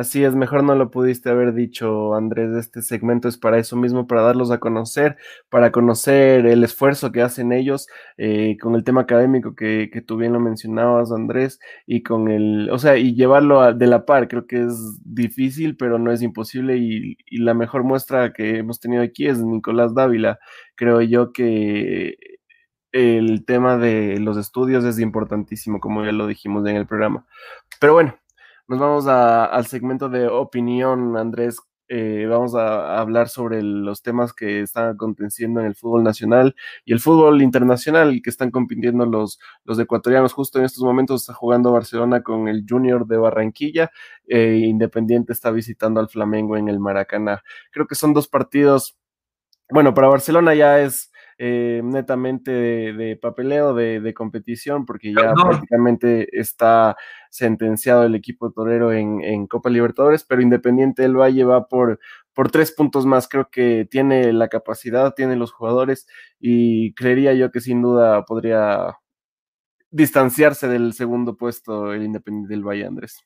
Así 0.00 0.24
es, 0.24 0.34
mejor 0.34 0.64
no 0.64 0.74
lo 0.74 0.90
pudiste 0.90 1.28
haber 1.28 1.52
dicho, 1.52 2.14
Andrés. 2.14 2.56
Este 2.56 2.80
segmento 2.80 3.28
es 3.28 3.36
para 3.36 3.58
eso 3.58 3.76
mismo, 3.76 4.06
para 4.06 4.22
darlos 4.22 4.50
a 4.50 4.58
conocer, 4.58 5.18
para 5.50 5.72
conocer 5.72 6.46
el 6.46 6.64
esfuerzo 6.64 7.12
que 7.12 7.20
hacen 7.20 7.52
ellos 7.52 7.86
eh, 8.16 8.56
con 8.62 8.74
el 8.76 8.82
tema 8.82 9.02
académico 9.02 9.54
que, 9.54 9.90
tú 10.06 10.16
bien 10.16 10.32
lo 10.32 10.40
mencionabas, 10.40 11.12
Andrés, 11.12 11.60
y 11.86 12.02
con 12.02 12.28
el, 12.28 12.70
o 12.70 12.78
sea, 12.78 12.96
y 12.96 13.14
llevarlo 13.14 13.60
a, 13.60 13.74
de 13.74 13.86
la 13.86 14.06
par. 14.06 14.28
Creo 14.28 14.46
que 14.46 14.62
es 14.62 14.98
difícil, 15.04 15.76
pero 15.76 15.98
no 15.98 16.10
es 16.12 16.22
imposible. 16.22 16.78
Y, 16.78 17.18
y 17.26 17.38
la 17.40 17.52
mejor 17.52 17.84
muestra 17.84 18.32
que 18.32 18.56
hemos 18.56 18.80
tenido 18.80 19.02
aquí 19.02 19.26
es 19.26 19.38
Nicolás 19.42 19.94
Dávila. 19.94 20.38
Creo 20.76 21.02
yo 21.02 21.30
que 21.34 22.16
el 22.92 23.44
tema 23.44 23.76
de 23.76 24.18
los 24.18 24.38
estudios 24.38 24.82
es 24.84 24.98
importantísimo, 24.98 25.78
como 25.78 26.04
ya 26.06 26.12
lo 26.12 26.26
dijimos 26.26 26.66
en 26.66 26.76
el 26.76 26.86
programa. 26.86 27.26
Pero 27.80 27.92
bueno, 27.94 28.19
nos 28.70 28.78
vamos 28.78 29.06
a, 29.08 29.46
al 29.46 29.66
segmento 29.66 30.08
de 30.08 30.28
opinión, 30.28 31.16
Andrés. 31.16 31.58
Eh, 31.88 32.26
vamos 32.30 32.54
a, 32.54 33.00
hablar 33.00 33.28
sobre 33.28 33.64
los 33.64 34.00
temas 34.00 34.32
que 34.32 34.60
están 34.60 34.90
aconteciendo 34.90 35.58
en 35.58 35.66
el 35.66 35.74
fútbol 35.74 36.04
nacional 36.04 36.54
y 36.84 36.92
el 36.92 37.00
fútbol 37.00 37.42
internacional 37.42 38.20
que 38.22 38.30
están 38.30 38.52
compitiendo 38.52 39.06
los, 39.06 39.40
los 39.64 39.76
ecuatorianos. 39.80 40.32
Justo 40.32 40.60
en 40.60 40.66
estos 40.66 40.84
momentos 40.84 41.22
está 41.22 41.34
jugando 41.34 41.72
Barcelona 41.72 42.22
con 42.22 42.46
el 42.46 42.64
Junior 42.68 43.08
de 43.08 43.16
Barranquilla. 43.16 43.90
Eh, 44.28 44.62
Independiente 44.64 45.32
está 45.32 45.50
visitando 45.50 45.98
al 45.98 46.08
Flamengo 46.08 46.56
en 46.56 46.68
el 46.68 46.78
Maracaná. 46.78 47.42
Creo 47.72 47.88
que 47.88 47.96
son 47.96 48.14
dos 48.14 48.28
partidos. 48.28 48.96
Bueno, 49.68 49.94
para 49.94 50.06
Barcelona 50.06 50.54
ya 50.54 50.78
es 50.80 51.09
eh, 51.42 51.80
netamente 51.82 52.50
de, 52.50 53.16
papeleo, 53.16 53.72
de, 53.72 54.12
competición, 54.12 54.84
porque 54.84 55.14
ya 55.14 55.32
prácticamente 55.32 56.38
está 56.38 56.98
sentenciado 57.30 58.04
el 58.04 58.14
equipo 58.14 58.52
torero 58.52 58.92
en, 58.92 59.46
Copa 59.46 59.70
Libertadores, 59.70 60.22
pero 60.22 60.42
Independiente 60.42 61.00
del 61.00 61.16
Valle 61.16 61.44
va 61.44 61.66
por, 61.66 61.98
por 62.34 62.50
tres 62.50 62.72
puntos 62.72 63.06
más. 63.06 63.26
Creo 63.26 63.48
que 63.48 63.88
tiene 63.90 64.34
la 64.34 64.48
capacidad, 64.48 65.14
tiene 65.14 65.34
los 65.34 65.50
jugadores 65.50 66.06
y 66.38 66.92
creería 66.92 67.32
yo 67.32 67.50
que 67.50 67.62
sin 67.62 67.80
duda 67.80 68.26
podría 68.26 68.98
distanciarse 69.90 70.68
del 70.68 70.92
segundo 70.92 71.38
puesto 71.38 71.94
el 71.94 72.02
Independiente 72.02 72.52
del 72.52 72.64
Valle, 72.68 72.84
Andrés. 72.84 73.24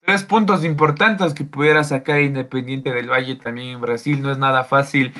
Tres 0.00 0.24
puntos 0.24 0.64
importantes 0.64 1.32
que 1.32 1.44
pudiera 1.44 1.84
sacar 1.84 2.22
Independiente 2.22 2.90
del 2.90 3.08
Valle 3.08 3.36
también 3.36 3.68
en 3.68 3.80
Brasil. 3.80 4.20
No 4.20 4.32
es 4.32 4.38
nada 4.38 4.64
fácil 4.64 5.12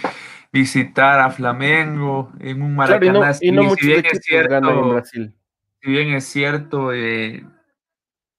visitar 0.53 1.21
a 1.21 1.31
Flamengo 1.31 2.33
en 2.41 2.63
un 2.63 2.75
Maracaná. 2.75 3.33
y 3.41 3.53
no, 3.53 3.75
si, 3.75 3.87
bien 3.87 4.07
es 4.07 4.21
cierto, 4.23 4.71
en 4.71 4.91
Brasil. 4.91 5.35
si 5.81 5.91
bien 5.91 6.09
es 6.15 6.25
cierto, 6.25 6.93
eh, 6.93 7.45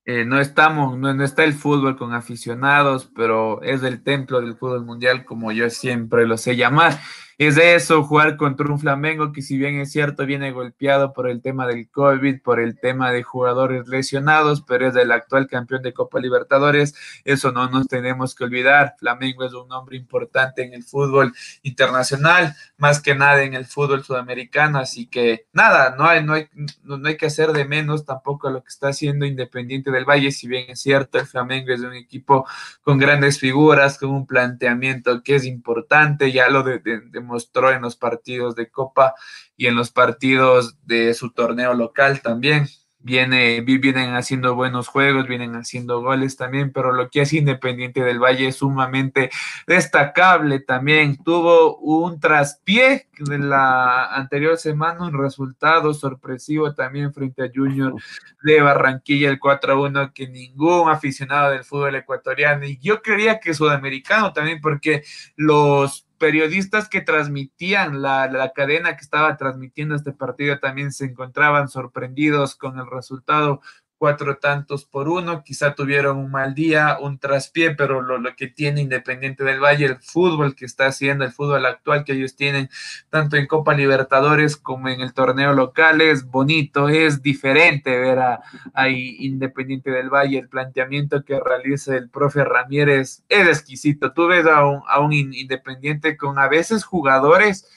eh, 0.05 0.25
no 0.25 0.39
estamos, 0.39 0.97
no, 0.97 1.13
no, 1.13 1.23
está 1.23 1.43
el 1.43 1.53
fútbol 1.53 1.97
con 1.97 2.13
aficionados, 2.13 3.09
pero 3.15 3.61
es 3.61 3.83
el 3.83 4.03
templo 4.03 4.41
del 4.41 4.55
fútbol 4.55 4.83
mundial, 4.83 5.25
como 5.25 5.51
yo 5.51 5.69
siempre 5.69 6.27
lo 6.27 6.37
sé 6.37 6.55
llamar 6.55 6.99
es 7.47 7.57
eso, 7.57 8.03
jugar 8.03 8.37
contra 8.37 8.67
un 8.67 8.77
Flamengo 8.79 9.31
que 9.31 9.41
si 9.41 9.57
bien 9.57 9.79
es 9.79 9.91
cierto 9.91 10.27
viene 10.27 10.51
golpeado 10.51 11.11
por 11.11 11.27
el 11.27 11.41
tema 11.41 11.65
del 11.65 11.89
COVID, 11.89 12.39
por 12.43 12.59
el 12.59 12.77
tema 12.79 13.11
de 13.11 13.23
jugadores 13.23 13.87
lesionados, 13.87 14.61
pero 14.61 14.87
es 14.87 14.95
el 14.95 15.11
actual 15.11 15.47
campeón 15.47 15.81
de 15.81 15.91
Copa 15.91 16.19
Libertadores, 16.19 16.93
eso 17.25 17.51
no 17.51 17.67
nos 17.67 17.87
tenemos 17.87 18.35
que 18.35 18.43
olvidar. 18.43 18.93
Flamengo 18.99 19.43
es 19.43 19.53
un 19.53 19.67
nombre 19.69 19.97
importante 19.97 20.61
en 20.61 20.75
el 20.75 20.83
fútbol 20.83 21.33
internacional, 21.63 22.55
más 22.81 22.99
que 22.99 23.13
nada 23.13 23.43
en 23.43 23.53
el 23.53 23.67
fútbol 23.67 24.03
sudamericano, 24.03 24.79
así 24.79 25.05
que 25.05 25.45
nada, 25.53 25.95
no 25.95 26.05
hay, 26.05 26.23
no 26.23 26.33
hay, 26.33 26.47
no 26.81 27.07
hay 27.07 27.15
que 27.15 27.27
hacer 27.27 27.51
de 27.51 27.63
menos 27.63 28.05
tampoco 28.05 28.49
lo 28.49 28.63
que 28.63 28.69
está 28.69 28.87
haciendo 28.87 29.27
Independiente 29.27 29.91
del 29.91 30.03
Valle, 30.03 30.31
si 30.31 30.47
bien 30.47 30.65
es 30.67 30.81
cierto, 30.81 31.19
el 31.19 31.27
Flamengo 31.27 31.71
es 31.71 31.81
un 31.81 31.93
equipo 31.93 32.47
con 32.81 32.97
grandes 32.97 33.37
figuras, 33.37 33.99
con 33.99 34.09
un 34.09 34.25
planteamiento 34.25 35.21
que 35.21 35.35
es 35.35 35.45
importante, 35.45 36.31
ya 36.31 36.49
lo 36.49 36.63
de, 36.63 36.79
de 36.79 37.19
mostró 37.19 37.71
en 37.71 37.83
los 37.83 37.95
partidos 37.95 38.55
de 38.55 38.71
Copa 38.71 39.13
y 39.55 39.67
en 39.67 39.75
los 39.75 39.91
partidos 39.91 40.75
de 40.83 41.13
su 41.13 41.33
torneo 41.33 41.75
local 41.75 42.23
también. 42.23 42.67
Viene, 43.03 43.61
vienen 43.61 44.13
haciendo 44.13 44.53
buenos 44.53 44.87
juegos, 44.87 45.27
vienen 45.27 45.55
haciendo 45.55 46.01
goles 46.01 46.37
también, 46.37 46.71
pero 46.71 46.91
lo 46.91 47.09
que 47.09 47.21
es 47.21 47.33
Independiente 47.33 48.03
del 48.03 48.19
Valle 48.19 48.49
es 48.49 48.57
sumamente 48.57 49.31
destacable 49.65 50.59
también. 50.59 51.17
Tuvo 51.23 51.77
un 51.77 52.19
traspié 52.19 53.07
de 53.17 53.39
la 53.39 54.13
anterior 54.13 54.57
semana, 54.57 55.07
un 55.07 55.19
resultado 55.19 55.93
sorpresivo 55.95 56.75
también 56.75 57.11
frente 57.11 57.43
a 57.43 57.51
Junior 57.53 57.95
de 58.43 58.61
Barranquilla, 58.61 59.29
el 59.29 59.39
4-1, 59.39 60.13
que 60.13 60.27
ningún 60.27 60.89
aficionado 60.89 61.51
del 61.51 61.63
fútbol 61.63 61.95
ecuatoriano, 61.95 62.65
y 62.65 62.77
yo 62.77 63.01
creía 63.01 63.39
que 63.39 63.53
sudamericano 63.53 64.31
también, 64.31 64.61
porque 64.61 65.03
los 65.35 66.05
periodistas 66.21 66.87
que 66.87 67.01
transmitían 67.01 68.03
la, 68.03 68.27
la, 68.27 68.53
cadena 68.53 68.95
que 68.95 69.01
estaba 69.01 69.37
transmitiendo 69.37 69.95
este 69.95 70.11
partido 70.11 70.59
también 70.59 70.91
se 70.91 71.05
encontraban 71.05 71.67
sorprendidos 71.67 72.55
con 72.55 72.77
el 72.77 72.85
resultado 72.85 73.61
cuatro 74.01 74.37
tantos 74.37 74.83
por 74.83 75.07
uno, 75.07 75.43
quizá 75.43 75.75
tuvieron 75.75 76.17
un 76.17 76.31
mal 76.31 76.55
día, 76.55 76.97
un 76.99 77.19
traspié, 77.19 77.75
pero 77.75 78.01
lo, 78.01 78.35
que 78.35 78.47
tiene 78.47 78.81
Independiente 78.81 79.43
del 79.43 79.59
Valle, 79.59 79.85
el 79.85 79.99
fútbol 79.99 80.55
que 80.55 80.65
está 80.65 80.87
haciendo, 80.87 81.23
el 81.23 81.31
fútbol 81.31 81.63
actual 81.67 82.03
que 82.03 82.13
ellos 82.13 82.35
tienen, 82.35 82.67
tanto 83.11 83.35
en 83.35 83.45
Copa 83.45 83.75
Libertadores 83.75 84.57
como 84.57 84.89
en 84.89 85.01
el 85.01 85.13
torneo 85.13 85.53
local, 85.53 86.01
es 86.01 86.25
bonito, 86.25 86.89
es 86.89 87.21
diferente 87.21 87.95
ver 87.95 88.17
a, 88.17 88.41
Independiente 88.89 89.91
del 89.91 90.09
Valle, 90.09 90.39
el 90.39 90.49
planteamiento 90.49 91.23
que 91.23 91.39
realiza 91.39 91.95
el 91.95 92.09
profe 92.09 92.43
Ramírez 92.43 93.23
es 93.29 93.47
exquisito. 93.47 94.13
Tú 94.13 94.25
ves 94.25 94.47
a 94.47 94.65
un, 94.65 94.81
a 94.87 94.99
un 94.99 95.13
Independiente 95.13 96.17
con 96.17 96.39
a 96.39 96.47
veces 96.47 96.85
jugadores 96.85 97.69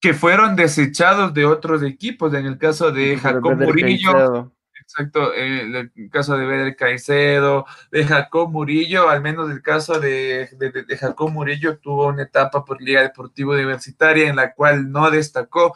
que 0.00 0.14
fueron 0.14 0.56
desechados 0.56 1.34
de 1.34 1.44
otros 1.44 1.82
equipos, 1.82 2.32
en 2.32 2.46
el 2.46 2.56
caso 2.56 2.92
de 2.92 3.18
Jacob 3.18 3.60
Murillo 3.60 4.54
Exacto, 4.92 5.32
el, 5.34 5.92
caso 6.10 6.36
de 6.36 6.44
Beder 6.46 6.74
Caicedo, 6.74 7.64
de 7.92 8.04
Jacob 8.04 8.50
Murillo, 8.50 9.08
al 9.08 9.22
menos 9.22 9.48
el 9.48 9.62
caso 9.62 10.00
de, 10.00 10.48
de, 10.58 10.96
Jacob 10.96 11.30
Murillo 11.30 11.78
tuvo 11.78 12.08
una 12.08 12.24
etapa 12.24 12.64
por 12.64 12.82
Liga 12.82 13.00
Deportiva 13.00 13.54
Universitaria 13.54 14.28
en 14.28 14.34
la 14.34 14.52
cual 14.52 14.90
no 14.90 15.08
destacó, 15.12 15.74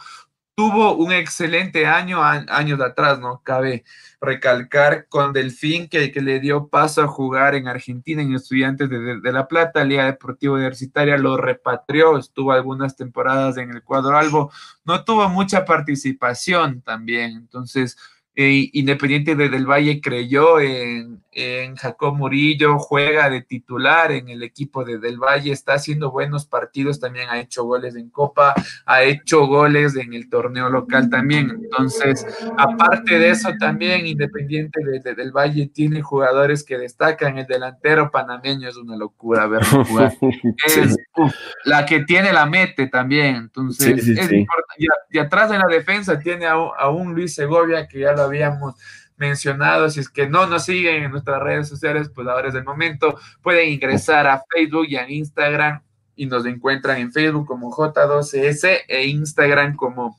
tuvo 0.57 0.97
un 0.97 1.13
excelente 1.13 1.87
año 1.87 2.23
años 2.25 2.81
atrás, 2.81 3.21
¿no? 3.21 3.41
Cabe 3.45 3.85
recalcar 4.21 5.07
con 5.09 5.33
Delfín 5.33 5.89
que, 5.89 6.11
que 6.11 6.21
le 6.21 6.41
dio 6.41 6.67
paso 6.67 7.03
a 7.03 7.07
jugar 7.07 7.55
en 7.55 7.69
Argentina 7.69 8.21
en 8.21 8.35
Estudiantes 8.35 8.91
de, 8.91 9.21
de, 9.21 9.33
La 9.33 9.47
Plata, 9.47 9.85
Liga 9.85 10.07
Deportiva 10.07 10.55
Universitaria, 10.55 11.19
lo 11.19 11.37
repatrió, 11.37 12.19
estuvo 12.19 12.51
algunas 12.51 12.97
temporadas 12.97 13.59
en 13.59 13.71
el 13.71 13.85
cuadro 13.85 14.17
albo, 14.17 14.51
no 14.85 15.05
tuvo 15.05 15.29
mucha 15.29 15.65
participación 15.65 16.83
también, 16.83 17.33
entonces 17.37 17.97
Independiente 18.37 19.35
de 19.37 19.49
Del 19.49 19.67
Valle 19.67 20.01
creyó 20.01 20.61
en, 20.61 21.24
en, 21.35 21.77
Jacob 21.77 22.15
Murillo, 22.15 22.79
juega 22.79 23.29
de 23.29 23.43
titular 23.43 24.13
en 24.13 24.29
el 24.29 24.43
equipo 24.43 24.85
de 24.85 24.99
Del 24.99 25.19
Valle, 25.19 25.53
está 25.53 25.75
haciendo 25.75 26.11
buenos 26.11 26.47
partidos, 26.47 27.01
también 27.01 27.29
ha 27.29 27.41
hecho 27.41 27.65
goles 27.65 27.97
en 27.97 28.11
Copa, 28.11 28.55
ha 28.87 29.03
hecho 29.03 29.47
goles 29.47 29.97
en 29.97 30.15
el 30.15 30.29
torneo 30.29 30.69
local 30.71 31.11
también. 31.11 31.51
Entonces, 31.51 32.27
aparte 32.57 33.19
de 33.19 33.31
eso, 33.31 33.51
también 33.59 34.07
Independiente 34.07 34.81
de, 34.85 35.15
Del 35.15 35.33
Valle 35.33 35.67
tiene 35.67 36.03
jugadores 36.03 36.65
que 36.65 36.79
destacan. 36.79 37.39
El 37.39 37.47
delantero 37.47 38.11
panameño 38.11 38.69
es 38.69 38.77
una 38.77 38.97
locura 38.97 39.47
verlo 39.47 39.85
jugar. 39.85 40.13
Es 40.67 40.97
la 41.65 41.85
que 41.87 42.05
tiene 42.05 42.33
la 42.33 42.47
mete 42.47 42.87
también. 42.87 43.37
Entonces, 43.37 44.07
es 44.07 44.33
importante. 44.33 44.87
Y, 45.11 45.19
atrás 45.19 45.51
de 45.51 45.59
la 45.59 45.67
defensa 45.67 46.19
tiene 46.19 46.47
a, 46.47 46.53
a 46.53 46.91
un 46.91 47.15
Luis 47.15 47.35
Segovia 47.35 47.87
que 47.87 48.01
ya 48.01 48.13
lo 48.13 48.23
habíamos 48.23 48.75
mencionado. 49.17 49.89
Si 49.91 50.01
es 50.01 50.09
que 50.09 50.29
no 50.29 50.47
nos 50.47 50.65
siguen 50.65 51.05
en 51.05 51.11
nuestras 51.11 51.43
redes 51.43 51.69
sociales, 51.69 52.11
pues 52.15 52.27
ahora 52.29 52.49
es 52.49 52.55
el 52.55 52.65
momento. 52.65 53.19
Pueden 53.43 53.71
ingresar 53.71 54.27
a 54.27 54.43
Facebook 54.53 54.87
y 54.89 54.97
a 54.97 55.11
Instagram 55.11 55.83
y 56.17 56.27
nos 56.27 56.47
encuentran 56.47 56.99
en 56.99 57.13
Facebook 57.13 57.47
como 57.47 57.71
J12S 57.71 58.83
e 58.89 59.07
Instagram 59.07 59.77
como 59.77 60.19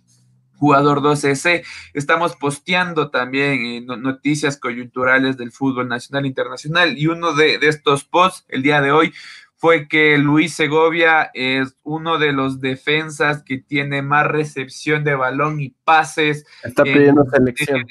jugador 0.57 1.01
12S. 1.01 1.63
Estamos 1.93 2.35
posteando 2.35 3.09
también 3.09 3.85
noticias 3.85 4.57
coyunturales 4.57 5.37
del 5.37 5.51
fútbol 5.51 5.87
nacional 5.87 6.25
e 6.25 6.29
internacional 6.29 6.97
y 6.97 7.07
uno 7.07 7.33
de 7.33 7.59
estos 7.61 8.03
posts 8.03 8.45
el 8.47 8.63
día 8.63 8.81
de 8.81 8.91
hoy 8.91 9.13
fue 9.57 9.87
que 9.87 10.17
Luis 10.17 10.53
Segovia 10.53 11.31
es 11.33 11.77
uno 11.83 12.17
de 12.17 12.33
los 12.33 12.59
defensas 12.59 13.41
que 13.41 13.57
tiene 13.57 14.01
más 14.01 14.27
recepción 14.27 15.03
de 15.05 15.15
balón 15.15 15.61
y 15.61 15.69
pases. 15.69 16.45
Está 16.61 16.83
pidiendo 16.83 17.25
selección. 17.25 17.85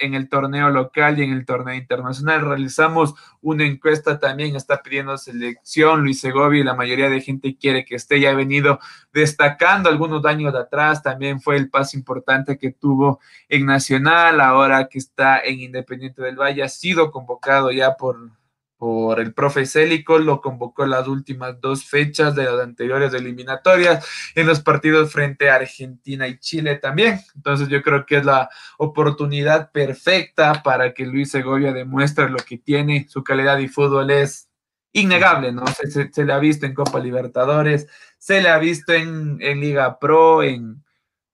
En, 0.00 0.14
el 0.14 0.28
torneo 0.28 0.70
local 0.70 1.18
y 1.18 1.22
en 1.22 1.32
el 1.32 1.44
torneo 1.44 1.74
internacional. 1.74 2.42
Realizamos 2.42 3.14
una 3.40 3.64
encuesta 3.64 4.18
también, 4.18 4.56
está 4.56 4.82
pidiendo 4.82 5.16
selección 5.18 6.02
Luis 6.02 6.20
Segovia 6.20 6.60
y 6.60 6.64
la 6.64 6.74
mayoría 6.74 7.08
de 7.10 7.20
gente 7.20 7.56
quiere 7.58 7.84
que 7.84 7.96
esté. 7.96 8.20
Ya 8.20 8.30
ha 8.30 8.34
venido 8.34 8.78
destacando 9.12 9.88
algunos 9.88 10.24
años 10.26 10.52
de 10.52 10.60
atrás. 10.60 11.02
También 11.02 11.40
fue 11.40 11.56
el 11.56 11.70
paso 11.70 11.96
importante 11.96 12.58
que 12.58 12.72
tuvo 12.72 13.20
en 13.48 13.66
Nacional, 13.66 14.40
ahora 14.40 14.88
que 14.88 14.98
está 14.98 15.40
en 15.40 15.60
Independiente 15.60 16.22
del 16.22 16.36
Valle. 16.36 16.62
Ha 16.62 16.68
sido 16.68 17.10
convocado 17.10 17.70
ya 17.72 17.96
por 17.96 18.39
por 18.80 19.20
el 19.20 19.34
profe 19.34 19.66
Célico, 19.66 20.18
lo 20.18 20.40
convocó 20.40 20.86
las 20.86 21.06
últimas 21.06 21.60
dos 21.60 21.84
fechas 21.84 22.34
de 22.34 22.44
las 22.44 22.58
anteriores 22.60 23.12
eliminatorias, 23.12 24.08
en 24.34 24.46
los 24.46 24.60
partidos 24.60 25.12
frente 25.12 25.50
a 25.50 25.56
Argentina 25.56 26.26
y 26.26 26.38
Chile 26.38 26.76
también. 26.76 27.20
Entonces 27.36 27.68
yo 27.68 27.82
creo 27.82 28.06
que 28.06 28.16
es 28.16 28.24
la 28.24 28.48
oportunidad 28.78 29.70
perfecta 29.70 30.62
para 30.62 30.94
que 30.94 31.04
Luis 31.04 31.30
Segovia 31.30 31.74
demuestre 31.74 32.30
lo 32.30 32.38
que 32.38 32.56
tiene, 32.56 33.06
su 33.06 33.22
calidad 33.22 33.58
de 33.58 33.68
fútbol 33.68 34.10
es 34.10 34.48
innegable, 34.92 35.52
¿no? 35.52 35.64
Se, 35.66 36.24
le 36.24 36.32
ha 36.32 36.38
visto 36.38 36.64
en 36.64 36.72
Copa 36.72 37.00
Libertadores, 37.00 37.86
se 38.16 38.40
le 38.40 38.48
ha 38.48 38.56
visto 38.56 38.94
en, 38.94 39.36
en 39.42 39.60
Liga 39.60 39.98
Pro, 39.98 40.42
en, 40.42 40.82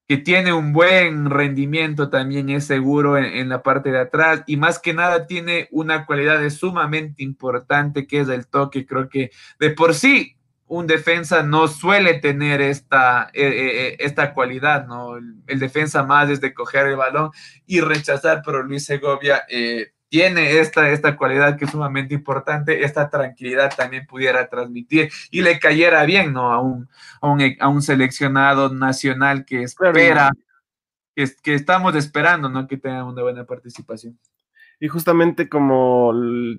que 0.09 0.19
tiene 0.19 0.53
un 0.53 0.73
buen 0.73 1.31
rendimiento, 1.31 2.11
también 2.11 2.49
es 2.49 2.65
seguro 2.65 3.19
en, 3.19 3.49
la 3.49 3.63
parte 3.63 3.91
de 3.91 4.01
atrás 4.01 4.45
y 4.47 4.57
más 4.57 4.79
que 4.79 4.95
nada 4.95 5.27
tiene 5.27 5.69
una 5.73 6.07
cualidad 6.07 6.49
sumamente 6.51 7.25
importante 7.25 8.07
que 8.07 8.21
es 8.21 8.29
el 8.29 8.47
toque. 8.47 8.87
Creo 8.87 9.09
que 9.09 9.31
de 9.59 9.71
por 9.71 9.95
sí 9.95 10.37
un 10.69 10.87
defensa 10.87 11.43
no 11.43 11.69
suele 11.69 12.15
tener 12.15 12.61
esta, 12.61 13.31
eh, 13.33 13.47
eh, 13.47 13.89
eh, 13.89 13.97
esta 14.01 14.33
cualidad, 14.35 14.87
¿no? 14.87 15.17
El, 15.17 15.59
defensa 15.59 16.03
más 16.03 16.29
es 16.31 16.41
de 16.41 16.55
coger 16.55 16.87
el 16.87 16.97
balón 16.97 17.31
y 17.67 17.81
rechazar, 17.81 18.43
pero 18.45 18.63
Luis 18.63 18.85
Segovia 18.85 19.45
tiene 20.09 20.59
esta, 20.61 20.91
esta 20.91 21.17
cualidad 21.17 21.57
que 21.57 21.65
es 21.65 21.71
sumamente 21.71 22.15
importante, 22.15 22.85
esta 22.85 23.11
tranquilidad 23.11 23.75
también 23.75 24.07
pudiera 24.07 24.49
transmitir 24.49 25.11
y 25.31 25.43
le 25.43 25.59
cayera 25.59 26.05
bien, 26.05 26.33
¿no? 26.33 26.53
A 26.53 26.61
un, 26.61 26.89
a 27.61 27.69
un, 27.69 27.83
seleccionado 27.83 28.73
nacional 28.73 29.45
que 29.45 29.63
espera, 29.63 30.31
que, 31.15 31.29
que, 31.43 31.55
estamos 31.55 31.95
esperando, 31.97 32.49
¿no? 32.49 32.67
Que 32.67 32.77
tenga 32.77 33.05
una 33.05 33.23
buena 33.23 33.45
participación. 33.45 34.19
Y 34.79 34.89
justamente 34.89 35.49
como 35.49 36.13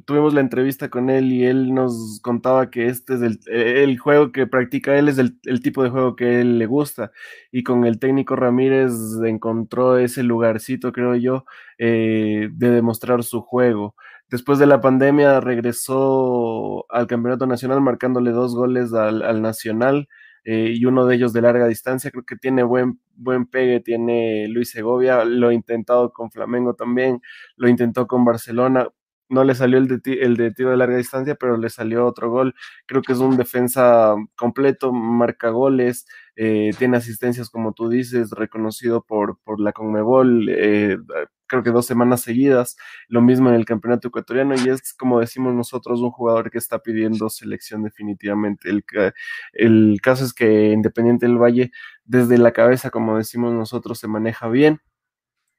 tuvimos 0.06 0.34
la 0.34 0.42
entrevista 0.42 0.90
con 0.90 1.12
él 1.12 1.32
y 1.32 1.46
él 1.46 1.74
nos 1.76 2.20
contaba 2.24 2.72
que 2.72 2.88
este 2.88 3.14
es 3.14 3.22
el, 3.22 3.40
el 3.46 4.00
juego 4.00 4.32
que 4.32 4.48
practica 4.48 4.98
él, 4.98 5.08
es 5.08 5.20
el, 5.20 5.38
el, 5.44 5.62
tipo 5.62 5.84
de 5.84 5.90
juego 5.92 6.16
que 6.16 6.42
él 6.42 6.58
le 6.58 6.66
gusta. 6.66 7.12
Y 7.52 7.62
con 7.64 7.86
el 7.86 8.00
técnico 8.00 8.36
Ramírez 8.36 8.92
encontró 9.24 10.00
ese 10.00 10.24
lugarcito, 10.24 10.92
creo 10.94 11.16
yo, 11.16 11.46
eh, 11.78 12.50
de 12.52 12.72
demostrar 12.72 13.24
su 13.24 13.42
juego. 13.42 13.96
Después 14.30 14.58
de 14.58 14.66
la 14.66 14.82
pandemia 14.82 15.40
regresó 15.40 16.86
al 16.90 17.06
Campeonato 17.06 17.46
Nacional 17.46 17.82
marcándole 17.82 18.32
dos 18.32 18.56
goles 18.56 18.94
al, 18.94 19.22
al 19.22 19.44
Nacional. 19.44 20.08
Eh, 20.50 20.72
y 20.78 20.86
uno 20.86 21.06
de 21.06 21.16
ellos 21.16 21.34
de 21.34 21.42
larga 21.42 21.68
distancia. 21.68 22.10
Creo 22.10 22.24
que 22.24 22.38
tiene 22.38 22.64
buen, 22.64 23.02
buen 23.16 23.48
pegue, 23.48 23.82
tiene 23.82 24.48
Luis 24.48 24.72
Segovia, 24.72 25.26
lo 25.26 25.50
ha 25.50 25.54
intentado 25.54 26.14
con 26.14 26.32
Flamengo 26.32 26.74
también, 26.74 27.22
lo 27.58 27.68
intentó 27.68 28.08
con 28.08 28.24
Barcelona. 28.24 28.88
No 29.30 29.44
le 29.44 29.56
salió 29.56 29.78
el 29.78 29.90
de, 29.90 30.00
el 30.22 30.38
de 30.38 30.52
tiro 30.54 30.72
de 30.72 30.78
larga 30.78 30.96
distancia, 30.96 31.36
pero 31.36 31.58
le 31.58 31.70
salió 31.70 32.06
otro 32.06 32.32
gol. 32.32 32.56
Creo 32.86 33.02
que 33.02 33.12
es 33.12 33.20
un 33.20 33.36
defensa 33.36 34.16
completo, 34.38 34.94
marca 34.94 35.50
goles, 35.50 36.06
eh, 36.38 36.72
tiene 36.80 36.96
asistencias, 36.96 37.50
como 37.50 37.74
tú 37.74 37.90
dices, 37.90 38.32
reconocido 38.32 39.04
por, 39.04 39.40
por 39.44 39.60
la 39.60 39.74
Conmebol. 39.74 40.48
Eh, 40.50 40.98
creo 41.48 41.64
que 41.64 41.72
dos 41.72 41.86
semanas 41.86 42.22
seguidas, 42.22 42.78
lo 43.08 43.22
mismo 43.22 43.50
en 43.50 43.56
el 43.56 43.66
campeonato 43.66 44.10
ecuatoriano 44.10 44.56
y 44.56 44.70
es 44.70 44.94
como 44.94 45.20
decimos 45.20 45.54
nosotros 45.54 46.02
un 46.02 46.12
jugador 46.12 46.52
que 46.52 46.58
está 46.58 46.80
pidiendo 46.80 47.30
selección 47.30 47.84
definitivamente. 47.84 48.70
El, 48.70 48.84
el 49.54 50.00
caso 50.02 50.26
es 50.26 50.34
que 50.34 50.72
Independiente 50.72 51.26
del 51.26 51.38
Valle 51.38 51.72
desde 52.06 52.38
la 52.38 52.54
cabeza, 52.54 52.90
como 52.90 53.18
decimos 53.18 53.54
nosotros, 53.54 54.00
se 54.00 54.08
maneja 54.08 54.48
bien. 54.50 54.80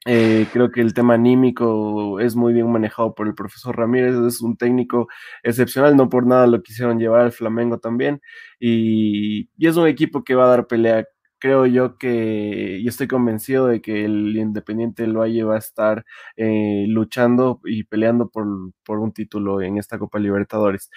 Eh, 0.07 0.47
creo 0.53 0.71
que 0.71 0.81
el 0.81 0.95
tema 0.95 1.15
anímico 1.15 2.21
es 2.21 2.37
muy 2.37 2.53
bien 2.55 2.71
manejado 2.71 3.15
por 3.15 3.27
el 3.27 3.35
profesor 3.35 3.77
Ramírez, 3.77 4.15
es 4.15 4.41
un 4.41 4.57
técnico 4.57 5.09
excepcional, 5.43 5.97
no 5.97 6.09
por 6.09 6.27
nada 6.27 6.47
lo 6.47 6.63
quisieron 6.63 6.99
llevar 6.99 7.23
al 7.23 7.33
Flamengo 7.33 7.79
también, 7.79 8.21
y, 8.61 9.51
y 9.59 9.67
es 9.67 9.77
un 9.77 9.89
equipo 9.89 10.25
que 10.25 10.35
va 10.37 10.45
a 10.47 10.49
dar 10.49 10.67
pelea 10.69 11.05
creo 11.39 11.67
yo 11.67 11.99
que, 11.99 12.79
y 12.81 12.89
estoy 12.89 13.09
convencido 13.09 13.67
de 13.67 13.81
que 13.81 14.05
el 14.05 14.37
Independiente 14.37 15.03
del 15.03 15.17
Valle 15.17 15.45
va 15.45 15.57
a 15.57 15.59
estar 15.59 16.05
eh, 16.37 16.85
luchando 16.89 17.61
y 17.65 17.85
peleando 17.85 18.29
por, 18.29 18.47
por, 18.85 18.99
un 18.99 19.13
título 19.13 19.61
en 19.63 19.79
esta 19.79 19.99
Copa 19.99 20.19
Libertadores. 20.19 20.91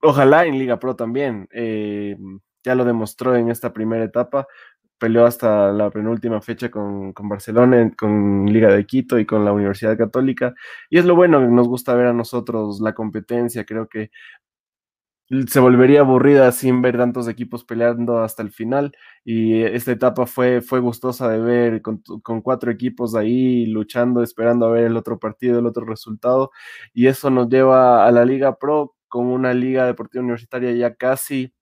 Ojalá 0.00 0.46
en 0.46 0.58
Liga 0.58 0.78
Pro 0.78 0.94
también, 0.94 1.48
eh, 1.52 2.16
ya 2.64 2.74
lo 2.74 2.84
demostró 2.84 3.36
en 3.36 3.50
esta 3.50 3.72
primera 3.72 4.04
etapa, 4.04 4.46
peleó 4.98 5.26
hasta 5.26 5.72
la 5.72 5.90
penúltima 5.90 6.40
fecha 6.40 6.70
con, 6.70 7.12
con, 7.12 7.28
Barcelona, 7.28 7.92
con 7.96 8.46
Liga 8.46 8.72
de 8.72 8.86
Quito 8.86 9.18
y 9.18 9.26
con 9.26 9.44
la 9.44 9.52
Universidad 9.52 9.96
Católica. 9.98 10.54
Y 10.90 10.98
es 10.98 11.04
lo 11.04 11.16
bueno 11.16 11.40
que 11.40 11.48
nos 11.48 11.68
gusta 11.68 11.94
ver 11.94 12.06
a 12.06 12.12
nosotros 12.12 12.80
la 12.80 12.94
competencia. 12.94 13.64
Creo 13.64 13.88
que 13.88 14.10
se 15.48 15.60
volvería 15.60 16.00
aburrida 16.00 16.52
sin 16.52 16.82
ver 16.82 16.96
tantos 16.96 17.28
equipos 17.28 17.64
peleando 17.64 18.18
hasta 18.18 18.42
el 18.42 18.50
final. 18.50 18.96
Y 19.24 19.62
esta 19.62 19.92
etapa 19.92 20.26
fue, 20.26 20.60
fue 20.62 20.80
gustosa 20.80 21.28
de 21.28 21.38
ver 21.40 21.82
con, 21.82 22.02
con, 22.22 22.42
cuatro 22.42 22.70
equipos 22.70 23.14
ahí 23.14 23.66
luchando, 23.66 24.22
esperando 24.22 24.66
a 24.66 24.70
ver 24.70 24.84
el 24.84 24.96
otro 24.96 25.18
partido, 25.18 25.58
el 25.58 25.66
otro 25.66 25.84
resultado. 25.84 26.50
Y 26.94 27.08
eso 27.08 27.30
nos 27.30 27.48
lleva 27.48 28.06
a 28.06 28.12
la 28.12 28.24
Liga 28.24 28.56
Pro 28.58 28.94
con 29.08 29.26
una 29.26 29.52
Liga 29.54 29.86
Deportiva 29.86 30.22
Universitaria 30.22 30.72
ya 30.72 30.94
casi. 30.94 31.52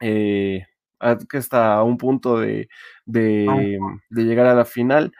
Eh, 0.00 0.64
que 1.28 1.38
está 1.38 1.74
a 1.74 1.82
un 1.84 1.98
punto 1.98 2.38
de, 2.38 2.68
de, 3.04 3.78
de 4.10 4.24
llegar 4.24 4.46
a 4.46 4.54
la 4.54 4.64
final 4.64 5.12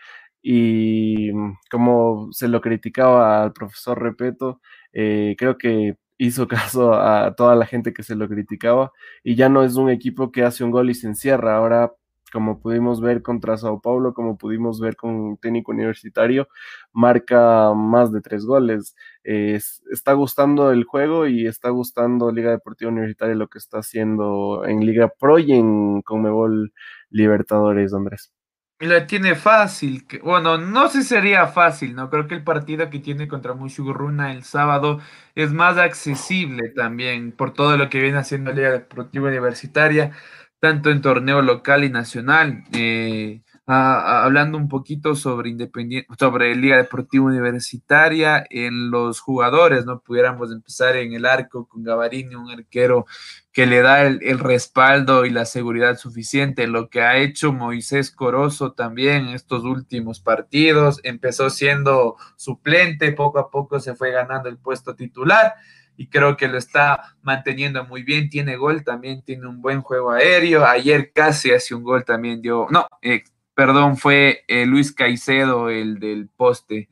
y 0.47 1.31
como 1.71 2.29
se 2.33 2.49
lo 2.49 2.61
criticaba 2.61 3.43
al 3.43 3.53
profesor 3.55 4.01
Repeto, 4.03 4.61
eh, 4.93 5.35
creo 5.39 5.57
que 5.57 5.97
hizo 6.19 6.49
caso 6.49 6.95
a 6.95 7.35
toda 7.37 7.55
la 7.57 7.67
gente 7.67 7.93
que 7.93 8.03
se 8.03 8.15
lo 8.17 8.29
criticaba 8.29 8.93
y 9.23 9.37
ya 9.37 9.49
no 9.49 9.65
es 9.65 9.77
un 9.77 9.91
equipo 9.91 10.33
que 10.33 10.45
hace 10.45 10.65
un 10.65 10.71
gol 10.71 10.91
y 10.91 10.95
se 10.95 11.07
encierra. 11.09 11.57
Ahora, 11.57 11.93
como 12.33 12.61
pudimos 12.61 13.01
ver 13.01 13.23
contra 13.23 13.57
Sao 13.57 13.81
Paulo, 13.81 14.13
como 14.15 14.37
pudimos 14.37 14.81
ver 14.81 14.97
con 14.97 15.37
técnico 15.39 15.73
universitario, 15.73 16.49
marca 16.93 17.73
más 17.75 18.13
de 18.13 18.21
tres 18.23 18.45
goles. 18.45 18.97
está 19.23 20.13
gustando 20.15 20.73
el 20.73 20.85
juego 20.85 21.27
y 21.29 21.47
está 21.47 21.71
gustando 21.71 22.33
Liga 22.33 22.51
Deportiva 22.51 22.91
Universitaria 22.91 23.37
lo 23.37 23.49
que 23.49 23.59
está 23.59 23.79
haciendo 23.79 24.65
en 24.67 24.85
Liga 24.87 25.13
Pro 25.19 25.39
y 25.39 25.53
en 25.53 26.03
Conmebol 26.03 26.73
Libertadores, 27.11 27.95
Andrés 27.95 28.34
la 28.81 29.07
tiene 29.07 29.35
fácil. 29.35 30.07
Bueno, 30.23 30.59
no 30.59 30.89
sé 30.89 31.03
si 31.03 31.09
sería 31.09 31.47
fácil, 31.47 31.95
¿no? 31.95 32.11
Creo 32.11 32.27
que 32.29 32.35
el 32.35 32.45
partido 32.45 32.91
que 32.91 32.99
tiene 33.01 33.29
contra 33.29 33.55
Mushuguruna 33.55 34.33
el 34.33 34.45
sábado 34.45 35.01
es 35.35 35.53
más 35.53 35.79
accesible 35.79 36.71
también 36.71 37.33
por 37.33 37.53
todo 37.55 37.77
lo 37.77 37.89
que 37.89 38.01
viene 38.01 38.19
haciendo 38.19 38.51
la 38.51 38.57
Liga 38.57 38.71
Deportiva 38.73 39.29
Universitaria, 39.29 40.13
tanto 40.61 40.91
en 40.91 41.01
torneo 41.03 41.41
local 41.43 41.85
y 41.85 41.91
nacional. 41.91 42.65
Eh, 42.73 43.43
hablando 43.67 44.59
un 44.59 44.69
poquito 44.69 45.15
sobre 45.15 45.49
Independiente, 45.49 46.09
sobre 46.19 46.55
Liga 46.55 46.77
Deportiva 46.77 47.25
Universitaria, 47.25 48.45
en 48.51 48.91
los 48.91 49.21
jugadores, 49.21 49.87
¿no? 49.87 50.01
Pudiéramos 50.01 50.53
empezar 50.53 50.97
en 50.97 51.15
el 51.15 51.25
arco 51.25 51.67
con 51.67 51.83
Gavarini, 51.83 52.35
un 52.35 52.51
arquero 52.51 53.07
que 53.53 53.67
le 53.67 53.81
da 53.81 54.03
el, 54.03 54.21
el, 54.23 54.39
respaldo 54.39 55.25
y 55.25 55.31
la 55.31 55.47
seguridad 55.47 55.97
suficiente. 55.97 56.67
Lo 56.67 56.91
que 56.91 57.03
ha 57.03 57.17
hecho 57.17 57.53
Moisés 57.53 58.11
Corozo 58.11 58.73
también 58.73 59.29
en 59.29 59.35
estos 59.35 59.65
últimos 59.65 60.21
partidos, 60.21 61.01
empezó 61.03 61.49
siendo 61.49 62.17
suplente, 62.37 63.13
poco 63.13 63.39
a 63.39 63.51
poco 63.51 63.81
se 63.81 63.95
fue 63.95 64.11
ganando 64.11 64.49
el 64.49 64.59
puesto 64.59 64.95
titular 64.95 65.55
y 65.97 66.09
creo 66.09 66.37
que 66.37 66.49
lo 66.49 66.59
está 66.59 67.17
manteniendo 67.23 67.85
muy 67.85 68.03
bien. 68.03 68.29
Tiene 68.29 68.57
gol, 68.57 68.85
también 68.85 69.23
tiene 69.23 69.47
un 69.47 69.61
buen 69.63 69.83
juego 69.83 70.11
aéreo. 70.11 70.65
Ayer 70.67 71.13
casi 71.13 71.53
hace 71.53 71.75
un 71.75 71.83
gol 71.83 72.05
también 72.05 72.43
dio, 72.43 72.67
no, 72.71 72.87
eh, 73.03 73.25
perdón, 73.55 73.97
fue 73.97 74.45
eh, 74.49 74.67
Luis 74.67 74.93
Caicedo, 74.93 75.71
el 75.71 75.99
del 75.99 76.29
poste, 76.29 76.89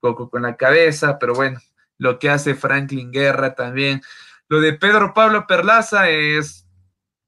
poco 0.00 0.30
con 0.30 0.42
la 0.42 0.56
cabeza, 0.56 1.18
pero 1.18 1.34
bueno, 1.34 1.60
lo 1.98 2.18
que 2.18 2.30
hace 2.30 2.54
Franklin 2.54 3.12
Guerra 3.12 3.54
también. 3.54 4.02
Lo 4.48 4.60
de 4.60 4.72
Pedro 4.72 5.14
Pablo 5.14 5.46
Perlaza 5.46 6.08
es, 6.10 6.66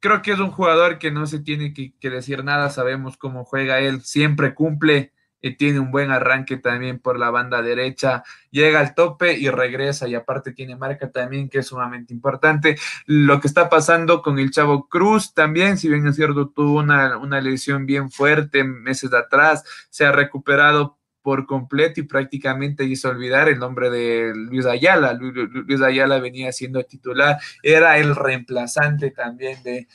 creo 0.00 0.22
que 0.22 0.32
es 0.32 0.38
un 0.38 0.50
jugador 0.50 0.98
que 0.98 1.10
no 1.10 1.26
se 1.26 1.40
tiene 1.40 1.72
que, 1.72 1.92
que 1.98 2.10
decir 2.10 2.44
nada, 2.44 2.70
sabemos 2.70 3.16
cómo 3.16 3.44
juega 3.44 3.80
él, 3.80 4.02
siempre 4.02 4.54
cumple 4.54 5.12
tiene 5.58 5.78
un 5.78 5.90
buen 5.90 6.10
arranque 6.10 6.56
también 6.56 6.98
por 6.98 7.18
la 7.18 7.30
banda 7.30 7.62
derecha, 7.62 8.24
llega 8.50 8.80
al 8.80 8.94
tope 8.94 9.38
y 9.38 9.48
regresa 9.50 10.08
y 10.08 10.14
aparte 10.14 10.52
tiene 10.52 10.76
marca 10.76 11.10
también 11.10 11.48
que 11.48 11.58
es 11.58 11.66
sumamente 11.66 12.12
importante. 12.12 12.76
Lo 13.06 13.40
que 13.40 13.48
está 13.48 13.68
pasando 13.68 14.22
con 14.22 14.38
el 14.38 14.50
Chavo 14.50 14.88
Cruz 14.88 15.34
también, 15.34 15.78
si 15.78 15.88
bien 15.88 16.06
es 16.06 16.16
cierto, 16.16 16.48
tuvo 16.48 16.78
una, 16.78 17.16
una 17.18 17.40
lesión 17.40 17.86
bien 17.86 18.10
fuerte 18.10 18.64
meses 18.64 19.12
atrás, 19.12 19.64
se 19.90 20.04
ha 20.04 20.12
recuperado 20.12 20.98
por 21.22 21.46
completo 21.46 22.00
y 22.00 22.04
prácticamente 22.04 22.84
hizo 22.84 23.10
olvidar 23.10 23.48
el 23.48 23.58
nombre 23.58 23.90
de 23.90 24.32
Luis 24.34 24.64
Ayala. 24.64 25.12
Luis 25.12 25.82
Ayala 25.82 26.20
venía 26.20 26.52
siendo 26.52 26.82
titular, 26.84 27.38
era 27.62 27.98
el 27.98 28.16
reemplazante 28.16 29.10
también 29.10 29.62
de, 29.62 29.88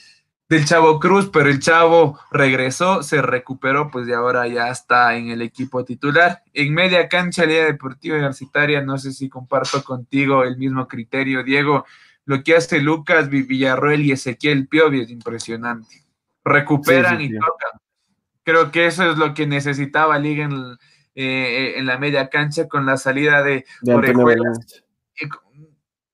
del 0.54 0.66
Chavo 0.66 1.00
Cruz, 1.00 1.30
pero 1.34 1.50
el 1.50 1.60
Chavo 1.60 2.20
regresó, 2.32 3.02
se 3.02 3.22
recuperó, 3.22 3.90
pues 3.90 4.06
de 4.06 4.14
ahora 4.14 4.48
ya 4.48 4.70
está 4.70 5.16
en 5.16 5.30
el 5.30 5.42
equipo 5.42 5.84
titular. 5.84 6.44
En 6.54 6.74
media 6.74 7.10
cancha, 7.10 7.46
Liga 7.46 7.66
Deportiva 7.66 8.18
Universitaria, 8.18 8.82
no 8.82 8.98
sé 9.00 9.14
si 9.14 9.30
comparto 9.30 9.84
contigo 9.84 10.44
el 10.44 10.58
mismo 10.58 10.88
criterio, 10.88 11.44
Diego. 11.44 11.86
Lo 12.26 12.44
que 12.44 12.56
hace 12.56 12.80
Lucas 12.80 13.30
Villarroel 13.30 14.02
y 14.02 14.12
Ezequiel 14.12 14.68
Piovi 14.68 15.02
es 15.02 15.10
impresionante. 15.10 16.06
Recuperan 16.46 17.20
y 17.20 17.34
tocan. 17.34 17.80
Creo 18.44 18.72
que 18.72 18.86
eso 18.86 19.10
es 19.10 19.18
lo 19.18 19.34
que 19.34 19.48
necesitaba 19.48 20.20
Liga 20.20 20.46
en, 20.46 20.78
eh, 21.16 21.74
en 21.78 21.86
la 21.88 21.98
media 21.98 22.30
cancha 22.30 22.68
con 22.68 22.86
la 22.86 22.98
salida 22.98 23.42
de, 23.42 23.66
de 23.82 23.94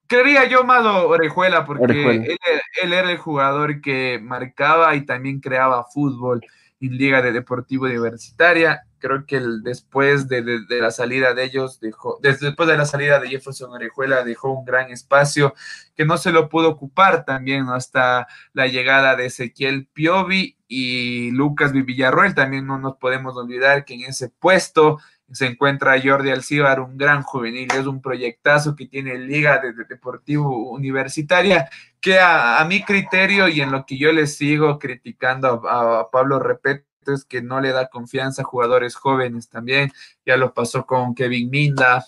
Creería 0.09 0.47
yo 0.47 0.63
más 0.63 0.83
Orejuela, 0.83 1.65
porque 1.65 2.35
Él, 2.81 2.93
era 2.93 3.11
el 3.11 3.19
jugador 3.19 3.79
que 3.79 4.19
marcaba 4.19 4.95
y 4.95 5.05
también 5.05 5.39
creaba 5.39 5.85
fútbol 5.85 6.41
en 6.81 6.97
Liga 6.97 7.21
de 7.21 7.31
Deportivo 7.31 7.85
Universitaria. 7.85 8.81
Creo 8.97 9.27
que 9.27 9.37
el, 9.37 9.61
después 9.61 10.27
de, 10.27 10.65
la 10.67 10.89
salida 10.89 11.35
de 11.35 11.43
ellos, 11.43 11.79
dejó, 11.79 12.17
después 12.23 12.67
de 12.67 12.75
la 12.75 12.87
salida 12.87 13.19
de 13.19 13.29
Jefferson 13.29 13.71
Orejuela, 13.71 14.23
dejó 14.23 14.51
un 14.51 14.65
gran 14.65 14.89
espacio 14.89 15.53
que 15.95 16.05
no 16.05 16.17
se 16.17 16.31
lo 16.31 16.49
pudo 16.49 16.69
ocupar 16.69 17.23
también 17.23 17.69
hasta 17.69 18.25
la 18.53 18.65
llegada 18.65 19.15
de 19.15 19.27
Ezequiel 19.27 19.87
Piovi 19.93 20.57
y 20.67 21.29
Lucas 21.31 21.71
Villarroel. 21.71 22.33
También 22.33 22.65
no 22.65 22.79
nos 22.79 22.97
podemos 22.97 23.37
olvidar 23.37 23.85
que 23.85 23.93
en 23.93 24.05
ese 24.05 24.29
puesto 24.29 24.97
se 25.31 25.45
encuentra 25.45 26.01
Jordi 26.01 26.31
Alcibar, 26.31 26.79
un 26.79 26.97
gran 26.97 27.21
juvenil, 27.23 27.69
es 27.73 27.85
un 27.85 28.01
proyectazo 28.01 28.75
que 28.75 28.87
tiene 28.87 29.17
Liga 29.17 29.59
de, 29.59 29.73
Deportivo 29.87 30.71
Universitaria, 30.71 31.69
que 31.99 32.19
a, 32.19 32.63
mi 32.67 32.83
criterio 32.83 33.47
y 33.47 33.61
en 33.61 33.71
lo 33.71 33.85
que 33.85 33.97
yo 33.97 34.11
le 34.11 34.27
sigo 34.27 34.79
criticando 34.79 35.67
a, 35.67 36.09
Pablo 36.11 36.39
Repeto 36.39 37.13
es 37.13 37.25
que 37.25 37.41
no 37.41 37.59
le 37.59 37.71
da 37.71 37.89
confianza 37.89 38.41
a 38.41 38.45
jugadores 38.45 38.95
jóvenes 38.95 39.49
también, 39.49 39.91
ya 40.25 40.37
lo 40.37 40.53
pasó 40.53 40.85
con 40.85 41.15
Kevin 41.15 41.49
Minda, 41.49 42.05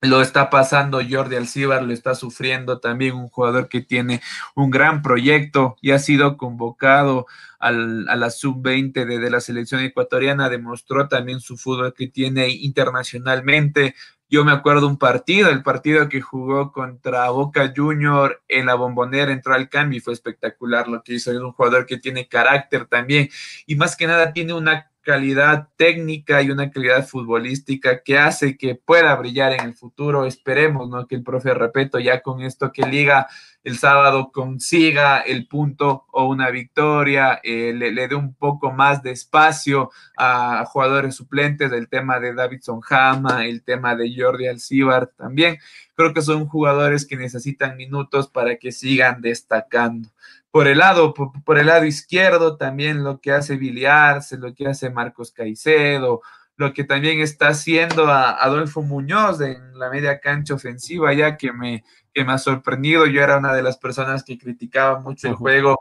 lo 0.00 0.22
está 0.22 0.48
pasando 0.48 1.00
Jordi 1.08 1.36
Alcibar, 1.36 1.82
lo 1.82 1.92
está 1.92 2.14
sufriendo 2.14 2.78
también 2.78 3.16
un 3.16 3.28
jugador 3.28 3.68
que 3.68 3.80
tiene 3.80 4.20
un 4.54 4.70
gran 4.70 5.02
proyecto 5.02 5.76
y 5.80 5.90
ha 5.90 5.98
sido 5.98 6.36
convocado 6.36 7.26
al, 7.58 8.08
a 8.08 8.14
la 8.14 8.30
sub-20 8.30 9.04
de, 9.04 9.30
la 9.30 9.40
selección 9.40 9.82
ecuatoriana, 9.82 10.48
demostró 10.48 11.08
también 11.08 11.40
su 11.40 11.56
fútbol 11.56 11.94
que 11.94 12.06
tiene 12.06 12.48
internacionalmente. 12.48 13.96
Yo 14.30 14.44
me 14.44 14.52
acuerdo 14.52 14.86
un 14.86 14.98
partido, 14.98 15.50
el 15.50 15.62
partido 15.62 16.08
que 16.08 16.20
jugó 16.20 16.70
contra 16.70 17.30
Boca 17.30 17.72
Junior 17.74 18.42
en 18.46 18.66
la 18.66 18.74
bombonera, 18.74 19.32
entró 19.32 19.54
al 19.54 19.68
cambio 19.68 19.98
y 19.98 20.00
fue 20.00 20.12
espectacular 20.12 20.86
lo 20.86 21.02
que 21.02 21.14
hizo. 21.14 21.32
Es 21.32 21.38
un 21.38 21.52
jugador 21.52 21.86
que 21.86 21.96
tiene 21.96 22.28
carácter 22.28 22.86
también 22.86 23.30
y 23.66 23.74
más 23.74 23.96
que 23.96 24.06
nada 24.06 24.32
tiene 24.32 24.52
una 24.52 24.90
calidad 25.08 25.70
técnica 25.76 26.42
y 26.42 26.50
una 26.50 26.70
calidad 26.70 27.06
futbolística 27.06 28.02
que 28.02 28.18
hace 28.18 28.58
que 28.58 28.74
pueda 28.74 29.16
brillar 29.16 29.54
en 29.54 29.60
el 29.64 29.74
futuro. 29.74 30.26
Esperemos, 30.26 30.90
¿no? 30.90 31.06
Que 31.06 31.14
el 31.14 31.22
profe 31.22 31.54
Repeto 31.54 31.98
ya 31.98 32.20
con 32.20 32.42
esto 32.42 32.70
que 32.72 32.82
liga 32.82 33.26
el 33.64 33.78
sábado 33.78 34.30
consiga 34.32 35.20
el 35.20 35.48
punto 35.48 36.04
o 36.12 36.28
una 36.28 36.50
victoria, 36.50 37.40
eh, 37.42 37.72
le, 37.74 38.06
dé 38.06 38.14
un 38.14 38.34
poco 38.34 38.70
más 38.70 39.02
de 39.02 39.12
espacio 39.12 39.90
a 40.18 40.66
jugadores 40.66 41.14
suplentes, 41.14 41.72
el 41.72 41.88
tema 41.88 42.20
de 42.20 42.34
Davidson 42.34 42.80
Jama, 42.82 43.46
el 43.46 43.62
tema 43.62 43.96
de 43.96 44.12
Jordi 44.14 44.46
Alcibar 44.46 45.06
también. 45.16 45.56
Creo 45.94 46.12
que 46.12 46.20
son 46.20 46.46
jugadores 46.48 47.06
que 47.06 47.16
necesitan 47.16 47.78
minutos 47.78 48.28
para 48.28 48.56
que 48.56 48.72
sigan 48.72 49.22
destacando 49.22 50.10
por 50.50 50.66
el 50.66 50.78
lado, 50.78 51.14
por, 51.14 51.58
el 51.58 51.66
lado 51.66 51.84
izquierdo 51.84 52.56
también 52.56 53.04
lo 53.04 53.20
que 53.20 53.32
hace 53.32 53.56
Biliarse, 53.56 54.38
lo 54.38 54.54
que 54.54 54.66
hace 54.66 54.90
Marcos 54.90 55.32
Caicedo, 55.32 56.22
lo 56.56 56.72
que 56.72 56.84
también 56.84 57.20
está 57.20 57.48
haciendo 57.48 58.08
a 58.08 58.30
Adolfo 58.30 58.82
Muñoz 58.82 59.40
en 59.40 59.78
la 59.78 59.90
media 59.90 60.20
cancha 60.20 60.54
ofensiva, 60.54 61.12
ya 61.12 61.36
que 61.36 61.52
me, 61.52 61.84
que 62.12 62.24
me 62.24 62.32
ha 62.32 62.38
sorprendido. 62.38 63.06
Yo 63.06 63.22
era 63.22 63.38
una 63.38 63.54
de 63.54 63.62
las 63.62 63.76
personas 63.76 64.24
que 64.24 64.38
criticaba 64.38 65.00
mucho 65.00 65.28
el 65.28 65.34
juego 65.34 65.78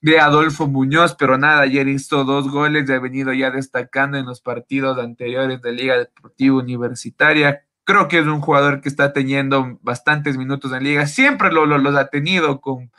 de 0.00 0.20
Adolfo 0.20 0.68
Muñoz, 0.68 1.16
pero 1.18 1.38
nada, 1.38 1.62
ayer 1.62 1.88
hizo 1.88 2.24
dos 2.24 2.50
goles 2.50 2.88
y 2.88 2.92
ha 2.92 3.00
venido 3.00 3.32
ya 3.32 3.50
destacando 3.50 4.18
en 4.18 4.26
los 4.26 4.40
partidos 4.40 4.98
anteriores 4.98 5.62
de 5.62 5.72
Liga 5.72 5.98
Deportiva 5.98 6.56
Universitaria. 6.56 7.64
Creo 7.84 8.06
que 8.06 8.18
es 8.18 8.26
un 8.26 8.40
jugador 8.40 8.82
que 8.82 8.90
está 8.90 9.12
teniendo 9.12 9.78
bastantes 9.82 10.36
minutos 10.36 10.72
en 10.72 10.84
liga, 10.84 11.06
siempre 11.06 11.50
lo, 11.50 11.66
los 11.66 11.96
ha 11.96 12.08
tenido 12.08 12.60
con, 12.60 12.92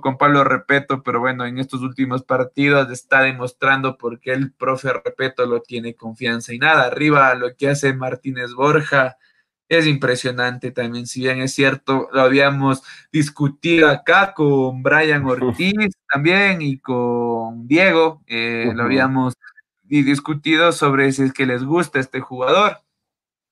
con, 0.00 0.18
Pablo 0.18 0.42
Repeto, 0.42 1.02
pero 1.02 1.20
bueno, 1.20 1.46
en 1.46 1.58
estos 1.58 1.82
últimos 1.82 2.24
partidos 2.24 2.90
está 2.90 3.22
demostrando 3.22 3.96
por 3.96 4.18
qué 4.18 4.32
el 4.32 4.52
profe 4.52 4.92
Repeto 4.92 5.46
lo 5.46 5.62
tiene 5.62 5.94
confianza 5.94 6.52
y 6.52 6.58
nada, 6.58 6.86
arriba 6.86 7.34
lo 7.36 7.54
que 7.54 7.68
hace 7.68 7.92
Martínez 7.94 8.52
Borja 8.52 9.16
es 9.68 9.86
impresionante 9.86 10.70
también, 10.72 11.06
si 11.06 11.20
bien 11.20 11.40
es 11.40 11.54
cierto, 11.54 12.08
lo 12.12 12.22
habíamos 12.22 12.82
discutido 13.12 13.88
acá 13.88 14.34
con 14.34 14.82
Brian 14.82 15.24
Ortiz 15.24 15.92
también 16.12 16.62
y 16.62 16.78
con 16.78 17.66
Diego, 17.66 18.22
eh, 18.26 18.72
lo 18.74 18.84
habíamos 18.84 19.34
discutido 19.82 20.72
sobre 20.72 21.12
si 21.12 21.22
es 21.22 21.32
que 21.32 21.46
les 21.46 21.62
gusta 21.64 22.00
este 22.00 22.20
jugador. 22.20 22.80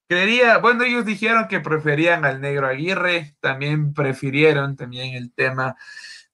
Creería, 0.09 0.59
bueno, 0.59 0.85
ellos 0.85 1.07
dijeron 1.07 1.49
que 1.49 1.61
preferían 1.61 2.25
al 2.25 2.41
negro 2.41 2.67
Aguirre, 2.67 3.37
también 3.41 3.95
prefirieron 3.95 4.77
también 4.77 5.15
el 5.15 5.33
tema 5.33 5.77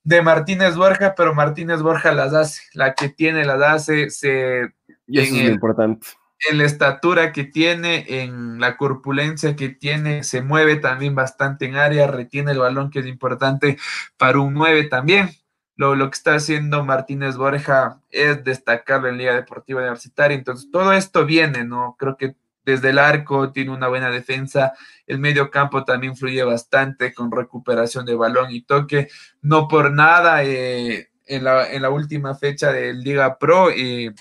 de 0.03 0.23
Martínez 0.23 0.77
Borja, 0.77 1.15
pero 1.15 1.35
Martínez 1.35 1.83
Borja 1.83 2.13
las 2.13 2.35
hace, 2.35 2.63
la 2.75 2.95
que 2.95 3.09
tiene 3.09 3.45
las 3.45 3.63
hace, 3.63 4.11
se... 4.11 4.75
Y 5.07 5.21
eso 5.21 5.35
es 5.35 5.51
importante. 5.51 6.07
En 6.49 6.59
la 6.59 6.65
estatura 6.65 7.33
que 7.33 7.45
tiene, 7.45 8.23
en 8.23 8.61
la 8.61 8.77
corpulencia 8.77 9.57
que 9.57 9.69
tiene, 9.69 10.25
se 10.25 10.41
mueve 10.41 10.77
también 10.77 11.15
bastante 11.15 11.67
en 11.67 11.77
área, 11.77 12.07
retiene 12.07 12.53
el 12.53 12.61
balón, 12.61 12.91
que 12.91 13.01
es 13.01 13.07
importante 13.07 13.77
para 14.17 14.39
un 14.39 14.55
9 14.55 14.85
también. 14.85 15.31
Lo, 15.77 15.95
lo, 15.95 16.11
que 16.11 16.17
está 16.17 16.35
haciendo 16.35 16.85
Martínez 16.85 17.37
Borja 17.37 18.01
es 18.11 18.43
destacable 18.45 19.11
en 19.11 19.19
Liga 19.19 19.35
Deportiva 19.35 19.81
Universitaria. 19.81 20.37
Entonces, 20.37 20.71
todo 20.71 20.93
esto 20.93 21.27
viene, 21.27 21.65
¿no? 21.65 21.97
Creo 21.99 22.17
que 22.17 22.37
desde 22.71 22.91
el 22.91 22.99
arco, 22.99 23.53
tiene 23.53 23.73
una 23.73 23.89
buena 23.89 24.11
defensa, 24.11 24.73
el 25.07 25.19
medio 25.19 25.51
campo 25.51 25.85
también 25.85 26.17
fluye 26.17 26.43
bastante 26.43 27.13
con 27.13 27.31
recuperación 27.31 28.07
de 28.07 28.15
balón 28.15 28.51
y 28.51 28.63
toque, 28.63 29.09
no 29.43 29.69
por 29.69 29.93
nada 29.93 30.45
eh, 30.45 31.11
en, 31.27 31.45
la, 31.45 31.91
última 31.91 32.35
fecha 32.35 32.73
del 32.73 33.03
Liga 33.03 33.39
Pro, 33.39 33.71
eh, 33.71 34.13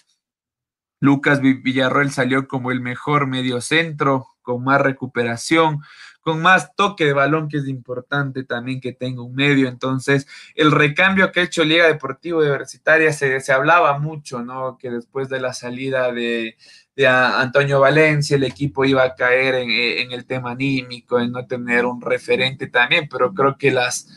Lucas 0.99 1.41
Villarroel 1.41 2.11
salió 2.11 2.47
como 2.47 2.71
el 2.71 2.81
mejor 2.81 3.27
medio 3.27 3.61
centro, 3.61 4.27
con 4.41 4.63
más 4.63 4.81
recuperación, 4.81 5.81
con 6.21 6.41
más 6.41 6.75
toque 6.75 7.05
de 7.05 7.13
balón, 7.13 7.47
que 7.47 7.57
es 7.57 7.67
importante 7.67 8.43
también 8.43 8.81
que 8.81 8.93
tenga 8.93 9.23
un 9.23 9.33
medio. 9.33 9.67
Entonces, 9.67 10.27
el 10.55 10.71
recambio 10.71 11.31
que 11.31 11.39
ha 11.39 11.43
hecho 11.43 11.63
Liga 11.63 11.87
Deportiva 11.87 12.39
Universitaria 12.39 13.13
se, 13.13 13.39
se 13.39 13.53
hablaba 13.53 13.97
mucho, 13.99 14.41
¿no? 14.43 14.77
Que 14.77 14.89
después 14.89 15.29
de 15.29 15.39
la 15.39 15.53
salida 15.53 16.11
de, 16.11 16.57
de 16.99 17.07
Antonio 17.07 17.79
Valencia, 17.79 18.35
el 18.35 18.43
equipo 18.43 18.83
iba 18.83 19.05
a 19.05 19.15
caer 19.15 19.55
en, 19.55 20.11
el 20.11 20.25
tema 20.25 20.51
anímico, 20.51 21.17
en 21.17 21.31
no 21.31 21.47
tener 21.47 21.85
un 21.85 22.01
referente 22.01 22.67
también, 22.67 23.07
pero 23.09 23.33
creo 23.33 23.57
que 23.57 23.71
las, 23.71 24.09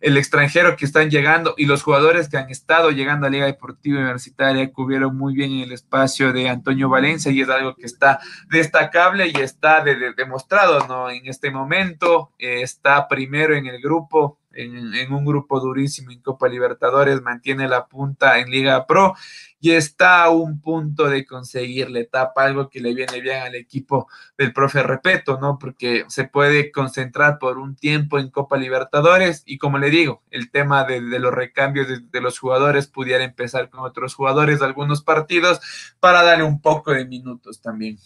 el 0.00 0.16
extranjero 0.16 0.74
que 0.74 0.84
están 0.84 1.10
llegando 1.10 1.54
y 1.56 1.66
los 1.66 1.84
jugadores 1.84 2.28
que 2.28 2.36
han 2.36 2.50
estado 2.50 2.90
llegando 2.90 3.28
a 3.28 3.30
Liga 3.30 3.46
Deportiva 3.46 4.00
Universitaria 4.00 4.72
cubrieron 4.72 5.16
muy 5.16 5.32
bien 5.32 5.52
el 5.60 5.70
espacio 5.70 6.32
de 6.32 6.48
Antonio 6.48 6.88
Valencia 6.88 7.30
y 7.30 7.40
es 7.40 7.48
algo 7.48 7.76
que 7.76 7.86
está 7.86 8.18
destacable 8.48 9.28
y 9.28 9.40
está 9.40 9.84
demostrado, 9.84 10.88
¿no? 10.88 11.10
En 11.10 11.28
este 11.28 11.52
momento 11.52 12.32
eh, 12.40 12.62
está 12.62 13.06
primero 13.06 13.54
en 13.54 13.66
el 13.66 13.80
grupo, 13.80 14.40
en, 14.54 15.12
un 15.12 15.24
grupo 15.24 15.60
durísimo 15.60 16.10
en 16.10 16.20
Copa 16.20 16.48
Libertadores, 16.48 17.22
mantiene 17.22 17.68
la 17.68 17.86
punta 17.86 18.38
en 18.38 18.50
Liga 18.50 18.86
Pro 18.86 19.14
y 19.60 19.70
está 19.70 20.24
a 20.24 20.30
un 20.30 20.60
punto 20.60 21.08
de 21.08 21.24
conseguir 21.24 21.90
la 21.90 22.00
etapa, 22.00 22.44
algo 22.44 22.68
que 22.68 22.80
le 22.80 22.94
viene 22.94 23.20
bien 23.20 23.42
al 23.42 23.54
equipo 23.54 24.08
del 24.36 24.52
profe 24.52 24.82
Repeto, 24.82 25.38
¿no? 25.40 25.58
Porque 25.58 26.04
se 26.08 26.24
puede 26.24 26.70
concentrar 26.70 27.38
por 27.38 27.58
un 27.58 27.74
tiempo 27.74 28.18
en 28.18 28.30
Copa 28.30 28.56
Libertadores 28.56 29.42
y 29.46 29.58
como 29.58 29.78
le 29.78 29.90
digo, 29.90 30.22
el 30.30 30.50
tema 30.50 30.84
de, 30.84 31.00
los 31.00 31.32
recambios 31.32 31.88
de, 31.88 32.00
de, 32.00 32.20
los 32.20 32.38
jugadores 32.38 32.86
pudiera 32.88 33.24
empezar 33.24 33.70
con 33.70 33.80
otros 33.80 34.14
jugadores 34.14 34.60
de 34.60 34.66
algunos 34.66 35.02
partidos 35.02 35.60
para 36.00 36.22
darle 36.22 36.44
un 36.44 36.60
poco 36.60 36.92
de 36.92 37.06
minutos 37.06 37.60
también. 37.60 37.98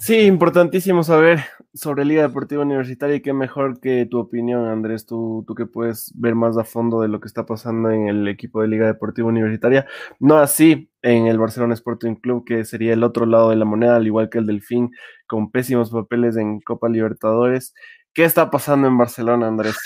Sí, 0.00 0.22
importantísimo 0.22 1.02
saber 1.02 1.40
sobre 1.74 2.06
Liga 2.06 2.22
Deportiva 2.22 2.62
Universitaria 2.62 3.16
y 3.16 3.20
qué 3.20 3.34
mejor 3.34 3.80
que 3.80 4.06
tu 4.06 4.18
opinión, 4.18 4.66
Andrés, 4.66 5.04
tú, 5.04 5.44
tú 5.46 5.54
que 5.54 5.66
puedes 5.66 6.10
ver 6.16 6.34
más 6.34 6.56
a 6.56 6.64
fondo 6.64 7.02
de 7.02 7.08
lo 7.08 7.20
que 7.20 7.28
está 7.28 7.44
pasando 7.44 7.90
en 7.90 8.08
el 8.08 8.26
equipo 8.26 8.62
de 8.62 8.68
Liga 8.68 8.86
Deportiva 8.86 9.28
Universitaria. 9.28 9.86
No 10.18 10.38
así 10.38 10.90
en 11.02 11.26
el 11.26 11.38
Barcelona 11.38 11.74
Sporting 11.74 12.14
Club, 12.14 12.46
que 12.46 12.64
sería 12.64 12.94
el 12.94 13.04
otro 13.04 13.26
lado 13.26 13.50
de 13.50 13.56
la 13.56 13.66
moneda, 13.66 13.96
al 13.96 14.06
igual 14.06 14.30
que 14.30 14.38
el 14.38 14.46
Delfín, 14.46 14.90
con 15.26 15.50
pésimos 15.50 15.90
papeles 15.90 16.38
en 16.38 16.62
Copa 16.62 16.88
Libertadores. 16.88 17.74
¿Qué 18.14 18.24
está 18.24 18.50
pasando 18.50 18.88
en 18.88 18.96
Barcelona, 18.96 19.48
Andrés? 19.48 19.76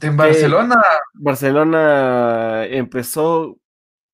En 0.00 0.16
Barcelona. 0.16 0.82
Barcelona 1.12 2.64
empezó 2.64 3.59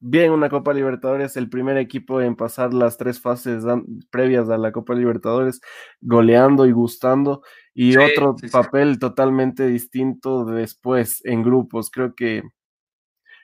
bien 0.00 0.30
una 0.30 0.48
Copa 0.48 0.72
Libertadores, 0.72 1.36
el 1.36 1.48
primer 1.48 1.76
equipo 1.78 2.20
en 2.20 2.36
pasar 2.36 2.74
las 2.74 2.96
tres 2.96 3.20
fases 3.20 3.64
previas 4.10 4.48
a 4.50 4.58
la 4.58 4.72
Copa 4.72 4.94
Libertadores, 4.94 5.60
goleando 6.00 6.66
y 6.66 6.72
gustando, 6.72 7.42
y 7.74 7.96
otro 7.96 8.36
papel 8.52 8.98
totalmente 8.98 9.66
distinto 9.66 10.44
después 10.44 11.24
en 11.24 11.42
grupos. 11.42 11.90
Creo 11.90 12.14
que, 12.14 12.42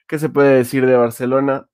¿qué 0.07 0.19
se 0.19 0.29
puede 0.29 0.57
decir 0.57 0.85
de 0.85 0.95
Barcelona? 0.95 1.67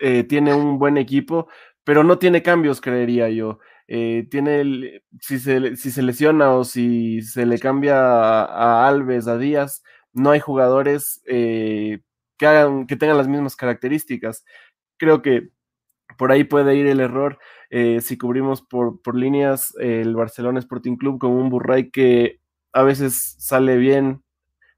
Eh, 0.00 0.24
tiene 0.24 0.54
un 0.54 0.78
buen 0.78 0.96
equipo, 0.96 1.48
pero 1.84 2.04
no 2.04 2.18
tiene 2.18 2.42
cambios, 2.42 2.80
creería 2.80 3.28
yo. 3.30 3.58
Eh, 3.88 4.26
tiene 4.30 4.60
el, 4.60 5.02
si, 5.20 5.38
se, 5.38 5.76
si 5.76 5.90
se 5.90 6.02
lesiona 6.02 6.52
o 6.52 6.64
si 6.64 7.22
se 7.22 7.46
le 7.46 7.58
cambia 7.58 7.96
a, 8.44 8.86
Alves, 8.86 9.26
a 9.26 9.38
Díaz, 9.38 9.82
no 10.12 10.30
hay 10.30 10.40
jugadores 10.40 11.22
eh, 11.26 12.00
que, 12.38 12.46
hagan, 12.46 12.86
que 12.86 12.96
tengan 12.96 13.18
las 13.18 13.28
mismas 13.28 13.56
características. 13.56 14.44
Creo 14.98 15.22
que 15.22 15.50
por 16.18 16.32
ahí 16.32 16.44
puede 16.44 16.74
ir 16.76 16.86
el 16.86 17.00
error 17.00 17.38
eh, 17.70 18.00
si 18.00 18.16
cubrimos 18.18 18.62
por, 18.62 19.00
por 19.02 19.14
líneas 19.16 19.74
el 19.78 20.14
Barcelona 20.16 20.58
Sporting 20.60 20.96
Club 20.96 21.18
con 21.18 21.32
un 21.32 21.50
Burray 21.50 21.90
que 21.90 22.40
a 22.72 22.82
veces 22.82 23.36
sale 23.38 23.76
bien, 23.76 24.22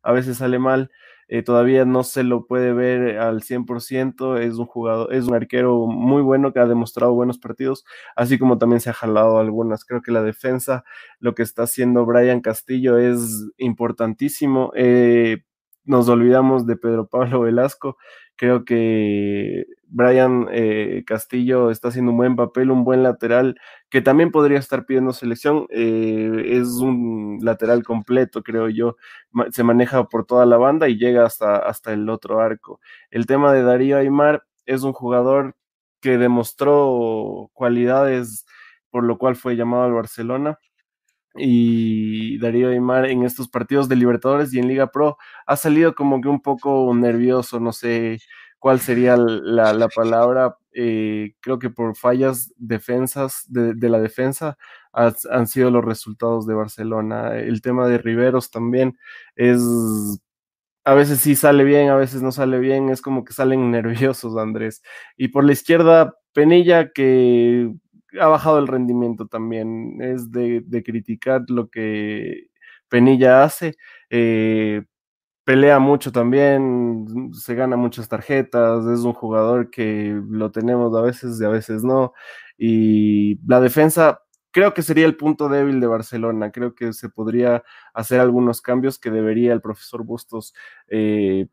a 0.03 0.13
veces 0.13 0.39
sale 0.39 0.59
mal. 0.59 0.91
eh, 1.29 1.43
todavía 1.45 1.85
no 1.85 2.03
se 2.05 2.25
lo 2.25 2.47
puede 2.47 2.73
ver 2.73 3.19
al 3.19 3.43
100%, 3.43 4.39
es 4.39 4.55
un 4.57 4.67
jugador, 4.67 5.15
es 5.15 5.27
un 5.29 5.35
arquero 5.35 5.87
muy 5.87 6.23
bueno 6.23 6.53
que 6.53 6.59
ha 6.61 6.67
demostrado 6.67 7.15
buenos 7.15 7.39
partidos, 7.39 7.85
así 8.17 8.39
como 8.39 8.59
también 8.59 8.81
se 8.81 8.91
ha 8.91 8.95
jalado 8.95 9.39
algunas. 9.39 9.85
Creo 9.85 10.03
que 10.03 10.11
la 10.13 10.23
defensa, 10.25 10.85
lo 11.21 11.35
que 11.37 11.43
está 11.45 11.65
haciendo 11.65 12.05
Brian 12.07 12.41
Castillo 12.41 12.99
es 12.99 13.49
importantísimo. 13.59 14.73
Eh, 14.77 15.43
nos 15.91 16.09
olvidamos 16.09 16.66
de 16.66 16.76
Pedro 16.76 17.07
Pablo 17.09 17.41
Velasco. 17.41 17.99
Creo 18.36 18.64
que 18.64 19.66
Brian 19.88 20.47
eh, 20.53 21.03
Castillo 21.05 21.70
está 21.70 21.88
haciendo 21.88 22.12
un 22.12 22.16
buen 22.16 22.36
papel, 22.36 22.70
un 22.70 22.84
buen 22.84 23.03
lateral, 23.03 23.57
que 23.91 24.01
también 24.01 24.30
podría 24.30 24.61
estar 24.61 24.86
pidiendo 24.86 25.12
selección. 25.12 25.66
Eh, 25.70 26.43
es 26.47 26.68
un 26.76 27.38
lateral 27.43 27.82
completo, 27.82 28.43
creo 28.45 28.68
yo. 28.68 28.97
Se 29.51 29.64
maneja 29.64 30.05
por 30.05 30.24
toda 30.26 30.47
la 30.47 30.59
banda 30.59 30.88
y 30.88 30.97
llega 30.97 31.26
hasta, 31.26 31.57
hasta 31.57 31.93
el 31.93 32.09
otro 32.09 32.41
arco. 32.41 32.80
El 33.11 33.26
tema 33.26 33.53
de 33.53 33.62
Darío 33.62 33.99
Aymar 33.99 34.45
es 34.66 34.84
un 34.84 34.93
jugador 34.93 35.57
que 36.01 36.18
demostró 36.18 37.51
cualidades 37.53 38.47
por 38.91 39.05
lo 39.05 39.18
cual 39.18 39.36
fue 39.36 39.57
llamado 39.57 39.84
al 39.84 39.93
Barcelona 39.93 40.59
y 41.37 42.39
Darío 42.39 42.70
Aymar 42.70 43.07
en 43.07 43.24
estos 43.24 43.49
partidos 43.49 43.89
de 43.89 43.97
Libertadores 43.97 44.53
y 44.53 44.59
en 44.59 44.68
Liga 44.68 44.91
Pro 44.91 45.16
ha 45.47 45.57
salido 45.57 45.95
como 45.95 46.20
que 46.20 46.28
un 46.28 46.43
poco 46.43 46.93
nervioso, 46.95 47.61
no 47.61 47.72
sé 47.72 48.18
cuál 48.59 48.81
sería 48.81 49.16
la, 49.16 49.89
palabra, 49.89 50.57
eh, 50.72 51.35
creo 51.41 51.59
que 51.59 51.70
por 51.70 51.97
fallas 51.97 52.53
defensas 52.57 53.45
de, 53.49 53.89
la 53.89 53.99
defensa 53.99 54.59
han 54.93 55.47
sido 55.47 55.70
los 55.70 55.85
resultados 55.85 56.47
de 56.47 56.55
Barcelona. 56.55 57.39
El 57.39 57.62
tema 57.62 57.89
de 57.89 57.99
Riveros 57.99 58.51
también 58.51 58.99
es, 59.35 59.61
a 60.85 60.95
veces 60.95 61.20
sí 61.20 61.37
sale 61.37 61.64
bien, 61.64 61.89
a 61.89 61.97
veces 61.97 62.22
no 62.22 62.33
sale 62.33 62.59
bien, 62.59 62.91
es 62.91 63.01
como 63.01 63.24
que 63.24 63.33
salen 63.33 63.70
nerviosos, 63.70 64.37
Andrés. 64.37 64.83
Y 65.16 65.28
por 65.28 65.45
la 65.45 65.53
izquierda, 65.53 66.14
Penilla, 66.33 66.91
que 66.93 67.72
ha 68.21 68.27
bajado 68.27 68.59
el 68.59 68.69
rendimiento 68.69 69.27
también, 69.27 70.01
es 70.01 70.31
de, 70.31 70.65
criticar 70.85 71.43
lo 71.49 71.69
que 71.69 72.49
Penilla 72.89 73.45
hace. 73.45 73.77
Eh, 74.11 74.83
pelea 75.45 75.79
mucho 75.81 76.13
también, 76.13 77.31
se 77.35 77.55
gana 77.55 77.77
muchas 77.77 78.09
tarjetas, 78.09 78.87
es 78.87 79.01
un 79.01 79.13
jugador 79.15 79.71
que 79.71 80.21
lo 80.29 80.51
tenemos 80.53 80.97
a 80.97 81.03
veces 81.03 81.41
y 81.41 81.45
a 81.45 81.49
veces 81.49 81.83
no. 81.85 82.13
Y 82.59 83.41
la 83.47 83.61
defensa 83.61 84.21
creo 84.53 84.75
que 84.75 84.83
sería 84.83 85.07
el 85.07 85.17
punto 85.17 85.49
débil 85.49 85.81
de 85.81 85.87
Barcelona, 85.87 86.51
creo 86.53 86.75
que 86.75 86.93
se 86.93 87.09
podría 87.09 87.63
hacer 87.95 88.21
algunos 88.21 88.61
cambios 88.63 88.99
que 88.99 89.11
debería 89.11 89.53
el 89.53 89.61
profesor 89.61 90.05
Bustos 90.05 90.55
eh, 90.89 91.49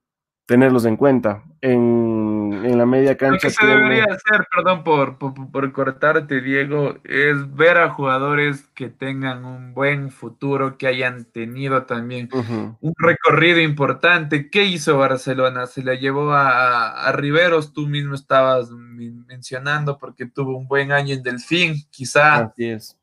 tenerlos 0.47 0.85
en 0.85 0.95
cuenta. 0.95 1.43
En, 1.59 2.61
en 2.63 2.77
la 2.77 2.85
media 2.85 3.17
cancha. 3.17 3.33
Lo 3.33 3.39
que 3.39 3.49
se 3.49 3.65
debería 3.65 4.05
hacer, 4.05 4.47
perdón 4.55 4.83
por, 4.83 5.17
por, 5.17 5.71
cortarte, 5.73 6.39
Diego, 6.39 6.97
es 7.03 7.55
ver 7.55 7.77
a 7.77 7.89
jugadores 7.89 8.69
que 8.73 8.89
tengan 8.89 9.43
un 9.43 9.73
buen 9.73 10.09
futuro, 10.11 10.77
que 10.77 10.87
hayan 10.87 11.25
tenido 11.25 11.83
también 11.83 12.29
un 12.31 12.93
recorrido 12.97 13.59
importante. 13.59 14.49
¿Qué 14.49 14.65
hizo 14.65 14.97
Barcelona? 14.97 15.65
Se 15.65 15.83
le 15.83 15.97
llevó 15.97 16.31
a, 16.31 17.07
a, 17.07 17.11
Riveros, 17.11 17.73
tú 17.73 17.87
mismo 17.87 18.15
estabas 18.15 18.69
mencionando, 18.71 19.97
porque 19.97 20.27
tuvo 20.27 20.55
un 20.55 20.67
buen 20.67 20.91
año 20.91 21.15
en 21.15 21.23
Delfín, 21.23 21.75
quizá. 21.89 22.35
Así 22.35 22.65
es. 22.65 22.97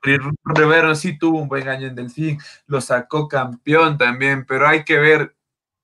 Riveros 0.44 1.00
sí 1.00 1.18
tuvo 1.18 1.42
un 1.42 1.48
buen 1.48 1.68
año 1.68 1.88
en 1.88 1.94
Delfín, 1.94 2.38
lo 2.66 2.80
sacó 2.80 3.28
campeón 3.28 3.98
también, 3.98 4.46
pero 4.46 4.66
hay 4.66 4.84
que 4.84 4.98
ver 4.98 5.34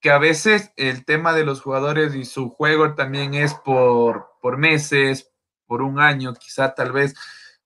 que 0.01 0.11
a 0.11 0.19
veces 0.19 0.73
el 0.77 1.05
tema 1.05 1.33
de 1.33 1.45
los 1.45 1.61
jugadores 1.61 2.15
y 2.15 2.25
su 2.25 2.49
juego 2.51 2.95
también 2.95 3.35
es 3.35 3.55
por, 3.55 4.31
por 4.41 4.57
meses, 4.57 5.31
por 5.67 5.83
un 5.83 6.01
año, 6.01 6.35
quizá 6.35 6.75
tal 6.75 6.93
vez 6.93 7.15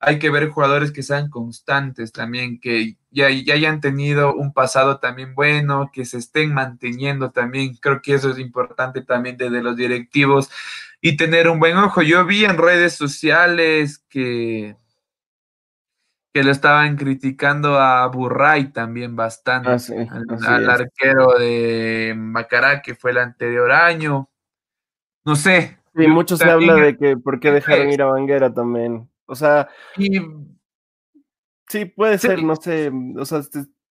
hay 0.06 0.18
que 0.18 0.30
ver 0.30 0.50
jugadores 0.50 0.92
que 0.92 1.02
sean 1.02 1.30
constantes 1.30 2.12
también, 2.12 2.60
que 2.60 2.96
ya, 3.10 3.30
ya, 3.30 3.54
hayan 3.54 3.80
tenido 3.80 4.34
un 4.34 4.52
pasado 4.52 4.98
también 4.98 5.34
bueno, 5.34 5.90
que 5.92 6.04
se 6.04 6.18
estén 6.18 6.52
manteniendo 6.52 7.30
también. 7.30 7.76
Creo 7.76 8.02
que 8.02 8.14
eso 8.14 8.30
es 8.30 8.38
importante 8.38 9.02
también 9.02 9.36
desde 9.36 9.62
los 9.62 9.76
directivos 9.76 10.50
y 11.00 11.16
tener 11.16 11.48
un 11.48 11.58
buen 11.58 11.76
ojo. 11.76 12.02
Yo 12.02 12.24
vi 12.26 12.44
en 12.44 12.58
redes 12.58 12.94
sociales 12.94 14.04
que 14.08 14.76
que 16.34 16.42
lo 16.42 16.50
estaban 16.50 16.96
criticando 16.96 17.78
a 17.78 18.04
Burray 18.08 18.72
también 18.72 19.14
bastante, 19.14 19.68
ah, 19.70 19.76
al, 20.48 20.68
arquero 20.68 21.38
de 21.38 22.12
Macará, 22.16 22.82
que 22.82 22.96
fue 22.96 23.12
el 23.12 23.18
anterior 23.18 23.70
año. 23.70 24.28
No 25.24 25.36
sé. 25.36 25.78
Sí, 25.94 26.08
mucho 26.08 26.36
se 26.36 26.50
habla 26.50 26.74
de 26.74 26.96
que 26.98 27.16
por 27.16 27.38
qué 27.38 27.52
dejaron 27.52 27.88
ir 27.88 28.02
a 28.02 28.06
Banguera 28.06 28.52
también. 28.52 29.08
O 29.26 29.36
sea, 29.36 29.68
sí, 31.68 31.84
puede 31.84 32.18
ser, 32.18 32.42
no 32.42 32.56
sé, 32.56 32.90
o 33.16 33.24
sea, 33.24 33.40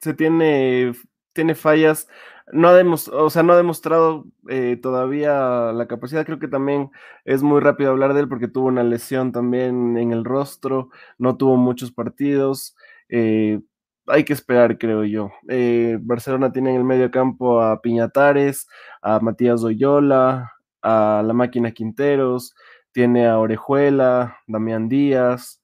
se 0.01 0.13
tiene, 0.13 0.91
tiene 1.31 1.55
fallas 1.55 2.09
no 2.51 2.67
ha, 2.67 2.83
o 3.13 3.29
sea, 3.29 3.43
no 3.43 3.53
ha 3.53 3.57
demostrado 3.57 4.25
eh, 4.49 4.77
todavía 4.81 5.71
la 5.71 5.87
capacidad. 5.87 6.25
Creo 6.25 6.39
que 6.39 6.47
también 6.47 6.91
es 7.25 7.41
muy 7.43 7.61
rápido 7.61 7.91
hablar 7.91 8.13
de 8.13 8.21
él 8.21 8.29
porque 8.29 8.47
tuvo 8.47 8.67
una 8.67 8.83
lesión 8.83 9.31
también 9.31 9.97
en 9.97 10.11
el 10.11 10.25
rostro, 10.25 10.89
no 11.17 11.37
tuvo 11.37 11.55
muchos 11.57 11.91
partidos. 11.91 12.75
Eh, 13.09 13.61
hay 14.07 14.25
que 14.25 14.33
esperar, 14.33 14.77
creo 14.77 15.05
yo. 15.05 15.31
Eh, 15.47 15.97
Barcelona 16.01 16.51
tiene 16.51 16.71
en 16.71 16.77
el 16.77 16.83
medio 16.83 17.09
campo 17.11 17.61
a 17.61 17.81
Piñatares, 17.81 18.67
a 19.01 19.19
Matías 19.19 19.63
Oyola, 19.63 20.51
a 20.81 21.23
la 21.25 21.33
máquina 21.33 21.71
Quinteros, 21.71 22.53
tiene 22.91 23.27
a 23.27 23.39
Orejuela, 23.39 24.37
Damián 24.47 24.89
Díaz. 24.89 25.61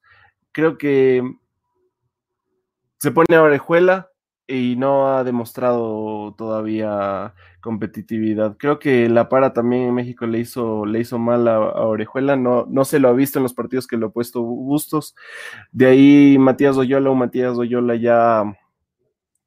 Creo 0.54 0.78
que 0.78 1.22
se 3.00 3.12
pone 3.12 3.36
a 3.36 3.44
Orejuela 3.44 4.10
y 4.50 4.76
no 4.78 5.16
ha 5.16 5.24
demostrado 5.24 6.34
todavía 6.36 7.36
competitividad. 7.62 8.58
Creo 8.58 8.80
que 8.80 9.08
la 9.08 9.30
para 9.30 9.54
también 9.54 9.84
en 9.84 9.94
México 9.94 10.26
le 10.26 10.40
hizo, 10.40 10.86
le 10.86 11.00
hizo 11.00 11.20
mal 11.20 11.48
a, 11.48 11.60
Orejuela, 11.60 12.36
no, 12.36 12.66
no 12.68 12.84
se 12.84 13.00
lo 13.00 13.10
ha 13.10 13.14
visto 13.14 13.38
en 13.38 13.44
los 13.44 13.54
partidos 13.54 13.86
que 13.86 13.98
lo 13.98 14.08
ha 14.08 14.12
puesto 14.12 14.42
Bustos. 14.42 15.16
De 15.72 15.86
ahí 15.86 16.38
Matías 16.40 16.78
Oyola 16.78 17.12
o 17.12 17.16
Matías 17.16 17.58
Oyola 17.58 17.96
ya, 17.96 18.44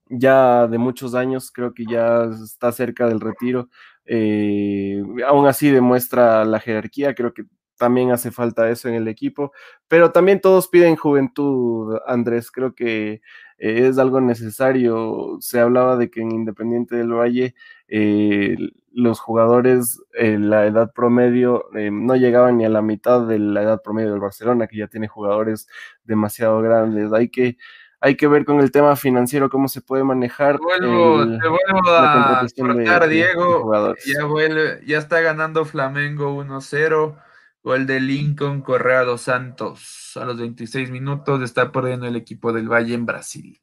ya 0.09 0.69
de 0.69 0.79
muchos 0.79 1.15
años, 1.17 1.51
creo 1.51 1.75
que 1.75 1.85
ya 1.85 2.25
está 2.45 2.71
cerca 2.71 3.09
del 3.09 3.21
retiro. 3.21 3.69
Eh, 4.05 5.03
aún 5.27 5.47
así 5.47 5.71
demuestra 5.71 6.45
la 6.45 6.61
jerarquía, 6.61 7.15
creo 7.15 7.35
que 7.35 7.45
también 7.77 8.13
hace 8.13 8.31
falta 8.31 8.71
eso 8.71 8.89
en 8.89 8.95
el 8.95 9.09
equipo, 9.09 9.53
pero 9.89 10.13
también 10.13 10.41
todos 10.41 10.69
piden 10.69 10.95
juventud, 10.95 11.99
Andrés, 12.07 12.53
creo 12.53 12.77
que 12.77 13.23
eh, 13.63 13.87
es 13.87 13.99
algo 13.99 14.21
necesario. 14.21 15.37
Se 15.41 15.61
hablaba 15.61 15.97
de 15.97 16.11
que 16.11 16.21
en 16.21 16.33
Independiente 16.33 16.97
del 16.97 17.13
Valle 17.13 17.55
eh, 17.87 18.57
los 18.91 19.21
jugadores, 19.21 20.03
eh, 20.15 20.37
la 20.37 20.67
edad 20.67 20.93
promedio 20.93 21.67
no 21.73 22.17
llegaban 22.17 22.59
ni 22.59 22.65
a 22.65 22.69
la 22.69 22.83
mitad 22.83 23.25
de 23.25 23.39
la 23.39 23.63
edad 23.63 23.81
promedio 23.81 24.11
del 24.11 24.21
Barcelona, 24.21 24.67
que 24.67 24.79
ya 24.79 24.89
tiene 24.89 25.07
jugadores 25.07 25.69
demasiado 26.03 26.61
grandes. 26.61 27.13
Hay 27.13 27.29
que, 27.29 27.57
hay 28.01 28.17
que 28.17 28.27
ver 28.27 28.45
con 28.45 28.59
el 28.59 28.73
tema 28.73 28.97
financiero 28.97 29.49
cómo 29.49 29.69
se 29.69 29.81
puede 29.81 30.03
manejar. 30.03 30.59
Te 30.59 30.65
vuelvo, 30.65 31.21
te 31.39 31.49
vuelvo 31.49 31.89
a 31.89 32.45
cortar, 32.59 33.09
Diego. 33.09 33.95
ya, 34.05 34.25
vuelve, 34.25 34.81
ya 34.85 34.99
está 34.99 35.21
ganando 35.21 35.65
Flamengo 35.65 36.37
1-0. 36.37 37.15
Gol 37.63 37.87
de 37.87 38.01
Lincoln 38.01 38.61
Correa 38.61 39.05
dos 39.05 39.23
Santos 39.23 40.13
a 40.17 40.25
los 40.25 40.39
26 40.39 40.91
minutos 40.91 41.43
está 41.43 41.71
perdiendo 41.71 42.07
el 42.07 42.17
equipo 42.17 42.53
del 42.53 42.69
Valle 42.69 42.95
en 42.95 43.07
Brasil. 43.07 43.61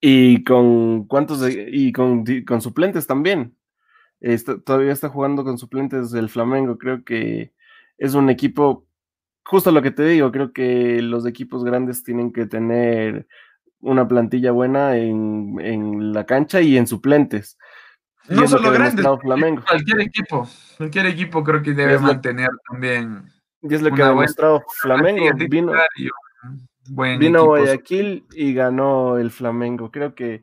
Y 0.00 0.42
con 0.42 1.06
cuántos 1.06 1.40
y 1.48 1.92
con, 1.92 2.24
con, 2.46 2.60
suplentes 2.60 3.06
también. 3.06 3.56
todavía 4.64 4.92
está 4.92 5.08
jugando 5.08 5.44
con 5.44 5.58
suplentes 5.58 6.10
del 6.10 6.28
Flamengo. 6.28 6.76
Creo 6.76 7.04
que 7.04 7.52
es 7.98 8.14
un 8.14 8.28
equipo, 8.30 8.86
justo 9.44 9.70
lo 9.70 9.80
que 9.80 9.92
te 9.92 10.04
digo, 10.04 10.32
creo 10.32 10.52
que 10.52 11.00
los 11.00 11.24
equipos 11.24 11.64
grandes 11.64 12.02
tienen 12.02 12.32
que 12.32 12.46
tener 12.46 13.28
una 13.78 14.08
plantilla 14.08 14.50
buena 14.50 14.96
en, 14.96 15.56
en 15.60 16.12
la 16.12 16.26
cancha 16.26 16.60
y 16.60 16.76
en 16.76 16.86
suplentes. 16.86 17.58
No 18.28 18.48
solo 18.48 18.70
grandes, 18.70 19.04
cualquier 19.04 20.00
equipo, 20.00 20.48
cualquier 20.78 21.06
equipo 21.06 21.44
creo 21.44 21.62
que 21.62 21.72
debe 21.72 21.98
mantener 21.98 22.48
también. 22.70 23.30
Y 23.60 23.74
es 23.74 23.82
lo 23.82 23.94
que 23.94 24.02
ha 24.02 24.08
demostrado 24.08 24.62
Flamengo. 24.80 25.26
Vino, 25.48 25.72
vino 27.18 27.38
a 27.40 27.44
Guayaquil 27.44 28.24
y 28.32 28.54
ganó 28.54 29.18
el 29.18 29.30
Flamengo. 29.30 29.90
Creo 29.90 30.14
que 30.14 30.42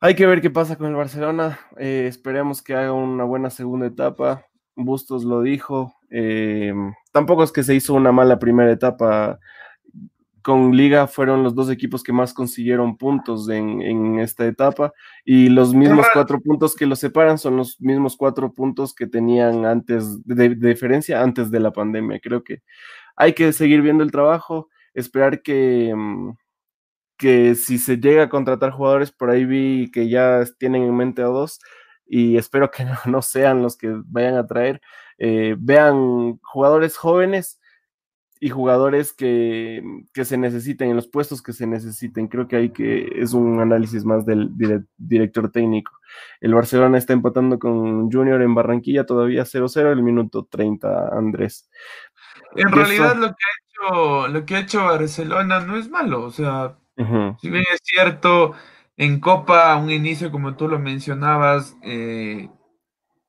hay 0.00 0.14
que 0.14 0.26
ver 0.26 0.40
qué 0.40 0.50
pasa 0.50 0.76
con 0.76 0.88
el 0.88 0.94
Barcelona. 0.94 1.58
Eh, 1.78 2.06
esperemos 2.08 2.62
que 2.62 2.74
haga 2.74 2.92
una 2.92 3.24
buena 3.24 3.50
segunda 3.50 3.86
etapa. 3.86 4.46
Bustos 4.74 5.24
lo 5.24 5.42
dijo. 5.42 5.94
Eh, 6.10 6.72
tampoco 7.12 7.42
es 7.42 7.52
que 7.52 7.62
se 7.62 7.74
hizo 7.74 7.94
una 7.94 8.12
mala 8.12 8.38
primera 8.38 8.70
etapa 8.70 9.38
con 10.46 10.76
Liga 10.76 11.08
fueron 11.08 11.42
los 11.42 11.56
dos 11.56 11.68
equipos 11.70 12.04
que 12.04 12.12
más 12.12 12.32
consiguieron 12.32 12.96
puntos 12.96 13.48
en, 13.48 14.20
esta 14.20 14.46
etapa 14.46 14.92
y 15.24 15.48
los 15.48 15.74
mismos 15.74 16.06
cuatro 16.12 16.40
puntos 16.40 16.76
que 16.76 16.86
los 16.86 17.00
separan 17.00 17.36
son 17.36 17.56
los 17.56 17.80
mismos 17.80 18.16
cuatro 18.16 18.52
puntos 18.52 18.94
que 18.94 19.08
tenían 19.08 19.66
antes 19.66 20.24
de, 20.24 20.50
diferencia 20.50 21.20
antes 21.20 21.50
de 21.50 21.58
la 21.58 21.72
pandemia. 21.72 22.20
Creo 22.20 22.44
que 22.44 22.62
hay 23.16 23.32
que 23.32 23.52
seguir 23.52 23.82
viendo 23.82 24.04
el 24.04 24.12
trabajo, 24.12 24.68
esperar 24.94 25.42
que, 25.42 25.92
mm, 25.92 26.36
que 27.16 27.56
si 27.56 27.78
se 27.78 27.96
llega 27.96 28.22
a 28.22 28.28
contratar 28.28 28.70
jugadores, 28.70 29.10
por 29.10 29.30
ahí 29.30 29.44
vi 29.44 29.90
que 29.90 30.08
ya 30.08 30.44
tienen 30.60 30.84
en 30.84 30.96
mente 30.96 31.22
a 31.22 31.26
dos 31.26 31.58
y 32.06 32.36
espero 32.36 32.70
que 32.70 32.84
no, 33.10 33.20
sean 33.20 33.62
los 33.62 33.76
que 33.76 33.92
vayan 34.04 34.36
a 34.36 34.46
traer. 34.46 34.80
Eh, 35.18 35.56
vean 35.58 36.38
jugadores 36.44 36.96
jóvenes 36.96 37.58
y 38.40 38.50
jugadores 38.50 39.12
que, 39.12 39.82
se 40.14 40.36
necesiten, 40.36 40.90
en 40.90 40.96
los 40.96 41.08
puestos 41.08 41.42
que 41.42 41.52
se 41.52 41.66
necesiten. 41.66 42.28
Creo 42.28 42.48
que 42.48 42.56
hay 42.56 42.70
que, 42.70 43.08
es 43.16 43.32
un 43.32 43.60
análisis 43.60 44.04
más 44.04 44.26
del 44.26 44.50
director 44.96 45.50
técnico. 45.50 45.92
El 46.40 46.54
Barcelona 46.54 46.98
está 46.98 47.12
empatando 47.12 47.58
con 47.58 48.10
Junior 48.10 48.42
en 48.42 48.54
Barranquilla, 48.54 49.06
todavía 49.06 49.44
0-0, 49.44 49.92
el 49.92 50.02
minuto 50.02 50.46
30, 50.50 51.08
Andrés. 51.08 51.70
En 52.54 52.70
realidad 52.70 53.16
lo 53.16 53.28
que, 53.28 53.44
ha 53.44 53.88
hecho, 53.88 54.28
lo 54.28 54.44
que 54.44 54.56
ha 54.56 54.60
hecho 54.60 54.84
Barcelona 54.84 55.60
no 55.60 55.76
es 55.76 55.88
malo, 55.90 56.22
o 56.22 56.30
sea, 56.30 56.76
si 57.40 57.50
bien 57.50 57.64
es 57.72 57.80
cierto, 57.82 58.54
en 58.96 59.20
Copa 59.20 59.76
un 59.76 59.90
inicio, 59.90 60.30
como 60.30 60.56
tú 60.56 60.68
lo 60.68 60.78
mencionabas, 60.78 61.76
eh, 61.82 62.48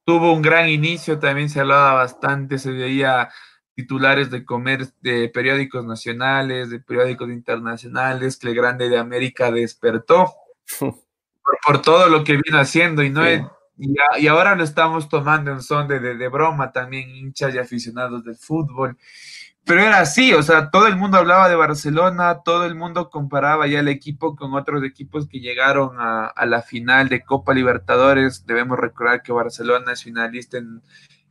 tuvo 0.06 0.32
un 0.32 0.42
gran 0.42 0.70
inicio, 0.70 1.20
también 1.20 1.50
se 1.50 1.60
hablaba 1.60 1.94
bastante, 1.94 2.58
se 2.58 2.72
veía 2.72 3.30
titulares 3.78 4.32
de 4.32 4.44
comer 4.44 4.92
de 5.02 5.30
periódicos 5.30 5.86
nacionales, 5.86 6.72
de 6.72 6.80
periódicos 6.80 7.30
internacionales, 7.30 8.36
que 8.36 8.48
el 8.48 8.56
Grande 8.56 8.90
de 8.90 8.98
América 8.98 9.52
despertó 9.52 10.34
por, 11.64 11.84
todo 11.84 12.10
lo 12.10 12.24
que 12.24 12.38
vino 12.44 12.58
haciendo 12.58 13.04
y 13.04 13.12
no 13.12 13.22
y, 13.78 14.28
ahora 14.28 14.56
lo 14.56 14.64
estamos 14.64 15.08
tomando 15.08 15.52
en 15.52 15.62
son 15.62 15.88
de, 15.88 16.00
de, 16.00 16.28
broma 16.28 16.72
también 16.72 17.16
hinchas 17.16 17.54
y 17.54 17.60
aficionados 17.60 18.24
del 18.24 18.36
fútbol. 18.36 18.98
Pero 19.64 19.82
era 19.82 20.00
así, 20.00 20.34
o 20.34 20.42
sea, 20.42 20.72
todo 20.72 20.88
el 20.88 20.96
mundo 20.96 21.18
hablaba 21.18 21.48
de 21.48 21.56
Barcelona, 21.56 22.42
todo 22.44 22.66
el 22.66 22.74
mundo 22.74 23.12
comparaba 23.12 23.68
ya 23.68 23.82
el 23.82 23.90
equipo 23.90 24.36
con 24.36 24.56
otros 24.56 24.84
equipos 24.84 25.28
que 25.28 25.40
llegaron 25.40 25.98
a, 26.00 26.26
a 26.26 26.46
la 26.48 26.64
final 26.64 27.10
de 27.10 27.24
Copa 27.24 27.54
Libertadores. 27.54 28.48
Debemos 28.48 28.80
recordar 28.80 29.22
que 29.22 29.32
Barcelona 29.32 29.92
es 29.92 30.04
finalista 30.04 30.58
en, 30.58 30.82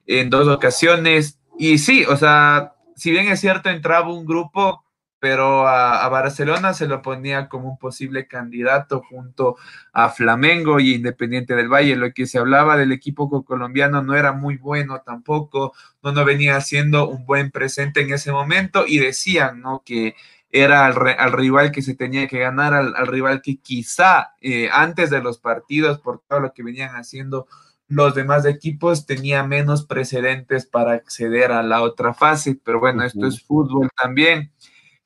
en 0.06 0.30
dos 0.30 0.48
ocasiones, 0.48 1.35
y 1.58 1.78
sí, 1.78 2.04
o 2.04 2.16
sea, 2.16 2.74
si 2.94 3.10
bien 3.10 3.28
es 3.28 3.40
cierto, 3.40 3.68
entraba 3.68 4.12
un 4.12 4.26
grupo, 4.26 4.84
pero 5.18 5.66
a, 5.66 6.08
Barcelona 6.08 6.74
se 6.74 6.86
lo 6.86 7.02
ponía 7.02 7.48
como 7.48 7.70
un 7.70 7.78
posible 7.78 8.26
candidato 8.26 9.02
junto 9.02 9.56
a 9.92 10.10
Flamengo 10.10 10.78
y 10.78 10.94
Independiente 10.94 11.54
del 11.54 11.68
Valle. 11.68 11.96
Lo 11.96 12.12
que 12.12 12.26
se 12.26 12.38
hablaba 12.38 12.76
del 12.76 12.92
equipo 12.92 13.44
colombiano 13.44 14.02
no 14.02 14.14
era 14.14 14.32
muy 14.32 14.56
bueno 14.56 15.02
tampoco, 15.04 15.72
no, 16.02 16.12
no 16.12 16.24
venía 16.24 16.56
haciendo 16.56 17.08
un 17.08 17.24
buen 17.26 17.50
presente 17.50 18.02
en 18.02 18.12
ese 18.12 18.30
momento 18.30 18.84
y 18.86 18.98
decían, 18.98 19.60
¿no? 19.60 19.82
Que 19.84 20.14
era 20.50 20.86
al, 20.86 21.32
rival 21.32 21.72
que 21.72 21.82
se 21.82 21.94
tenía 21.94 22.28
que 22.28 22.38
ganar, 22.38 22.72
al, 22.72 23.06
rival 23.06 23.42
que 23.42 23.58
quizá 23.58 24.34
eh, 24.40 24.68
antes 24.72 25.10
de 25.10 25.20
los 25.20 25.38
partidos, 25.38 25.98
por 26.00 26.22
todo 26.26 26.40
lo 26.40 26.52
que 26.52 26.62
venían 26.62 26.94
haciendo, 26.94 27.46
los 27.88 28.14
demás 28.14 28.44
equipos 28.46 29.06
tenía 29.06 29.44
menos 29.44 29.86
precedentes 29.86 30.66
para 30.66 30.92
acceder 30.92 31.52
a 31.52 31.62
la 31.62 31.82
otra 31.82 32.14
fase, 32.14 32.58
pero 32.64 32.80
bueno, 32.80 33.04
esto 33.04 33.26
es 33.26 33.42
fútbol 33.42 33.88
también. 33.96 34.52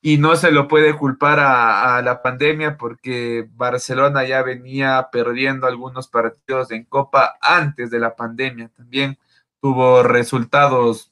Y 0.03 0.17
no 0.17 0.35
se 0.35 0.51
lo 0.51 0.67
puede 0.67 0.95
culpar 0.97 1.39
a, 1.39 2.01
la 2.01 2.23
pandemia 2.23 2.75
porque 2.77 3.47
Barcelona 3.53 4.25
ya 4.25 4.41
venía 4.41 5.09
perdiendo 5.11 5.67
algunos 5.67 6.07
partidos 6.07 6.71
en 6.71 6.85
Copa 6.85 7.37
antes 7.39 7.91
de 7.91 7.99
la 7.99 8.15
pandemia. 8.15 8.69
También 8.75 9.19
tuvo 9.59 10.01
resultados 10.01 11.11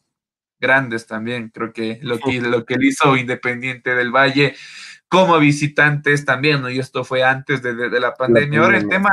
grandes 0.59 1.07
también 1.07 1.49
creo 1.49 1.71
que 1.71 1.99
lo 2.01 2.19
que 2.19 2.41
lo 2.41 2.65
que 2.65 2.75
hizo 2.81 3.15
Independiente 3.15 3.95
del 3.95 4.11
Valle 4.11 4.55
como 5.09 5.39
visitantes 5.39 6.23
también, 6.23 6.61
¿no? 6.61 6.69
Y 6.69 6.79
esto 6.79 7.03
fue 7.03 7.23
antes 7.23 7.63
de, 7.63 7.73
la 7.99 8.13
pandemia. 8.13 8.61
Ahora 8.61 8.77
el 8.77 8.87
tema 8.87 9.09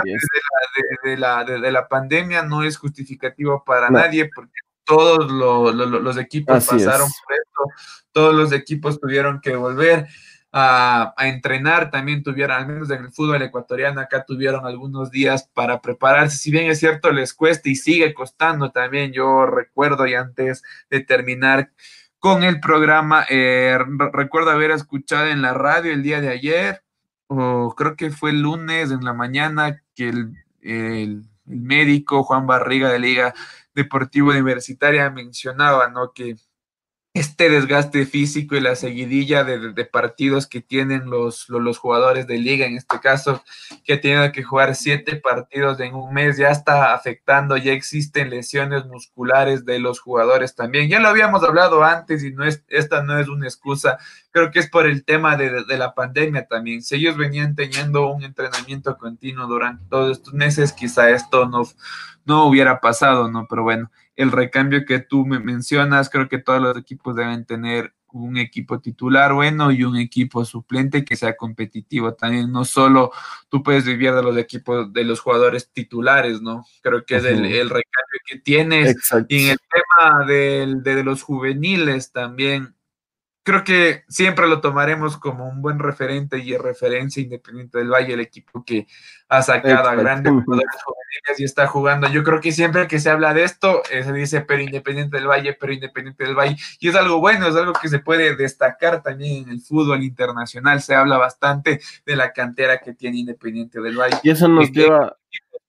de 1.02 1.16
la, 1.16 1.42
de, 1.42 1.72
la, 1.72 1.88
pandemia 1.88 2.42
no 2.42 2.62
es 2.62 2.76
justificativo 2.76 3.64
para 3.64 3.88
nadie 3.88 4.28
porque 4.32 4.52
todos 4.84 5.30
los 5.30 6.16
equipos 6.18 6.66
pasaron 6.66 7.08
por 7.08 7.34
esto, 7.34 7.82
todos 8.12 8.34
los 8.34 8.52
equipos 8.52 9.00
tuvieron 9.00 9.40
que 9.40 9.56
volver 9.56 10.06
a, 10.52 11.14
entrenar, 11.18 11.90
también 11.90 12.22
tuvieron, 12.22 12.56
al 12.56 12.66
menos 12.66 12.90
en 12.90 13.04
el 13.04 13.12
fútbol 13.12 13.42
ecuatoriano, 13.42 14.00
acá 14.00 14.24
tuvieron 14.24 14.64
algunos 14.64 15.10
días 15.10 15.50
para 15.52 15.80
prepararse, 15.80 16.36
si 16.38 16.50
bien 16.50 16.70
es 16.70 16.78
cierto, 16.78 17.10
les 17.10 17.34
cuesta 17.34 17.68
y 17.68 17.74
sigue 17.74 18.14
costando 18.14 18.70
también, 18.70 19.12
yo 19.12 19.46
recuerdo 19.46 20.06
y 20.06 20.14
antes 20.14 20.62
de 20.88 21.00
terminar 21.00 21.70
con 22.18 22.42
el 22.44 22.60
programa. 22.60 23.24
Eh, 23.28 23.78
recuerdo 24.12 24.50
haber 24.50 24.70
escuchado 24.70 25.26
en 25.26 25.42
la 25.42 25.54
radio 25.54 25.92
el 25.92 26.02
día 26.02 26.20
de 26.20 26.28
ayer, 26.28 26.82
o 27.28 27.74
creo 27.76 27.96
que 27.96 28.10
fue 28.10 28.30
el 28.30 28.42
lunes 28.42 28.90
en 28.90 29.04
la 29.04 29.12
mañana, 29.12 29.82
que 29.94 30.08
el, 30.08 30.34
el 30.60 31.24
médico 31.44 32.22
Juan 32.24 32.46
Barriga 32.46 32.90
de 32.90 32.98
Liga 32.98 33.34
Deportiva 33.74 34.30
Universitaria 34.30 35.10
mencionaba, 35.10 35.88
¿no? 35.88 36.12
Que 36.12 36.36
este 37.16 37.48
desgaste 37.48 38.04
físico 38.04 38.56
y 38.56 38.60
la 38.60 38.76
seguidilla 38.76 39.42
de, 39.42 39.84
partidos 39.86 40.46
que 40.46 40.60
tienen 40.60 41.08
los, 41.08 41.48
los, 41.48 41.78
jugadores 41.78 42.26
de 42.26 42.36
liga, 42.36 42.66
en 42.66 42.76
este 42.76 43.00
caso, 43.00 43.42
que 43.84 43.96
tienen 43.96 44.32
que 44.32 44.42
jugar 44.42 44.74
siete 44.74 45.16
partidos 45.16 45.80
en 45.80 45.94
un 45.94 46.12
mes, 46.12 46.36
ya 46.36 46.50
está 46.50 46.92
afectando, 46.92 47.56
ya 47.56 47.72
existen 47.72 48.28
lesiones 48.28 48.84
musculares 48.84 49.64
de 49.64 49.78
los 49.78 49.98
jugadores 50.00 50.54
también. 50.54 50.90
Ya 50.90 51.00
lo 51.00 51.08
habíamos 51.08 51.42
hablado 51.42 51.82
antes 51.82 52.22
y 52.22 52.32
no 52.32 52.44
es, 52.44 52.62
esta 52.68 53.02
no 53.02 53.18
es 53.18 53.28
una 53.28 53.46
excusa, 53.46 53.98
creo 54.30 54.50
que 54.50 54.58
es 54.58 54.68
por 54.68 54.86
el 54.86 55.04
tema 55.04 55.36
de, 55.36 55.64
de 55.64 55.78
la 55.78 55.94
pandemia 55.94 56.46
también. 56.46 56.82
Si 56.82 56.96
ellos 56.96 57.16
venían 57.16 57.54
teniendo 57.54 58.08
un 58.08 58.24
entrenamiento 58.24 58.98
continuo 58.98 59.46
durante 59.46 59.84
todos 59.88 60.18
estos 60.18 60.34
meses, 60.34 60.72
quizá 60.72 61.08
esto 61.08 61.48
no, 61.48 61.62
no 62.26 62.44
hubiera 62.44 62.80
pasado, 62.80 63.30
¿no? 63.30 63.46
Pero 63.48 63.62
bueno 63.62 63.90
el 64.16 64.32
recambio 64.32 64.84
que 64.84 64.98
tú 64.98 65.26
me 65.26 65.38
mencionas, 65.38 66.10
creo 66.10 66.28
que 66.28 66.38
todos 66.38 66.60
los 66.60 66.76
equipos 66.76 67.14
deben 67.14 67.44
tener 67.44 67.94
un 68.12 68.38
equipo 68.38 68.80
titular 68.80 69.34
bueno 69.34 69.70
y 69.70 69.84
un 69.84 69.96
equipo 69.96 70.44
suplente 70.44 71.04
que 71.04 71.16
sea 71.16 71.36
competitivo. 71.36 72.14
También 72.14 72.50
no 72.50 72.64
solo 72.64 73.12
tú 73.48 73.62
puedes 73.62 73.84
vivir 73.84 74.12
de 74.12 74.22
los 74.22 74.36
equipos, 74.38 74.92
de 74.92 75.04
los 75.04 75.20
jugadores 75.20 75.70
titulares, 75.70 76.40
¿no? 76.40 76.64
Creo 76.82 77.04
que 77.04 77.16
es 77.16 77.24
el, 77.24 77.42
recambio 77.42 78.20
que 78.26 78.38
tienes. 78.38 78.96
Y 79.28 79.44
en 79.44 79.50
el 79.50 79.58
tema 79.68 80.24
de 80.26 81.04
los 81.04 81.22
juveniles 81.22 82.10
también, 82.10 82.74
creo 83.46 83.62
que 83.62 84.02
siempre 84.08 84.48
lo 84.48 84.60
tomaremos 84.60 85.16
como 85.16 85.48
un 85.48 85.62
buen 85.62 85.78
referente 85.78 86.36
y 86.36 86.56
referencia 86.56 87.22
independiente 87.22 87.78
del 87.78 87.92
Valle, 87.92 88.14
el 88.14 88.20
equipo 88.20 88.64
que 88.64 88.88
ha 89.28 89.40
sacado 89.40 89.88
a 89.88 89.94
grandes 89.94 90.32
jugadores 90.32 90.82
juveniles 90.84 91.38
y 91.40 91.44
está 91.44 91.68
jugando. 91.68 92.08
Yo 92.08 92.24
creo 92.24 92.40
que 92.40 92.50
siempre 92.50 92.88
que 92.88 92.98
se 92.98 93.08
habla 93.08 93.34
de 93.34 93.44
esto, 93.44 93.82
eh, 93.92 94.02
se 94.02 94.12
dice 94.12 94.40
pero 94.40 94.62
Independiente 94.62 95.16
del 95.16 95.28
Valle, 95.28 95.56
pero 95.60 95.72
Independiente 95.72 96.24
del 96.24 96.34
Valle, 96.34 96.56
y 96.80 96.88
es 96.88 96.96
algo 96.96 97.20
bueno, 97.20 97.46
es 97.46 97.54
algo 97.54 97.72
que 97.74 97.88
se 97.88 98.00
puede 98.00 98.34
destacar 98.34 99.00
también 99.00 99.44
en 99.44 99.50
el 99.50 99.60
fútbol 99.60 100.02
internacional. 100.02 100.82
Se 100.82 100.96
habla 100.96 101.16
bastante 101.16 101.80
de 102.04 102.16
la 102.16 102.32
cantera 102.32 102.78
que 102.78 102.94
tiene 102.94 103.18
Independiente 103.18 103.80
del 103.80 103.96
Valle. 103.96 104.18
Y 104.24 104.30
eso 104.30 104.48
nos 104.48 104.72
lleva. 104.72 105.16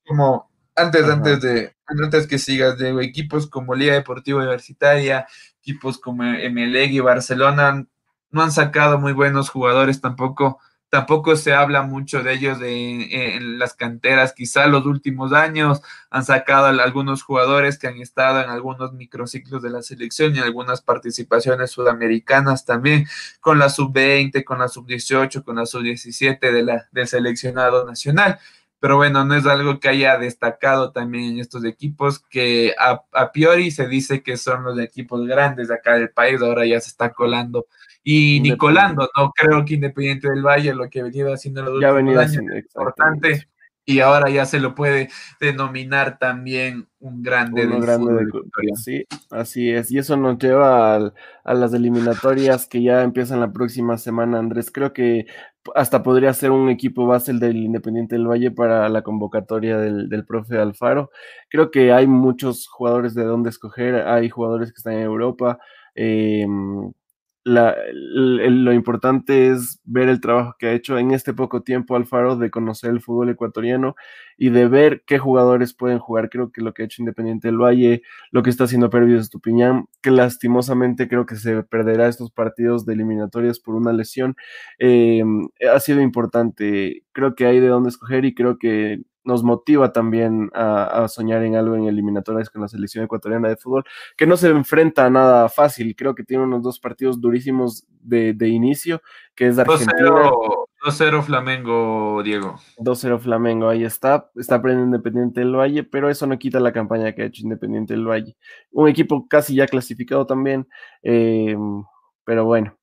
Como 0.03 0.49
antes, 0.75 1.07
antes 1.07 1.41
de, 1.41 1.75
antes 1.85 2.25
que 2.25 2.39
sigas, 2.39 2.79
de 2.79 2.89
equipos 3.03 3.45
como 3.45 3.75
Liga 3.75 3.93
Deportiva 3.93 4.39
Universitaria, 4.39 5.27
equipos 5.67 5.97
como 5.97 6.23
Emelec 6.23 6.91
y 6.91 7.01
Barcelona 7.01 7.85
no 8.31 8.41
han 8.41 8.51
sacado 8.51 8.99
muy 8.99 9.11
buenos 9.11 9.49
jugadores 9.49 9.99
tampoco. 9.99 10.59
Tampoco 10.89 11.35
se 11.35 11.53
habla 11.53 11.81
mucho 11.81 12.23
de 12.23 12.33
ellos 12.33 12.59
de, 12.59 13.35
en 13.35 13.59
las 13.59 13.73
canteras. 13.73 14.31
Quizá 14.31 14.67
los 14.67 14.85
últimos 14.85 15.33
años 15.33 15.81
han 16.09 16.23
sacado 16.23 16.67
algunos 16.67 17.23
jugadores 17.23 17.77
que 17.77 17.87
han 17.87 17.97
estado 17.97 18.41
en 18.41 18.49
algunos 18.49 18.93
microciclos 18.93 19.61
de 19.61 19.69
la 19.69 19.81
selección 19.81 20.33
y 20.33 20.39
algunas 20.39 20.81
participaciones 20.81 21.71
sudamericanas 21.71 22.63
también, 22.63 23.05
con 23.41 23.59
la 23.59 23.67
sub-20, 23.67 24.45
con 24.45 24.59
la 24.59 24.69
sub-18, 24.69 25.43
con 25.43 25.57
la 25.57 25.65
sub-17 25.65 26.39
de 26.39 26.63
la, 26.63 26.87
del 26.93 27.07
seleccionado 27.09 27.85
nacional 27.85 28.39
pero 28.79 28.97
bueno, 28.97 29.25
no 29.25 29.35
es 29.35 29.45
algo 29.45 29.79
que 29.79 29.89
haya 29.89 30.17
destacado 30.17 30.91
también 30.91 31.31
en 31.31 31.39
estos 31.39 31.65
equipos 31.65 32.19
que 32.19 32.75
a, 32.77 33.01
a, 33.11 33.31
priori 33.31 33.71
se 33.71 33.87
dice 33.87 34.21
que 34.21 34.37
son 34.37 34.63
los 34.63 34.79
equipos 34.79 35.25
grandes 35.25 35.69
de 35.69 35.75
acá 35.75 35.95
del 35.95 36.11
país, 36.11 36.41
ahora 36.41 36.65
ya 36.65 36.79
se 36.79 36.89
está 36.89 37.11
colando 37.11 37.67
y 38.03 38.39
ni 38.39 38.55
colando, 38.55 39.09
no 39.17 39.31
creo 39.35 39.65
que 39.65 39.73
Independiente 39.73 40.29
del 40.29 40.41
Valle 40.41 40.73
lo 40.73 40.89
que 40.89 41.01
ha 41.01 41.03
venido 41.03 41.33
haciendo 41.33 41.61
los 41.63 41.73
últimos 41.73 42.17
años 42.17 42.43
es 42.53 42.65
importante 42.65 43.47
y 43.89 44.01
ahora 44.01 44.29
ya 44.29 44.45
se 44.45 44.59
lo 44.59 44.75
puede 44.75 45.07
denominar 45.39 46.19
también 46.19 46.89
un 46.99 47.23
grande 47.23 47.65
Uno 47.65 47.79
grande 47.79 48.25
de 48.25 48.75
Sí, 48.75 49.05
así 49.29 49.71
es. 49.71 49.89
Y 49.91 49.97
eso 49.97 50.17
nos 50.17 50.37
lleva 50.39 50.97
a 50.97 51.53
las 51.53 51.73
eliminatorias 51.73 52.67
que 52.67 52.83
ya 52.83 53.01
empiezan 53.01 53.39
la 53.39 53.53
próxima 53.53 53.97
semana, 53.97 54.39
Andrés. 54.39 54.71
Creo 54.71 54.91
que 54.91 55.27
hasta 55.73 56.03
podría 56.03 56.33
ser 56.33 56.51
un 56.51 56.69
equipo 56.69 57.07
base 57.07 57.31
el 57.31 57.39
del 57.39 57.55
Independiente 57.55 58.15
del 58.15 58.27
Valle 58.27 58.51
para 58.51 58.89
la 58.89 59.03
convocatoria 59.03 59.77
del, 59.77 60.09
del 60.09 60.25
profe 60.25 60.57
Alfaro. 60.57 61.09
Creo 61.49 61.71
que 61.71 61.93
hay 61.93 62.07
muchos 62.07 62.67
jugadores 62.67 63.15
de 63.15 63.23
dónde 63.23 63.51
escoger. 63.51 64.05
Hay 64.05 64.27
jugadores 64.27 64.73
que 64.73 64.79
están 64.79 64.95
en 64.95 65.03
Europa. 65.03 65.59
Eh, 65.95 66.45
lo 67.47 68.73
importante 68.73 69.49
es 69.49 69.79
ver 69.85 70.09
el 70.09 70.19
trabajo 70.19 70.55
que 70.59 70.67
ha 70.67 70.73
hecho 70.73 70.97
en 70.97 71.11
este 71.11 71.33
poco 71.33 71.61
tiempo 71.63 71.95
Alfaro 71.95 72.35
de 72.35 72.51
conocer 72.51 72.89
el 72.89 73.01
fútbol 73.01 73.29
ecuatoriano 73.29 73.95
y 74.37 74.49
de 74.49 74.67
ver 74.67 75.03
qué 75.05 75.17
jugadores 75.17 75.73
pueden 75.73 75.99
jugar. 75.99 76.29
Creo 76.29 76.51
que 76.51 76.61
lo 76.61 76.73
que 76.73 76.83
ha 76.83 76.85
hecho 76.85 77.01
Independiente 77.01 77.47
del 77.47 77.57
Valle, 77.57 78.01
lo 78.31 78.43
que 78.43 78.49
está 78.49 78.65
haciendo 78.65 78.89
Pervis 78.89 79.21
Estupiñán, 79.21 79.85
que 80.01 80.11
lastimosamente 80.11 81.07
creo 81.07 81.25
que 81.25 81.35
se 81.37 81.63
perderá 81.63 82.07
estos 82.07 82.31
partidos 82.31 82.85
de 82.85 82.93
eliminatorias 82.93 83.59
por 83.59 83.75
una 83.75 83.93
lesión, 83.93 84.35
eh, 84.79 85.23
ha 85.71 85.79
sido 85.79 86.01
importante. 86.01 87.03
Creo 87.13 87.35
que 87.35 87.45
hay 87.45 87.59
de 87.59 87.67
dónde 87.67 87.89
escoger 87.89 88.25
y 88.25 88.33
creo 88.35 88.57
que 88.57 89.01
nos 89.27 89.43
motiva 89.43 89.91
también 89.91 90.49
a, 90.53 91.05
soñar 91.09 91.43
en 91.43 91.55
algo 91.55 91.75
en 91.75 91.85
eliminatorias 91.85 92.49
con 92.49 92.61
la 92.61 92.69
selección 92.69 93.03
ecuatoriana 93.03 93.49
de 93.49 93.57
fútbol, 93.57 93.83
que 94.15 94.25
no 94.25 94.37
se 94.37 94.47
enfrenta 94.47 95.05
a 95.05 95.09
nada 95.09 95.49
fácil. 95.49 95.95
Creo 95.97 96.15
que 96.15 96.23
tiene 96.23 96.45
unos 96.45 96.63
dos 96.63 96.79
partidos 96.79 97.19
durísimos 97.19 97.85
de, 98.01 98.35
inicio, 98.47 99.01
que 99.35 99.47
es 99.47 99.59
Argentina. 99.59 100.31
2-0 100.81 101.23
Flamengo, 101.23 102.21
Diego. 102.23 102.55
2-0 102.77 103.19
Flamengo, 103.19 103.67
ahí 103.67 103.83
está. 103.83 104.29
Está 104.35 104.55
aprendiendo 104.55 104.95
Independiente 104.95 105.41
del 105.41 105.55
Valle, 105.55 105.83
pero 105.83 106.09
eso 106.09 106.25
no 106.25 106.39
quita 106.39 106.61
la 106.61 106.71
campaña 106.71 107.13
que 107.13 107.23
ha 107.23 107.25
hecho 107.25 107.43
Independiente 107.43 107.93
del 107.93 108.07
Valle. 108.07 108.37
Un 108.71 108.87
equipo 108.87 109.27
casi 109.27 109.55
ya 109.55 109.67
clasificado 109.67 110.25
también, 110.25 110.67
eh, 111.03 111.57
pero 112.23 112.45
bueno. 112.45 112.77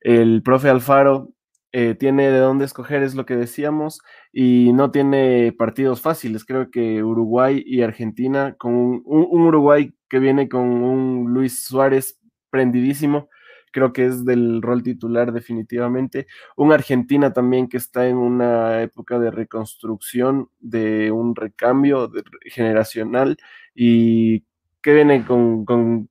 El 0.00 0.42
profe 0.42 0.70
Alfaro 0.70 1.30
eh, 1.72 1.94
tiene 1.94 2.30
de 2.30 2.38
dónde 2.38 2.64
escoger, 2.64 3.02
es 3.02 3.14
lo 3.14 3.26
que 3.26 3.36
decíamos, 3.36 4.00
y 4.32 4.72
no 4.72 4.90
tiene 4.90 5.52
partidos 5.56 6.00
fáciles. 6.00 6.44
Creo 6.44 6.70
que 6.70 7.02
Uruguay 7.04 7.62
y 7.64 7.82
Argentina, 7.82 8.56
con 8.58 9.02
un, 9.04 9.46
Uruguay 9.46 9.94
que 10.08 10.18
viene 10.18 10.48
con 10.48 10.62
un 10.62 11.32
Luis 11.32 11.64
Suárez 11.64 12.18
prendidísimo, 12.50 13.28
creo 13.72 13.92
que 13.92 14.06
es 14.06 14.24
del 14.24 14.62
rol 14.62 14.82
titular 14.82 15.32
definitivamente. 15.32 16.26
Un 16.56 16.72
Argentina 16.72 17.32
también 17.32 17.68
que 17.68 17.76
está 17.76 18.08
en 18.08 18.16
una 18.16 18.82
época 18.82 19.20
de 19.20 19.30
reconstrucción, 19.30 20.50
de 20.58 21.12
un 21.12 21.36
recambio 21.36 22.10
generacional 22.46 23.36
y 23.74 24.44
que 24.82 24.94
viene 24.94 25.24
con, 25.24 25.64
con, 25.64 26.10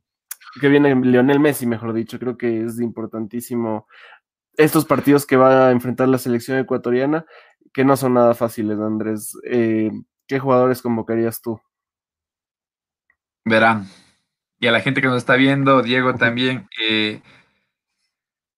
que 0.61 0.69
viene 0.69 0.95
Lionel 0.95 1.39
Messi, 1.39 1.65
mejor 1.65 1.93
dicho, 1.93 2.19
creo 2.19 2.37
que 2.37 2.63
es 2.63 2.79
importantísimo 2.79 3.87
estos 4.59 4.83
partidos 4.83 5.25
que 5.25 5.37
va 5.37 5.69
a 5.69 5.71
enfrentar 5.71 6.09
la 6.09 6.17
selección 6.17 6.57
ecuatoriana, 6.57 7.25
que 7.73 7.85
no 7.85 7.95
son 7.95 8.15
nada 8.15 8.33
fáciles, 8.33 8.77
Andrés. 8.77 9.33
Eh, 9.45 9.89
¿Qué 10.27 10.37
jugadores 10.37 10.81
convocarías 10.81 11.41
tú? 11.41 11.61
Verán. 13.45 13.87
Y 14.59 14.67
a 14.67 14.73
la 14.73 14.81
gente 14.81 14.99
que 14.99 15.07
nos 15.07 15.15
está 15.15 15.37
viendo, 15.37 15.81
Diego 15.81 16.15
también. 16.15 16.67
Eh, 16.83 17.21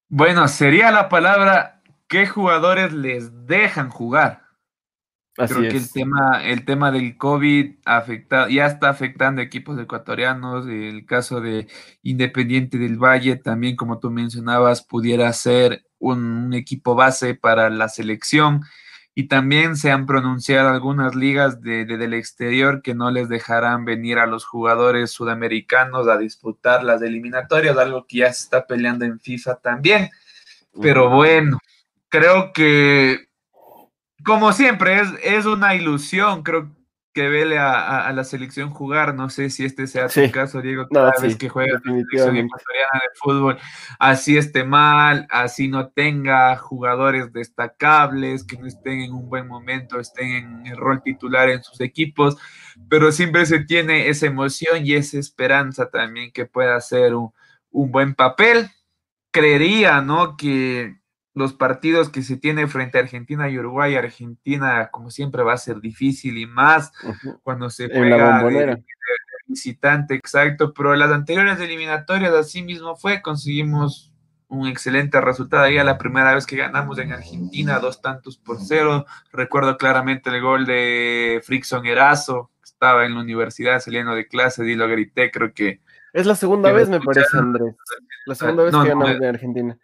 bueno, 0.09 0.47
sería 0.47 0.89
la 0.89 1.07
palabra, 1.07 1.83
¿qué 2.07 2.25
jugadores 2.25 2.93
les 2.93 3.45
dejan 3.45 3.91
jugar? 3.91 4.41
Creo 5.35 5.61
que 5.61 5.77
el 5.77 5.91
tema, 5.91 6.43
el 6.43 6.65
tema 6.65 6.91
del 6.91 7.15
COVID 7.15 7.75
afecta, 7.85 8.49
ya 8.49 8.65
está 8.65 8.89
afectando 8.89 9.39
equipos 9.39 9.79
ecuatorianos. 9.79 10.65
El 10.67 11.05
caso 11.05 11.41
de 11.41 11.67
Independiente 12.01 12.79
del 12.79 12.97
Valle, 12.97 13.35
también 13.35 13.75
como 13.75 13.99
tú 13.99 14.09
mencionabas, 14.09 14.83
pudiera 14.83 15.31
ser 15.31 15.85
un, 16.01 16.53
equipo 16.53 16.95
base 16.95 17.35
para 17.35 17.69
la 17.69 17.87
selección. 17.87 18.63
Y 19.13 19.27
también 19.27 19.75
se 19.75 19.91
han 19.91 20.05
pronunciado 20.05 20.69
algunas 20.69 21.15
ligas 21.15 21.61
de, 21.61 21.85
del 21.85 22.13
exterior 22.13 22.81
que 22.81 22.93
no 22.93 23.11
les 23.11 23.29
dejarán 23.29 23.85
venir 23.85 24.19
a 24.19 24.25
los 24.25 24.45
jugadores 24.45 25.11
sudamericanos 25.11 26.07
a 26.07 26.17
disputar 26.17 26.83
las 26.83 27.01
eliminatorias, 27.01 27.77
algo 27.77 28.05
que 28.07 28.17
ya 28.17 28.33
se 28.33 28.43
está 28.43 28.65
peleando 28.67 29.05
en 29.05 29.19
FIFA 29.19 29.55
también. 29.55 30.09
Pero 30.81 31.09
bueno, 31.09 31.59
creo 32.09 32.53
que 32.53 33.31
como 34.23 34.53
siempre, 34.53 34.99
es, 34.99 35.09
es 35.23 35.45
una 35.45 35.75
ilusión, 35.75 36.43
creo 36.43 36.69
que 37.13 37.27
vele 37.27 37.57
a, 37.57 38.11
la 38.13 38.23
selección 38.23 38.69
jugar. 38.69 39.13
No 39.15 39.29
sé 39.29 39.49
si 39.49 39.65
este 39.65 39.87
sea 39.87 40.07
tu 40.07 40.31
caso, 40.31 40.61
Diego, 40.61 40.87
cada 40.89 41.13
vez 41.21 41.35
que 41.35 41.49
juega 41.49 41.73
la 41.73 41.79
selección 41.81 42.37
ecuatoriana 42.37 42.91
de 42.93 43.09
fútbol, 43.15 43.57
así 43.99 44.37
esté 44.37 44.63
mal, 44.63 45.27
así 45.29 45.67
no 45.67 45.89
tenga 45.89 46.55
jugadores 46.57 47.33
destacables, 47.33 48.43
que 48.43 48.57
no 48.57 48.67
estén 48.67 49.01
en 49.01 49.13
un 49.13 49.29
buen 49.29 49.47
momento, 49.47 49.99
estén 49.99 50.31
en 50.31 50.67
el 50.67 50.77
rol 50.77 51.01
titular 51.03 51.49
en 51.49 51.63
sus 51.63 51.81
equipos, 51.81 52.37
pero 52.89 53.11
siempre 53.11 53.45
se 53.45 53.59
tiene 53.59 54.09
esa 54.09 54.27
emoción 54.27 54.85
y 54.85 54.93
esa 54.93 55.19
esperanza 55.19 55.89
también 55.89 56.31
que 56.31 56.45
pueda 56.45 56.75
hacer 56.75 57.15
un, 57.15 57.33
un 57.71 57.91
buen 57.91 58.15
papel. 58.15 58.69
Creería, 59.31 60.01
¿no? 60.01 60.35
Que 60.35 61.00
los 61.33 61.53
partidos 61.53 62.09
que 62.09 62.23
se 62.23 62.37
tiene 62.37 62.67
frente 62.67 62.97
a 62.97 63.01
Argentina 63.01 63.49
y 63.49 63.57
Uruguay, 63.57 63.95
Argentina 63.95 64.89
como 64.91 65.11
siempre 65.11 65.43
va 65.43 65.53
a 65.53 65.57
ser 65.57 65.79
difícil 65.79 66.37
y 66.37 66.45
más 66.45 66.91
cuando 67.43 67.69
se 67.69 67.87
juega 67.87 68.43
de, 68.43 68.83
visitante, 69.47 70.15
exacto, 70.15 70.73
pero 70.73 70.95
las 70.95 71.11
anteriores 71.11 71.59
eliminatorias 71.59 72.33
así 72.33 72.63
mismo 72.63 72.95
fue, 72.95 73.21
conseguimos 73.21 74.11
un 74.47 74.67
excelente 74.67 75.21
resultado 75.21 75.63
ahí 75.63 75.77
a 75.77 75.83
la 75.83 75.97
primera 75.97 76.33
vez 76.33 76.45
que 76.45 76.57
ganamos 76.57 76.97
en 76.99 77.13
Argentina, 77.13 77.79
dos 77.79 78.01
tantos 78.01 78.37
por 78.37 78.57
cero, 78.59 79.05
recuerdo 79.31 79.77
claramente 79.77 80.29
el 80.29 80.41
gol 80.41 80.65
de 80.65 81.41
Frickson 81.45 81.85
Erazo, 81.85 82.51
estaba 82.63 83.05
en 83.05 83.13
la 83.13 83.21
universidad 83.21 83.79
saliendo 83.79 84.13
de 84.13 84.27
clase 84.27 84.65
y 84.69 84.75
lo 84.75 84.87
grité, 84.87 85.31
creo 85.31 85.53
que... 85.53 85.81
Es 86.11 86.25
la 86.25 86.35
segunda 86.35 86.73
vez, 86.73 86.89
me 86.89 86.99
parece, 86.99 87.37
Andrés, 87.37 87.75
la 88.25 88.35
segunda 88.35 88.63
vez 88.63 88.73
que 88.73 88.89
ganamos 88.89 89.09
en 89.11 89.23
Argentina. 89.23 89.77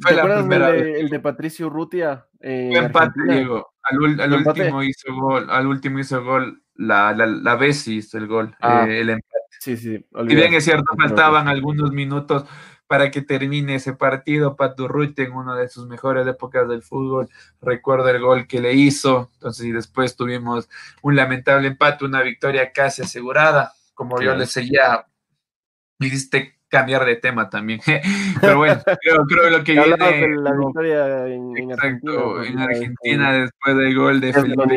¿Te 0.00 0.18
acuerdas 0.18 0.46
el 0.70 1.08
de 1.08 1.20
Patricio 1.20 1.66
Urrutia? 1.66 2.26
Eh, 2.40 2.70
empate, 2.74 3.20
Diego. 3.28 3.74
Al, 3.82 4.32
último 4.32 4.82
hizo 4.82 5.14
gol, 5.14 5.48
al 5.50 5.66
último 5.66 5.98
hizo 5.98 6.24
gol, 6.24 6.62
la, 6.74 7.12
la, 7.12 7.26
la 7.26 7.56
vez 7.56 7.86
hizo 7.86 8.18
el 8.18 8.26
gol, 8.26 8.56
ah, 8.60 8.86
eh, 8.88 9.00
el 9.00 9.10
empate. 9.10 9.34
Sí, 9.60 9.76
sí. 9.76 10.04
Y 10.12 10.34
bien 10.34 10.52
es 10.54 10.64
cierto, 10.64 10.84
faltaban 10.96 11.48
algunos 11.48 11.92
minutos 11.92 12.44
para 12.86 13.10
que 13.10 13.22
termine 13.22 13.76
ese 13.76 13.94
partido. 13.94 14.56
Pato 14.56 14.84
Urrutia 14.84 15.24
en 15.24 15.32
una 15.32 15.56
de 15.56 15.68
sus 15.68 15.86
mejores 15.86 16.26
épocas 16.26 16.68
del 16.68 16.82
fútbol, 16.82 17.28
recuerda 17.60 18.10
el 18.10 18.20
gol 18.20 18.46
que 18.46 18.60
le 18.60 18.74
hizo. 18.74 19.30
Entonces, 19.34 19.66
y 19.66 19.72
después 19.72 20.16
tuvimos 20.16 20.68
un 21.02 21.16
lamentable 21.16 21.68
empate, 21.68 22.04
una 22.04 22.22
victoria 22.22 22.72
casi 22.72 23.02
asegurada. 23.02 23.72
Como 23.94 24.20
yo 24.20 24.34
le 24.34 24.46
seguía, 24.46 25.06
hiciste 26.00 26.53
cambiar 26.74 27.04
de 27.04 27.14
tema 27.14 27.48
también. 27.48 27.80
Pero 28.40 28.58
bueno, 28.58 28.82
creo, 29.00 29.24
creo 29.28 29.50
lo 29.50 29.62
que 29.62 29.72
viene. 29.74 30.36
la 30.36 30.52
victoria 30.52 31.28
en, 31.28 32.58
Argentina, 32.58 33.32
después 33.32 33.76
del 33.76 33.94
gol 33.94 34.20
de 34.20 34.32
Felipe 34.32 34.76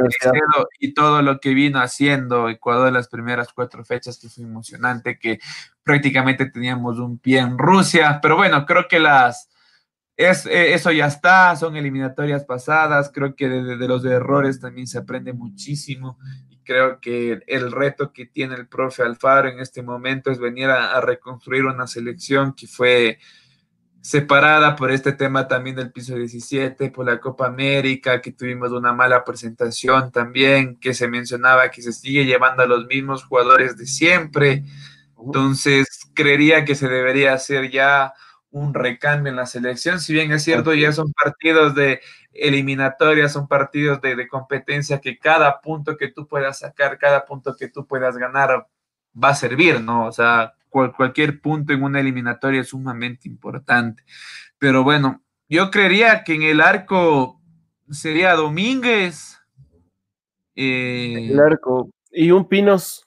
y 0.79 0.93
todo 0.93 1.23
lo 1.23 1.39
que 1.39 1.55
vino 1.55 1.79
haciendo 1.79 2.49
Ecuador 2.49 2.93
las 2.93 3.07
primeras 3.07 3.51
cuatro 3.51 3.83
fechas, 3.83 4.19
que 4.19 4.29
fue 4.29 4.43
emocionante, 4.43 5.17
que 5.17 5.39
prácticamente 5.81 6.45
teníamos 6.45 6.99
un 6.99 7.17
pie 7.17 7.39
en 7.39 7.57
Rusia. 7.57 8.19
Pero 8.21 8.35
bueno, 8.35 8.63
creo 8.67 8.87
que 8.87 8.99
las. 8.99 9.49
Es, 10.15 10.45
eh, 10.45 10.73
eso 10.73 10.91
ya 10.91 11.07
está, 11.07 11.55
son 11.55 11.75
eliminatorias 11.75 12.43
pasadas, 12.43 13.11
creo 13.13 13.35
que 13.35 13.47
de, 13.47 13.77
de 13.77 13.87
los 13.87 14.03
errores 14.03 14.59
también 14.59 14.87
se 14.87 14.97
aprende 14.97 15.31
muchísimo 15.31 16.17
creo 16.67 16.99
que 16.99 17.39
el 17.47 17.71
reto 17.71 18.11
que 18.11 18.25
tiene 18.25 18.55
el 18.55 18.67
profe 18.67 19.01
Alfaro 19.01 19.47
en 19.47 19.59
este 19.59 19.81
momento 19.81 20.29
es 20.29 20.37
venir 20.37 20.69
a, 20.69 20.99
reconstruir 20.99 21.65
una 21.65 21.87
selección 21.87 22.53
que 22.53 22.67
fue 22.67 23.19
separada 24.01 24.75
por 24.75 24.91
este 24.91 25.13
tema 25.13 25.47
también 25.47 25.77
del 25.77 25.91
piso 25.91 26.15
17, 26.15 26.91
por 26.91 27.05
la 27.05 27.19
Copa 27.19 27.47
América, 27.47 28.21
que 28.21 28.33
tuvimos 28.33 28.71
una 28.71 28.91
mala 28.93 29.23
presentación 29.23 30.11
también, 30.11 30.77
que 30.77 30.93
se 30.93 31.07
mencionaba 31.07 31.71
que 31.71 31.81
se 31.81 31.93
sigue 31.93 32.25
llevando 32.25 32.63
a 32.63 32.67
los 32.67 32.85
mismos 32.85 33.23
jugadores 33.23 33.77
de 33.77 33.85
siempre. 33.85 34.65
Entonces, 35.17 35.87
creería 36.13 36.65
que 36.65 36.75
se 36.75 36.89
debería 36.89 37.33
hacer 37.33 37.71
ya 37.71 38.13
un 38.51 38.73
recambio 38.73 39.29
en 39.29 39.35
la 39.35 39.45
selección, 39.45 39.99
si 39.99 40.13
bien 40.13 40.31
es 40.31 40.43
cierto, 40.43 40.73
ya 40.73 40.91
son 40.91 41.11
partidos 41.13 41.75
de 41.75 42.01
eliminatorias, 42.31 43.33
son 43.33 43.47
partidos 43.47 44.01
de, 44.01 44.27
competencia 44.27 45.01
que 45.01 45.17
cada 45.17 45.59
punto 45.61 45.97
que 45.97 46.09
tú 46.09 46.27
puedas 46.27 46.59
sacar, 46.59 46.97
cada 46.97 47.25
punto 47.25 47.55
que 47.57 47.67
tú 47.67 47.85
puedas 47.85 48.17
ganar 48.17 48.67
va 49.21 49.29
a 49.29 49.35
servir, 49.35 49.81
¿no? 49.81 50.05
O 50.05 50.11
sea, 50.11 50.53
cualquier 50.69 51.41
punto 51.41 51.73
en 51.73 51.83
una 51.83 51.99
eliminatoria 51.99 52.61
es 52.61 52.69
sumamente 52.69 53.27
importante. 53.27 54.03
Pero 54.59 54.83
bueno, 54.83 55.23
yo 55.49 55.71
creería 55.71 56.23
que 56.23 56.35
en 56.35 56.43
el 56.43 56.61
arco 56.61 57.41
sería 57.89 58.35
Domínguez, 58.35 59.39
Eh, 60.55 61.29
el 61.31 61.39
arco. 61.39 61.89
Y 62.11 62.31
un 62.31 62.47
Pinos. 62.47 63.06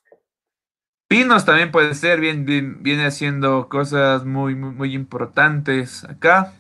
Pinos 1.10 1.44
también 1.44 1.72
puede 1.72 1.94
ser, 1.94 2.20
bien, 2.20 2.44
viene 2.84 3.04
haciendo 3.04 3.68
cosas 3.68 4.24
muy, 4.24 4.54
muy, 4.54 4.94
importantes 4.94 6.04
acá. 6.04 6.52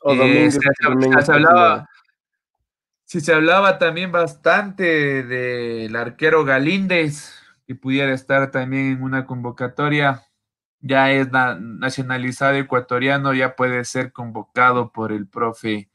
O 0.00 0.14
eh, 0.14 0.50
se, 0.50 0.60
hablaba, 1.30 1.86
si 3.04 3.20
se 3.20 3.34
hablaba 3.34 3.76
también 3.76 4.10
bastante 4.10 5.22
del 5.24 5.94
arquero 5.94 6.46
Galíndez, 6.46 7.34
que 7.66 7.74
pudiera 7.74 8.14
estar 8.14 8.50
también 8.50 8.92
en 8.92 9.02
una 9.02 9.26
convocatoria, 9.26 10.22
ya 10.80 11.12
es 11.12 11.28
nacionalizado 11.30 12.54
ecuatoriano, 12.54 13.34
ya 13.34 13.56
puede 13.56 13.84
ser 13.84 14.10
convocado 14.10 14.90
por 14.90 15.12
el 15.12 15.28
profe 15.28 15.90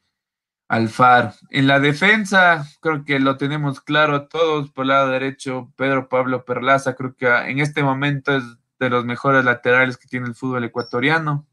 Alfar. 0.72 1.34
En 1.50 1.66
la 1.66 1.80
defensa, 1.80 2.66
creo 2.80 3.04
que 3.04 3.20
lo 3.20 3.36
tenemos 3.36 3.82
claro 3.82 4.26
todos 4.26 4.70
por 4.70 4.84
el 4.84 4.88
lado 4.88 5.10
derecho, 5.10 5.70
Pedro 5.76 6.08
Pablo 6.08 6.46
Perlaza, 6.46 6.94
creo 6.94 7.14
que 7.14 7.26
en 7.26 7.58
este 7.58 7.82
momento 7.82 8.34
es 8.34 8.42
de 8.80 8.88
los 8.88 9.04
mejores 9.04 9.44
laterales 9.44 9.98
que 9.98 10.08
tiene 10.08 10.28
el 10.28 10.34
fútbol 10.34 10.64
ecuatoriano. 10.64 11.46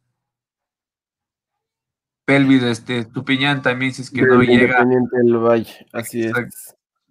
Pelvis, 2.23 2.63
este, 2.63 3.03
Tupiñán 3.03 3.61
también, 3.61 3.93
si 3.93 4.03
es 4.03 4.09
que 4.09 4.21
no 4.21 4.41
llega. 4.41 4.85
del 4.85 5.35
Valle, 5.35 5.85
así 5.91 6.21
es. 6.21 6.33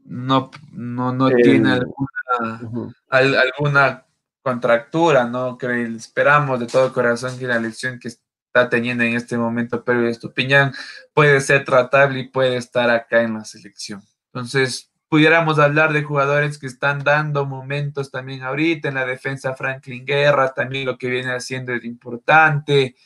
No, 0.02 0.50
no, 0.72 1.12
no 1.12 1.28
tiene 1.28 1.72
alguna, 1.72 3.42
alguna 3.42 4.06
contractura, 4.40 5.26
¿no? 5.26 5.58
Que 5.58 5.82
esperamos 5.82 6.58
de 6.58 6.68
todo 6.68 6.90
corazón 6.90 7.38
que 7.38 7.46
la 7.46 7.56
elección 7.56 7.98
que 7.98 8.08
está 8.48 8.68
teniendo 8.68 9.04
en 9.04 9.14
este 9.14 9.36
momento 9.36 9.84
Pedro 9.84 10.08
Estupiñán 10.08 10.72
puede 11.14 11.40
ser 11.40 11.64
tratable 11.64 12.20
y 12.20 12.28
puede 12.28 12.56
estar 12.56 12.90
acá 12.90 13.22
en 13.22 13.34
la 13.34 13.44
selección. 13.44 14.02
Entonces, 14.32 14.90
pudiéramos 15.08 15.58
hablar 15.58 15.92
de 15.92 16.02
jugadores 16.02 16.58
que 16.58 16.66
están 16.66 17.04
dando 17.04 17.46
momentos 17.46 18.10
también 18.10 18.42
ahorita 18.42 18.88
en 18.88 18.94
la 18.94 19.06
defensa 19.06 19.54
Franklin 19.54 20.04
Guerra, 20.04 20.52
también 20.54 20.86
lo 20.86 20.98
que 20.98 21.08
viene 21.08 21.32
haciendo 21.32 21.72
es 21.72 21.84
importante. 21.84 22.96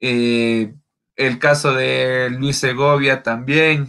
Eh, 0.00 0.74
el 1.16 1.38
caso 1.38 1.72
de 1.72 2.30
Luis 2.30 2.56
Segovia 2.56 3.22
también. 3.22 3.88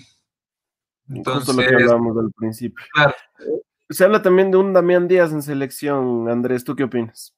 Entonces, 1.09 1.55
lo 1.55 1.61
que 1.61 1.73
hablábamos 1.73 2.17
al 2.17 2.31
principio. 2.31 2.83
Se 3.89 4.03
habla 4.03 4.21
también 4.21 4.49
de 4.51 4.57
un 4.57 4.73
Damián 4.73 5.07
Díaz 5.07 5.31
en 5.31 5.41
selección, 5.41 6.27
Andrés, 6.29 6.63
¿tú 6.63 6.75
qué 6.75 6.83
opinas? 6.83 7.35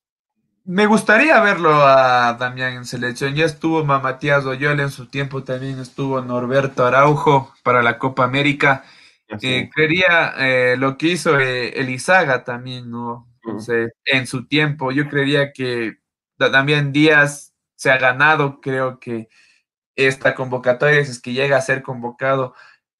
Me 0.69 0.85
gustaría 0.85 1.39
verlo 1.39 1.88
a 1.88 2.34
Damián 2.34 2.73
en 2.73 2.84
selección. 2.84 3.35
Ya 3.35 3.45
estuvo 3.45 3.85
Matías 3.85 4.45
Oyola 4.45 4.84
en 4.84 4.91
su 4.91 5.06
tiempo, 5.07 5.41
también 5.41 5.80
estuvo 5.80 6.22
Norberto 6.22 6.85
Araujo 6.85 7.53
para 7.64 7.81
la 7.81 7.98
Copa 7.98 8.26
América. 8.26 8.84
Eh, 9.41 9.69
creería 9.73 10.34
eh, 10.38 10.76
lo 10.77 10.98
que 10.98 11.07
hizo 11.07 11.39
eh, 11.39 11.69
Elizaga 11.80 12.44
también, 12.44 12.91
¿no? 12.91 13.30
Entonces, 13.45 13.94
en 14.03 14.27
su 14.27 14.45
tiempo, 14.45 14.91
yo 14.91 15.07
creería 15.07 15.53
que 15.53 15.99
Damián 16.38 16.91
Díaz 16.91 17.53
se 17.76 17.89
ha 17.89 17.98
ganado, 17.98 18.60
creo 18.60 18.99
que 18.99 19.30
esta 19.95 20.35
convocatoria, 20.35 21.06
si 21.06 21.11
es 21.11 21.22
que 21.22 21.31
llega 21.31 21.56
a 21.56 21.61
ser 21.61 21.81
convocado, 21.81 22.56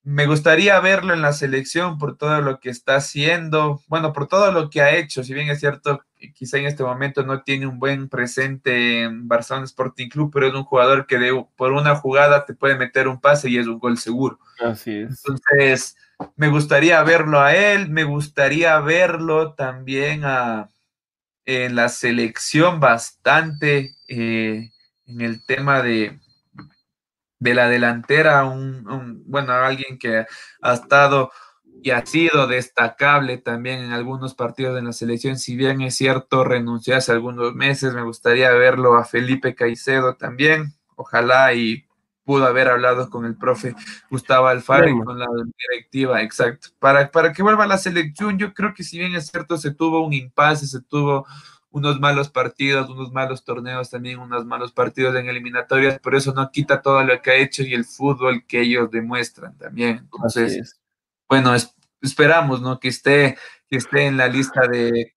me 0.10 0.26
gustaría 0.26 0.80
verlo 0.80 1.14
en 1.14 1.22
la 1.22 1.34
selección 1.34 1.98
por 1.98 2.18
todo 2.18 2.40
lo 2.40 2.62
que 2.62 2.70
está 2.70 2.96
haciendo, 2.96 3.82
bueno, 3.90 4.14
por 4.14 4.30
todo 4.30 4.54
lo 4.54 4.70
que 4.70 4.82
ha 4.82 4.96
hecho, 4.96 5.22
si 5.22 5.34
bien 5.34 5.50
es 5.50 5.60
cierto, 5.60 6.02
quizá 6.34 6.58
en 6.58 6.66
este 6.66 6.82
momento 6.82 7.24
no 7.24 7.44
tiene 7.44 7.68
un 7.68 7.78
buen 7.78 8.08
presente 8.08 9.02
en 9.02 9.28
Barcelona 9.28 9.66
Sporting 9.66 10.08
Club, 10.08 10.32
pero 10.34 10.48
es 10.48 10.54
un 10.54 10.64
jugador 10.64 11.08
que 11.08 11.18
de, 11.18 11.46
por 11.58 11.74
una 11.74 11.94
jugada 11.98 12.46
te 12.46 12.54
puede 12.54 12.78
meter 12.78 13.10
un 13.10 13.20
pase 13.20 13.50
y 13.50 13.58
es 13.58 13.68
un 13.68 13.80
gol 13.80 13.98
seguro. 13.98 14.40
Así 14.64 14.92
es. 14.98 15.10
Entonces, 15.10 15.98
me 16.38 16.48
gustaría 16.48 17.04
verlo 17.04 17.42
a 17.42 17.54
él, 17.54 17.90
me 17.90 18.06
gustaría 18.06 18.80
verlo 18.80 19.56
también 19.56 20.22
a, 20.24 20.70
en 21.44 21.76
la 21.76 21.90
selección 21.90 22.80
bastante 22.80 23.94
eh, 24.08 24.72
en 25.06 25.20
el 25.20 25.46
tema 25.46 25.82
de, 25.82 26.18
de 27.40 27.54
la 27.54 27.70
delantera, 27.70 28.46
un, 28.46 29.24
bueno, 29.28 29.54
alguien 29.54 29.98
que 29.98 30.26
ha 30.62 30.74
estado 30.74 31.32
y 31.84 31.92
ha 31.92 32.06
sido 32.06 32.48
destacable 32.48 33.38
también 33.38 33.84
en 33.84 33.92
algunos 33.92 34.34
partidos 34.34 34.76
de 34.76 34.82
la 34.82 34.94
selección, 34.94 35.38
si 35.38 35.56
bien 35.56 35.82
es 35.82 35.96
cierto, 35.96 36.44
renunció 36.44 36.98
hace 36.98 37.12
algunos 37.12 37.54
meses, 37.54 37.94
me 37.94 38.02
gustaría 38.02 38.50
verlo 38.52 38.96
a 38.96 39.06
Felipe 39.06 39.54
Caicedo 39.54 40.16
también, 40.16 40.74
ojalá 40.96 41.54
y 41.54 41.86
pudo 42.26 42.46
haber 42.46 42.68
hablado 42.68 43.10
con 43.10 43.26
el 43.26 43.38
profe 43.38 43.74
Gustavo 44.10 44.48
Alfaro 44.48 44.90
y 44.90 45.00
con 45.02 45.18
la 45.18 45.28
directiva, 45.70 46.22
exacto, 46.22 46.70
para, 46.80 47.10
para 47.10 47.32
que 47.32 47.44
vuelva 47.44 47.64
a 47.64 47.68
la 47.68 47.78
selección, 47.78 48.38
yo 48.38 48.54
creo 48.54 48.74
que 48.74 48.84
si 48.84 48.98
bien 48.98 49.16
es 49.16 49.28
cierto, 49.28 49.58
se 49.58 49.72
tuvo 49.72 50.06
un 50.06 50.14
impasse, 50.14 50.68
se 50.68 50.82
tuvo 50.82 51.26
unos 51.78 52.00
malos 52.00 52.30
partidos, 52.30 52.90
unos 52.90 53.12
malos 53.12 53.46
torneos 53.46 53.90
también, 53.90 54.20
unos 54.20 54.46
malos 54.46 54.72
partidos 54.72 55.16
en 55.16 55.28
eliminatorias, 55.28 56.00
pero 56.04 56.18
eso 56.18 56.34
no 56.34 56.50
quita 56.52 56.82
todo 56.82 57.04
lo 57.04 57.22
que 57.22 57.32
ha 57.32 57.36
hecho 57.36 57.64
y 57.64 57.74
el 57.74 57.86
fútbol 57.86 58.46
que 58.46 58.62
ellos 58.62 58.92
demuestran 58.92 59.58
también. 59.58 59.98
Entonces, 60.12 60.80
bueno, 61.30 61.54
esperamos, 62.02 62.62
¿no? 62.62 62.80
Que 62.80 62.88
esté, 62.90 63.38
que 63.70 63.78
esté 63.78 64.08
en 64.08 64.18
la 64.18 64.28
lista 64.28 64.62
de, 64.68 65.14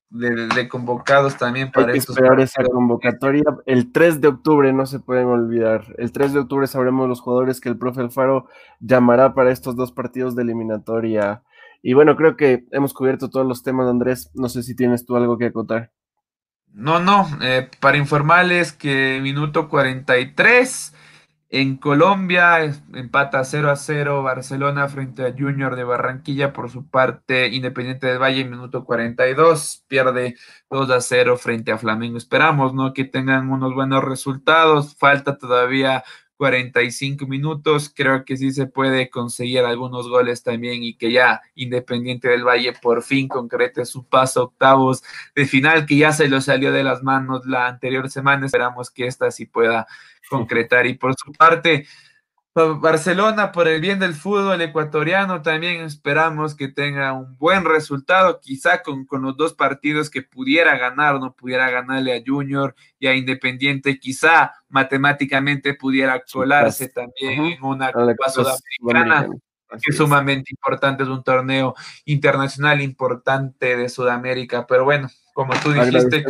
convocados 0.68 1.36
también 1.36 1.70
para 1.70 1.88
Hay 1.88 1.92
que 1.94 1.98
esperar 1.98 2.40
esa 2.40 2.62
convocatoria. 2.64 3.44
El 3.66 3.92
3 3.92 4.20
de 4.20 4.28
octubre 4.28 4.72
no 4.72 4.86
se 4.86 5.00
pueden 5.00 5.26
olvidar. 5.26 5.94
El 5.98 6.12
3 6.12 6.32
de 6.32 6.40
octubre 6.40 6.66
sabremos 6.66 7.08
los 7.08 7.20
jugadores 7.20 7.60
que 7.60 7.68
el 7.68 7.78
profe 7.78 8.00
Alfaro 8.00 8.48
llamará 8.80 9.34
para 9.34 9.50
estos 9.50 9.76
dos 9.76 9.92
partidos 9.92 10.36
de 10.36 10.42
eliminatoria. 10.42 11.42
Y 11.82 11.94
bueno, 11.94 12.16
creo 12.16 12.36
que 12.36 12.66
hemos 12.72 12.92
cubierto 12.92 13.30
todos 13.30 13.46
los 13.46 13.62
temas, 13.62 13.88
Andrés. 13.88 14.30
No 14.34 14.48
sé 14.48 14.62
si 14.62 14.74
tienes 14.74 15.06
tú 15.06 15.16
algo 15.16 15.38
que 15.38 15.46
acotar. 15.46 15.92
No, 16.72 17.00
no, 17.00 17.28
eh, 17.42 17.68
para 17.80 17.96
informarles 17.98 18.72
que 18.72 19.20
minuto 19.22 19.68
43 19.68 20.94
en 21.50 21.76
Colombia 21.78 22.62
empata 22.94 23.44
0 23.44 23.70
a 23.70 23.76
0 23.76 24.22
Barcelona 24.22 24.88
frente 24.88 25.26
a 25.26 25.34
Junior 25.36 25.74
de 25.74 25.82
Barranquilla 25.82 26.52
por 26.52 26.70
su 26.70 26.88
parte 26.88 27.48
Independiente 27.48 28.06
del 28.06 28.20
Valle 28.22 28.42
en 28.42 28.50
minuto 28.50 28.84
42 28.84 29.84
pierde 29.88 30.36
2 30.70 30.90
a 30.90 31.00
0 31.00 31.36
frente 31.36 31.72
a 31.72 31.78
Flamengo. 31.78 32.16
Esperamos, 32.16 32.72
¿no? 32.72 32.92
Que 32.94 33.04
tengan 33.04 33.50
unos 33.50 33.74
buenos 33.74 34.04
resultados. 34.04 34.96
Falta 34.96 35.38
todavía 35.38 36.04
45 36.40 37.26
minutos. 37.26 37.92
Creo 37.94 38.24
que 38.24 38.34
sí 38.38 38.50
se 38.50 38.66
puede 38.66 39.10
conseguir 39.10 39.60
algunos 39.60 40.08
goles 40.08 40.42
también 40.42 40.82
y 40.82 40.94
que 40.94 41.12
ya 41.12 41.42
Independiente 41.54 42.28
del 42.28 42.44
Valle 42.44 42.72
por 42.80 43.02
fin 43.02 43.28
concrete 43.28 43.84
su 43.84 44.06
paso 44.06 44.44
octavos 44.44 45.02
de 45.34 45.44
final 45.44 45.84
que 45.84 45.98
ya 45.98 46.12
se 46.12 46.28
lo 46.28 46.40
salió 46.40 46.72
de 46.72 46.82
las 46.82 47.02
manos 47.02 47.44
la 47.44 47.66
anterior 47.66 48.08
semana. 48.08 48.46
Esperamos 48.46 48.90
que 48.90 49.06
esta 49.06 49.30
sí 49.30 49.44
pueda 49.44 49.86
concretar. 50.30 50.86
Y 50.86 50.94
por 50.94 51.14
su 51.14 51.30
parte, 51.32 51.86
Barcelona, 52.52 53.52
por 53.52 53.68
el 53.68 53.80
bien 53.80 54.00
del 54.00 54.14
fútbol 54.14 54.60
ecuatoriano, 54.60 55.40
también 55.40 55.82
esperamos 55.82 56.56
que 56.56 56.66
tenga 56.66 57.12
un 57.12 57.36
buen 57.38 57.64
resultado, 57.64 58.40
quizá 58.40 58.82
con, 58.82 59.06
los 59.22 59.36
dos 59.36 59.54
partidos 59.54 60.10
que 60.10 60.22
pudiera 60.22 60.76
ganar, 60.76 61.20
no 61.20 61.32
pudiera 61.32 61.70
ganarle 61.70 62.16
a 62.16 62.22
Junior 62.26 62.74
y 62.98 63.06
a 63.06 63.14
Independiente, 63.14 64.00
quizá 64.00 64.52
matemáticamente 64.68 65.74
pudiera 65.74 66.22
colarse 66.30 66.88
también 66.88 67.40
en 67.40 67.62
una 67.62 67.92
Copa 67.92 68.28
Sudamericana, 68.28 69.28
que 69.70 69.90
es 69.90 69.96
sumamente 69.96 70.50
importante, 70.50 71.04
es 71.04 71.08
un 71.08 71.22
torneo 71.22 71.76
internacional 72.04 72.80
importante 72.80 73.76
de 73.76 73.88
Sudamérica, 73.88 74.66
pero 74.66 74.84
bueno, 74.84 75.08
como 75.34 75.52
tú 75.62 75.72
dijiste, 75.72 76.24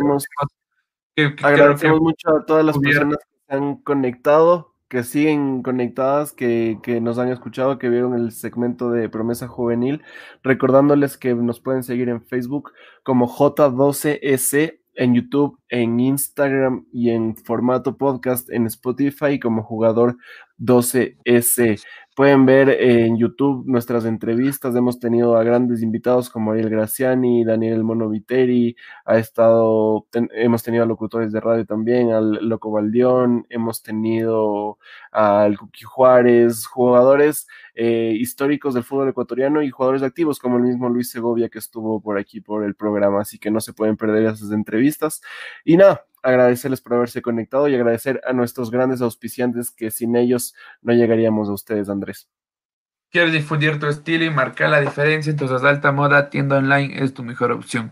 agradecemos, 1.41 1.99
mucho 1.99 2.37
a 2.37 2.45
todas 2.45 2.63
las 2.63 2.77
personas 2.77 3.17
que 3.17 3.37
se 3.47 3.55
han 3.55 3.77
conectado 3.77 4.70
que 4.91 5.03
siguen 5.03 5.63
conectadas, 5.63 6.33
que, 6.33 6.77
que, 6.83 6.99
nos 6.99 7.17
han 7.17 7.29
escuchado, 7.29 7.79
que 7.79 7.87
vieron 7.87 8.13
el 8.13 8.33
segmento 8.33 8.91
de 8.91 9.07
Promesa 9.07 9.47
Juvenil, 9.47 10.01
recordándoles 10.43 11.17
que 11.17 11.33
nos 11.33 11.61
pueden 11.61 11.83
seguir 11.83 12.09
en 12.09 12.21
Facebook 12.21 12.73
como 13.01 13.29
J12S, 13.29 14.81
en 14.95 15.15
YouTube, 15.15 15.57
en 15.69 15.97
Instagram 16.01 16.87
y 16.91 17.11
en 17.11 17.37
formato 17.37 17.95
podcast 17.95 18.51
en 18.51 18.65
Spotify 18.65 19.39
como 19.39 19.63
jugador 19.63 20.17
12S. 20.61 21.81
Pueden 22.13 22.45
ver 22.45 22.69
en 22.69 23.17
YouTube 23.17 23.63
nuestras 23.65 24.03
entrevistas. 24.05 24.75
Hemos 24.75 24.99
tenido 24.99 25.37
a 25.37 25.43
grandes 25.43 25.81
invitados 25.81 26.29
como 26.29 26.51
Ariel 26.51 26.69
Graciani, 26.69 27.45
Daniel 27.45 27.83
Monoviteri, 27.83 28.75
ha 29.05 29.17
estado, 29.17 30.05
hemos 30.33 30.61
tenido 30.61 30.83
a 30.83 30.87
locutores 30.87 31.31
de 31.31 31.39
radio 31.39 31.65
también, 31.65 32.11
al 32.11 32.33
Loco 32.47 32.69
Baldión, 32.69 33.45
hemos 33.49 33.81
tenido 33.81 34.77
al 35.11 35.57
Cuqui 35.57 35.85
Juárez, 35.85 36.67
jugadores 36.67 37.47
eh, 37.75 38.13
históricos 38.19 38.73
del 38.73 38.83
fútbol 38.83 39.09
ecuatoriano 39.09 39.63
y 39.63 39.69
jugadores 39.69 40.03
activos 40.03 40.37
como 40.37 40.57
el 40.57 40.63
mismo 40.63 40.89
Luis 40.89 41.09
Segovia 41.09 41.47
que 41.47 41.59
estuvo 41.59 42.01
por 42.01 42.17
aquí 42.17 42.41
por 42.41 42.65
el 42.65 42.75
programa, 42.75 43.21
así 43.21 43.39
que 43.39 43.51
no 43.51 43.61
se 43.61 43.73
pueden 43.73 43.95
perder 43.95 44.25
esas 44.25 44.51
entrevistas. 44.51 45.21
Y 45.63 45.77
nada, 45.77 46.05
agradecerles 46.23 46.81
por 46.81 46.93
haberse 46.93 47.21
conectado 47.21 47.67
y 47.67 47.75
agradecer 47.75 48.21
a 48.25 48.33
nuestros 48.33 48.71
grandes 48.71 49.01
auspiciantes 49.01 49.71
que 49.71 49.91
sin 49.91 50.15
ellos 50.15 50.53
no 50.81 50.93
llegaríamos 50.93 51.49
a 51.49 51.53
ustedes, 51.53 51.89
Andrés. 51.89 52.29
¿Quieres 53.11 53.33
difundir 53.33 53.77
tu 53.77 53.87
estilo 53.87 54.23
y 54.23 54.29
marcar 54.29 54.69
la 54.69 54.79
diferencia? 54.79 55.31
Entonces 55.31 55.63
Alta 55.63 55.91
Moda 55.91 56.29
Tienda 56.29 56.57
Online 56.57 57.03
es 57.03 57.13
tu 57.13 57.23
mejor 57.23 57.51
opción. 57.51 57.91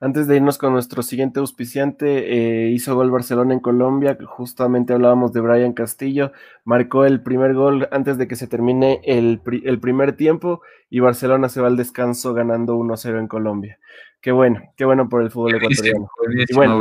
Antes 0.00 0.26
de 0.26 0.36
irnos 0.36 0.58
con 0.58 0.72
nuestro 0.72 1.02
siguiente 1.02 1.40
auspiciante, 1.40 2.66
eh, 2.66 2.70
hizo 2.70 2.94
gol 2.94 3.10
Barcelona 3.10 3.54
en 3.54 3.60
Colombia, 3.60 4.16
justamente 4.26 4.92
hablábamos 4.92 5.32
de 5.32 5.40
Brian 5.40 5.72
Castillo, 5.72 6.32
marcó 6.64 7.04
el 7.04 7.22
primer 7.22 7.54
gol 7.54 7.88
antes 7.90 8.18
de 8.18 8.28
que 8.28 8.36
se 8.36 8.46
termine 8.46 9.00
el, 9.04 9.40
primer 9.40 10.14
tiempo 10.14 10.62
y 10.90 11.00
Barcelona 11.00 11.48
se 11.48 11.60
va 11.60 11.66
al 11.66 11.76
descanso 11.76 12.34
ganando 12.34 12.76
1-0 12.76 13.18
en 13.18 13.28
Colombia. 13.28 13.78
Qué 14.20 14.32
bueno, 14.32 14.62
qué 14.76 14.84
bueno 14.84 15.08
por 15.08 15.22
el 15.22 15.30
fútbol 15.30 15.56
ecuatoriano. 15.56 16.08
bueno, 16.54 16.80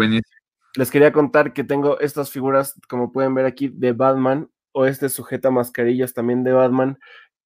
Les 0.75 0.91
quería 0.91 1.11
contar 1.11 1.53
que 1.53 1.63
tengo 1.63 1.99
estas 1.99 2.31
figuras, 2.31 2.79
como 2.87 3.11
pueden 3.11 3.33
ver 3.33 3.45
aquí, 3.45 3.67
de 3.67 3.93
Batman, 3.93 4.49
o 4.71 4.85
este 4.85 5.09
sujeta 5.09 5.49
mascarillas 5.49 6.13
también 6.13 6.43
de 6.43 6.53
Batman, 6.53 6.99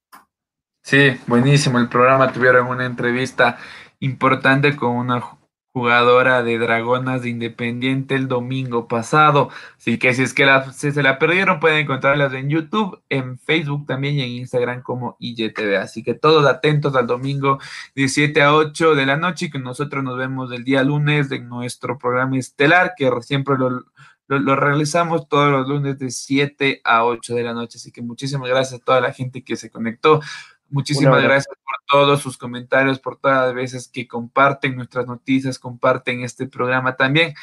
Sí, 0.83 1.11
buenísimo 1.27 1.79
el 1.79 1.89
programa. 1.89 2.33
Tuvieron 2.33 2.69
una 2.69 2.87
entrevista 2.87 3.59
importante 4.01 4.77
con 4.77 4.97
una 4.97 5.23
jugadora 5.73 6.43
de 6.43 6.59
Dragonas 6.59 7.23
de 7.23 7.31
Independiente 7.31 8.17
el 8.17 8.29
domingo 8.29 8.89
pasado. 8.89 9.51
Así 9.77 9.99
que 9.99 10.15
si 10.15 10.23
es 10.23 10.35
que 10.35 10.47
se 10.73 11.03
la 11.03 11.19
perdieron, 11.19 11.61
pueden 11.61 11.79
encontrarlas 11.79 12.33
en 12.35 12.49
YouTube, 12.49 13.01
en 13.09 13.39
Facebook 13.39 13.87
también 13.87 14.17
y 14.17 14.23
en 14.23 14.31
Instagram 14.31 14.83
como 14.83 15.17
IGTV. 15.21 15.77
Así 15.77 16.03
que 16.03 16.15
todos 16.15 16.47
atentos 16.47 16.97
al 16.97 17.07
domingo 17.07 17.59
de 17.95 18.09
7 18.09 18.43
a 18.43 18.55
8 18.55 18.95
de 18.95 19.07
la 19.07 19.17
noche 19.17 19.47
y 19.47 19.51
que 19.51 19.59
nosotros 19.59 20.03
nos 20.03 20.19
vemos 20.19 20.51
el 20.53 20.65
día 20.65 20.83
lunes 20.83 21.31
en 21.31 21.49
nuestro 21.49 21.99
programa 21.99 22.37
estelar, 22.39 22.95
que 22.97 23.11
siempre 23.23 23.57
lo, 23.57 23.85
lo, 24.27 24.57
realizamos 24.57 25.29
todos 25.29 25.53
los 25.53 25.69
lunes 25.69 25.99
de 25.99 26.11
7 26.11 26.81
a 26.85 27.05
8 27.05 27.35
de 27.35 27.43
la 27.45 27.55
noche. 27.55 27.79
Así 27.79 27.93
que 27.93 28.03
muchísimas 28.03 28.49
gracias 28.49 28.81
a 28.81 28.85
toda 28.85 29.01
la 29.01 29.13
gente 29.13 29.45
que 29.45 29.57
se 29.57 29.71
conectó. 29.71 30.21
Muchísimas 30.69 31.23
gracias 31.23 31.57
todos 31.91 32.21
sus 32.23 32.39
comentarios, 32.39 32.99
por 32.99 33.19
todas 33.19 33.47
las 33.47 33.55
veces 33.55 33.89
que 33.89 34.07
comparten 34.07 34.77
nuestras 34.77 35.07
noticias, 35.07 35.59
comparten 35.59 36.23
este 36.23 36.47
programa 36.47 36.97
también. 36.97 37.35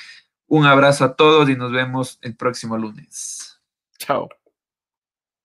Un 0.48 0.65
abrazo 0.65 1.03
a 1.03 1.15
todos 1.15 1.49
y 1.49 1.56
nos 1.56 1.72
vemos 1.72 2.19
el 2.22 2.36
próximo 2.36 2.78
lunes. 2.78 3.60
Chao. 3.98 4.36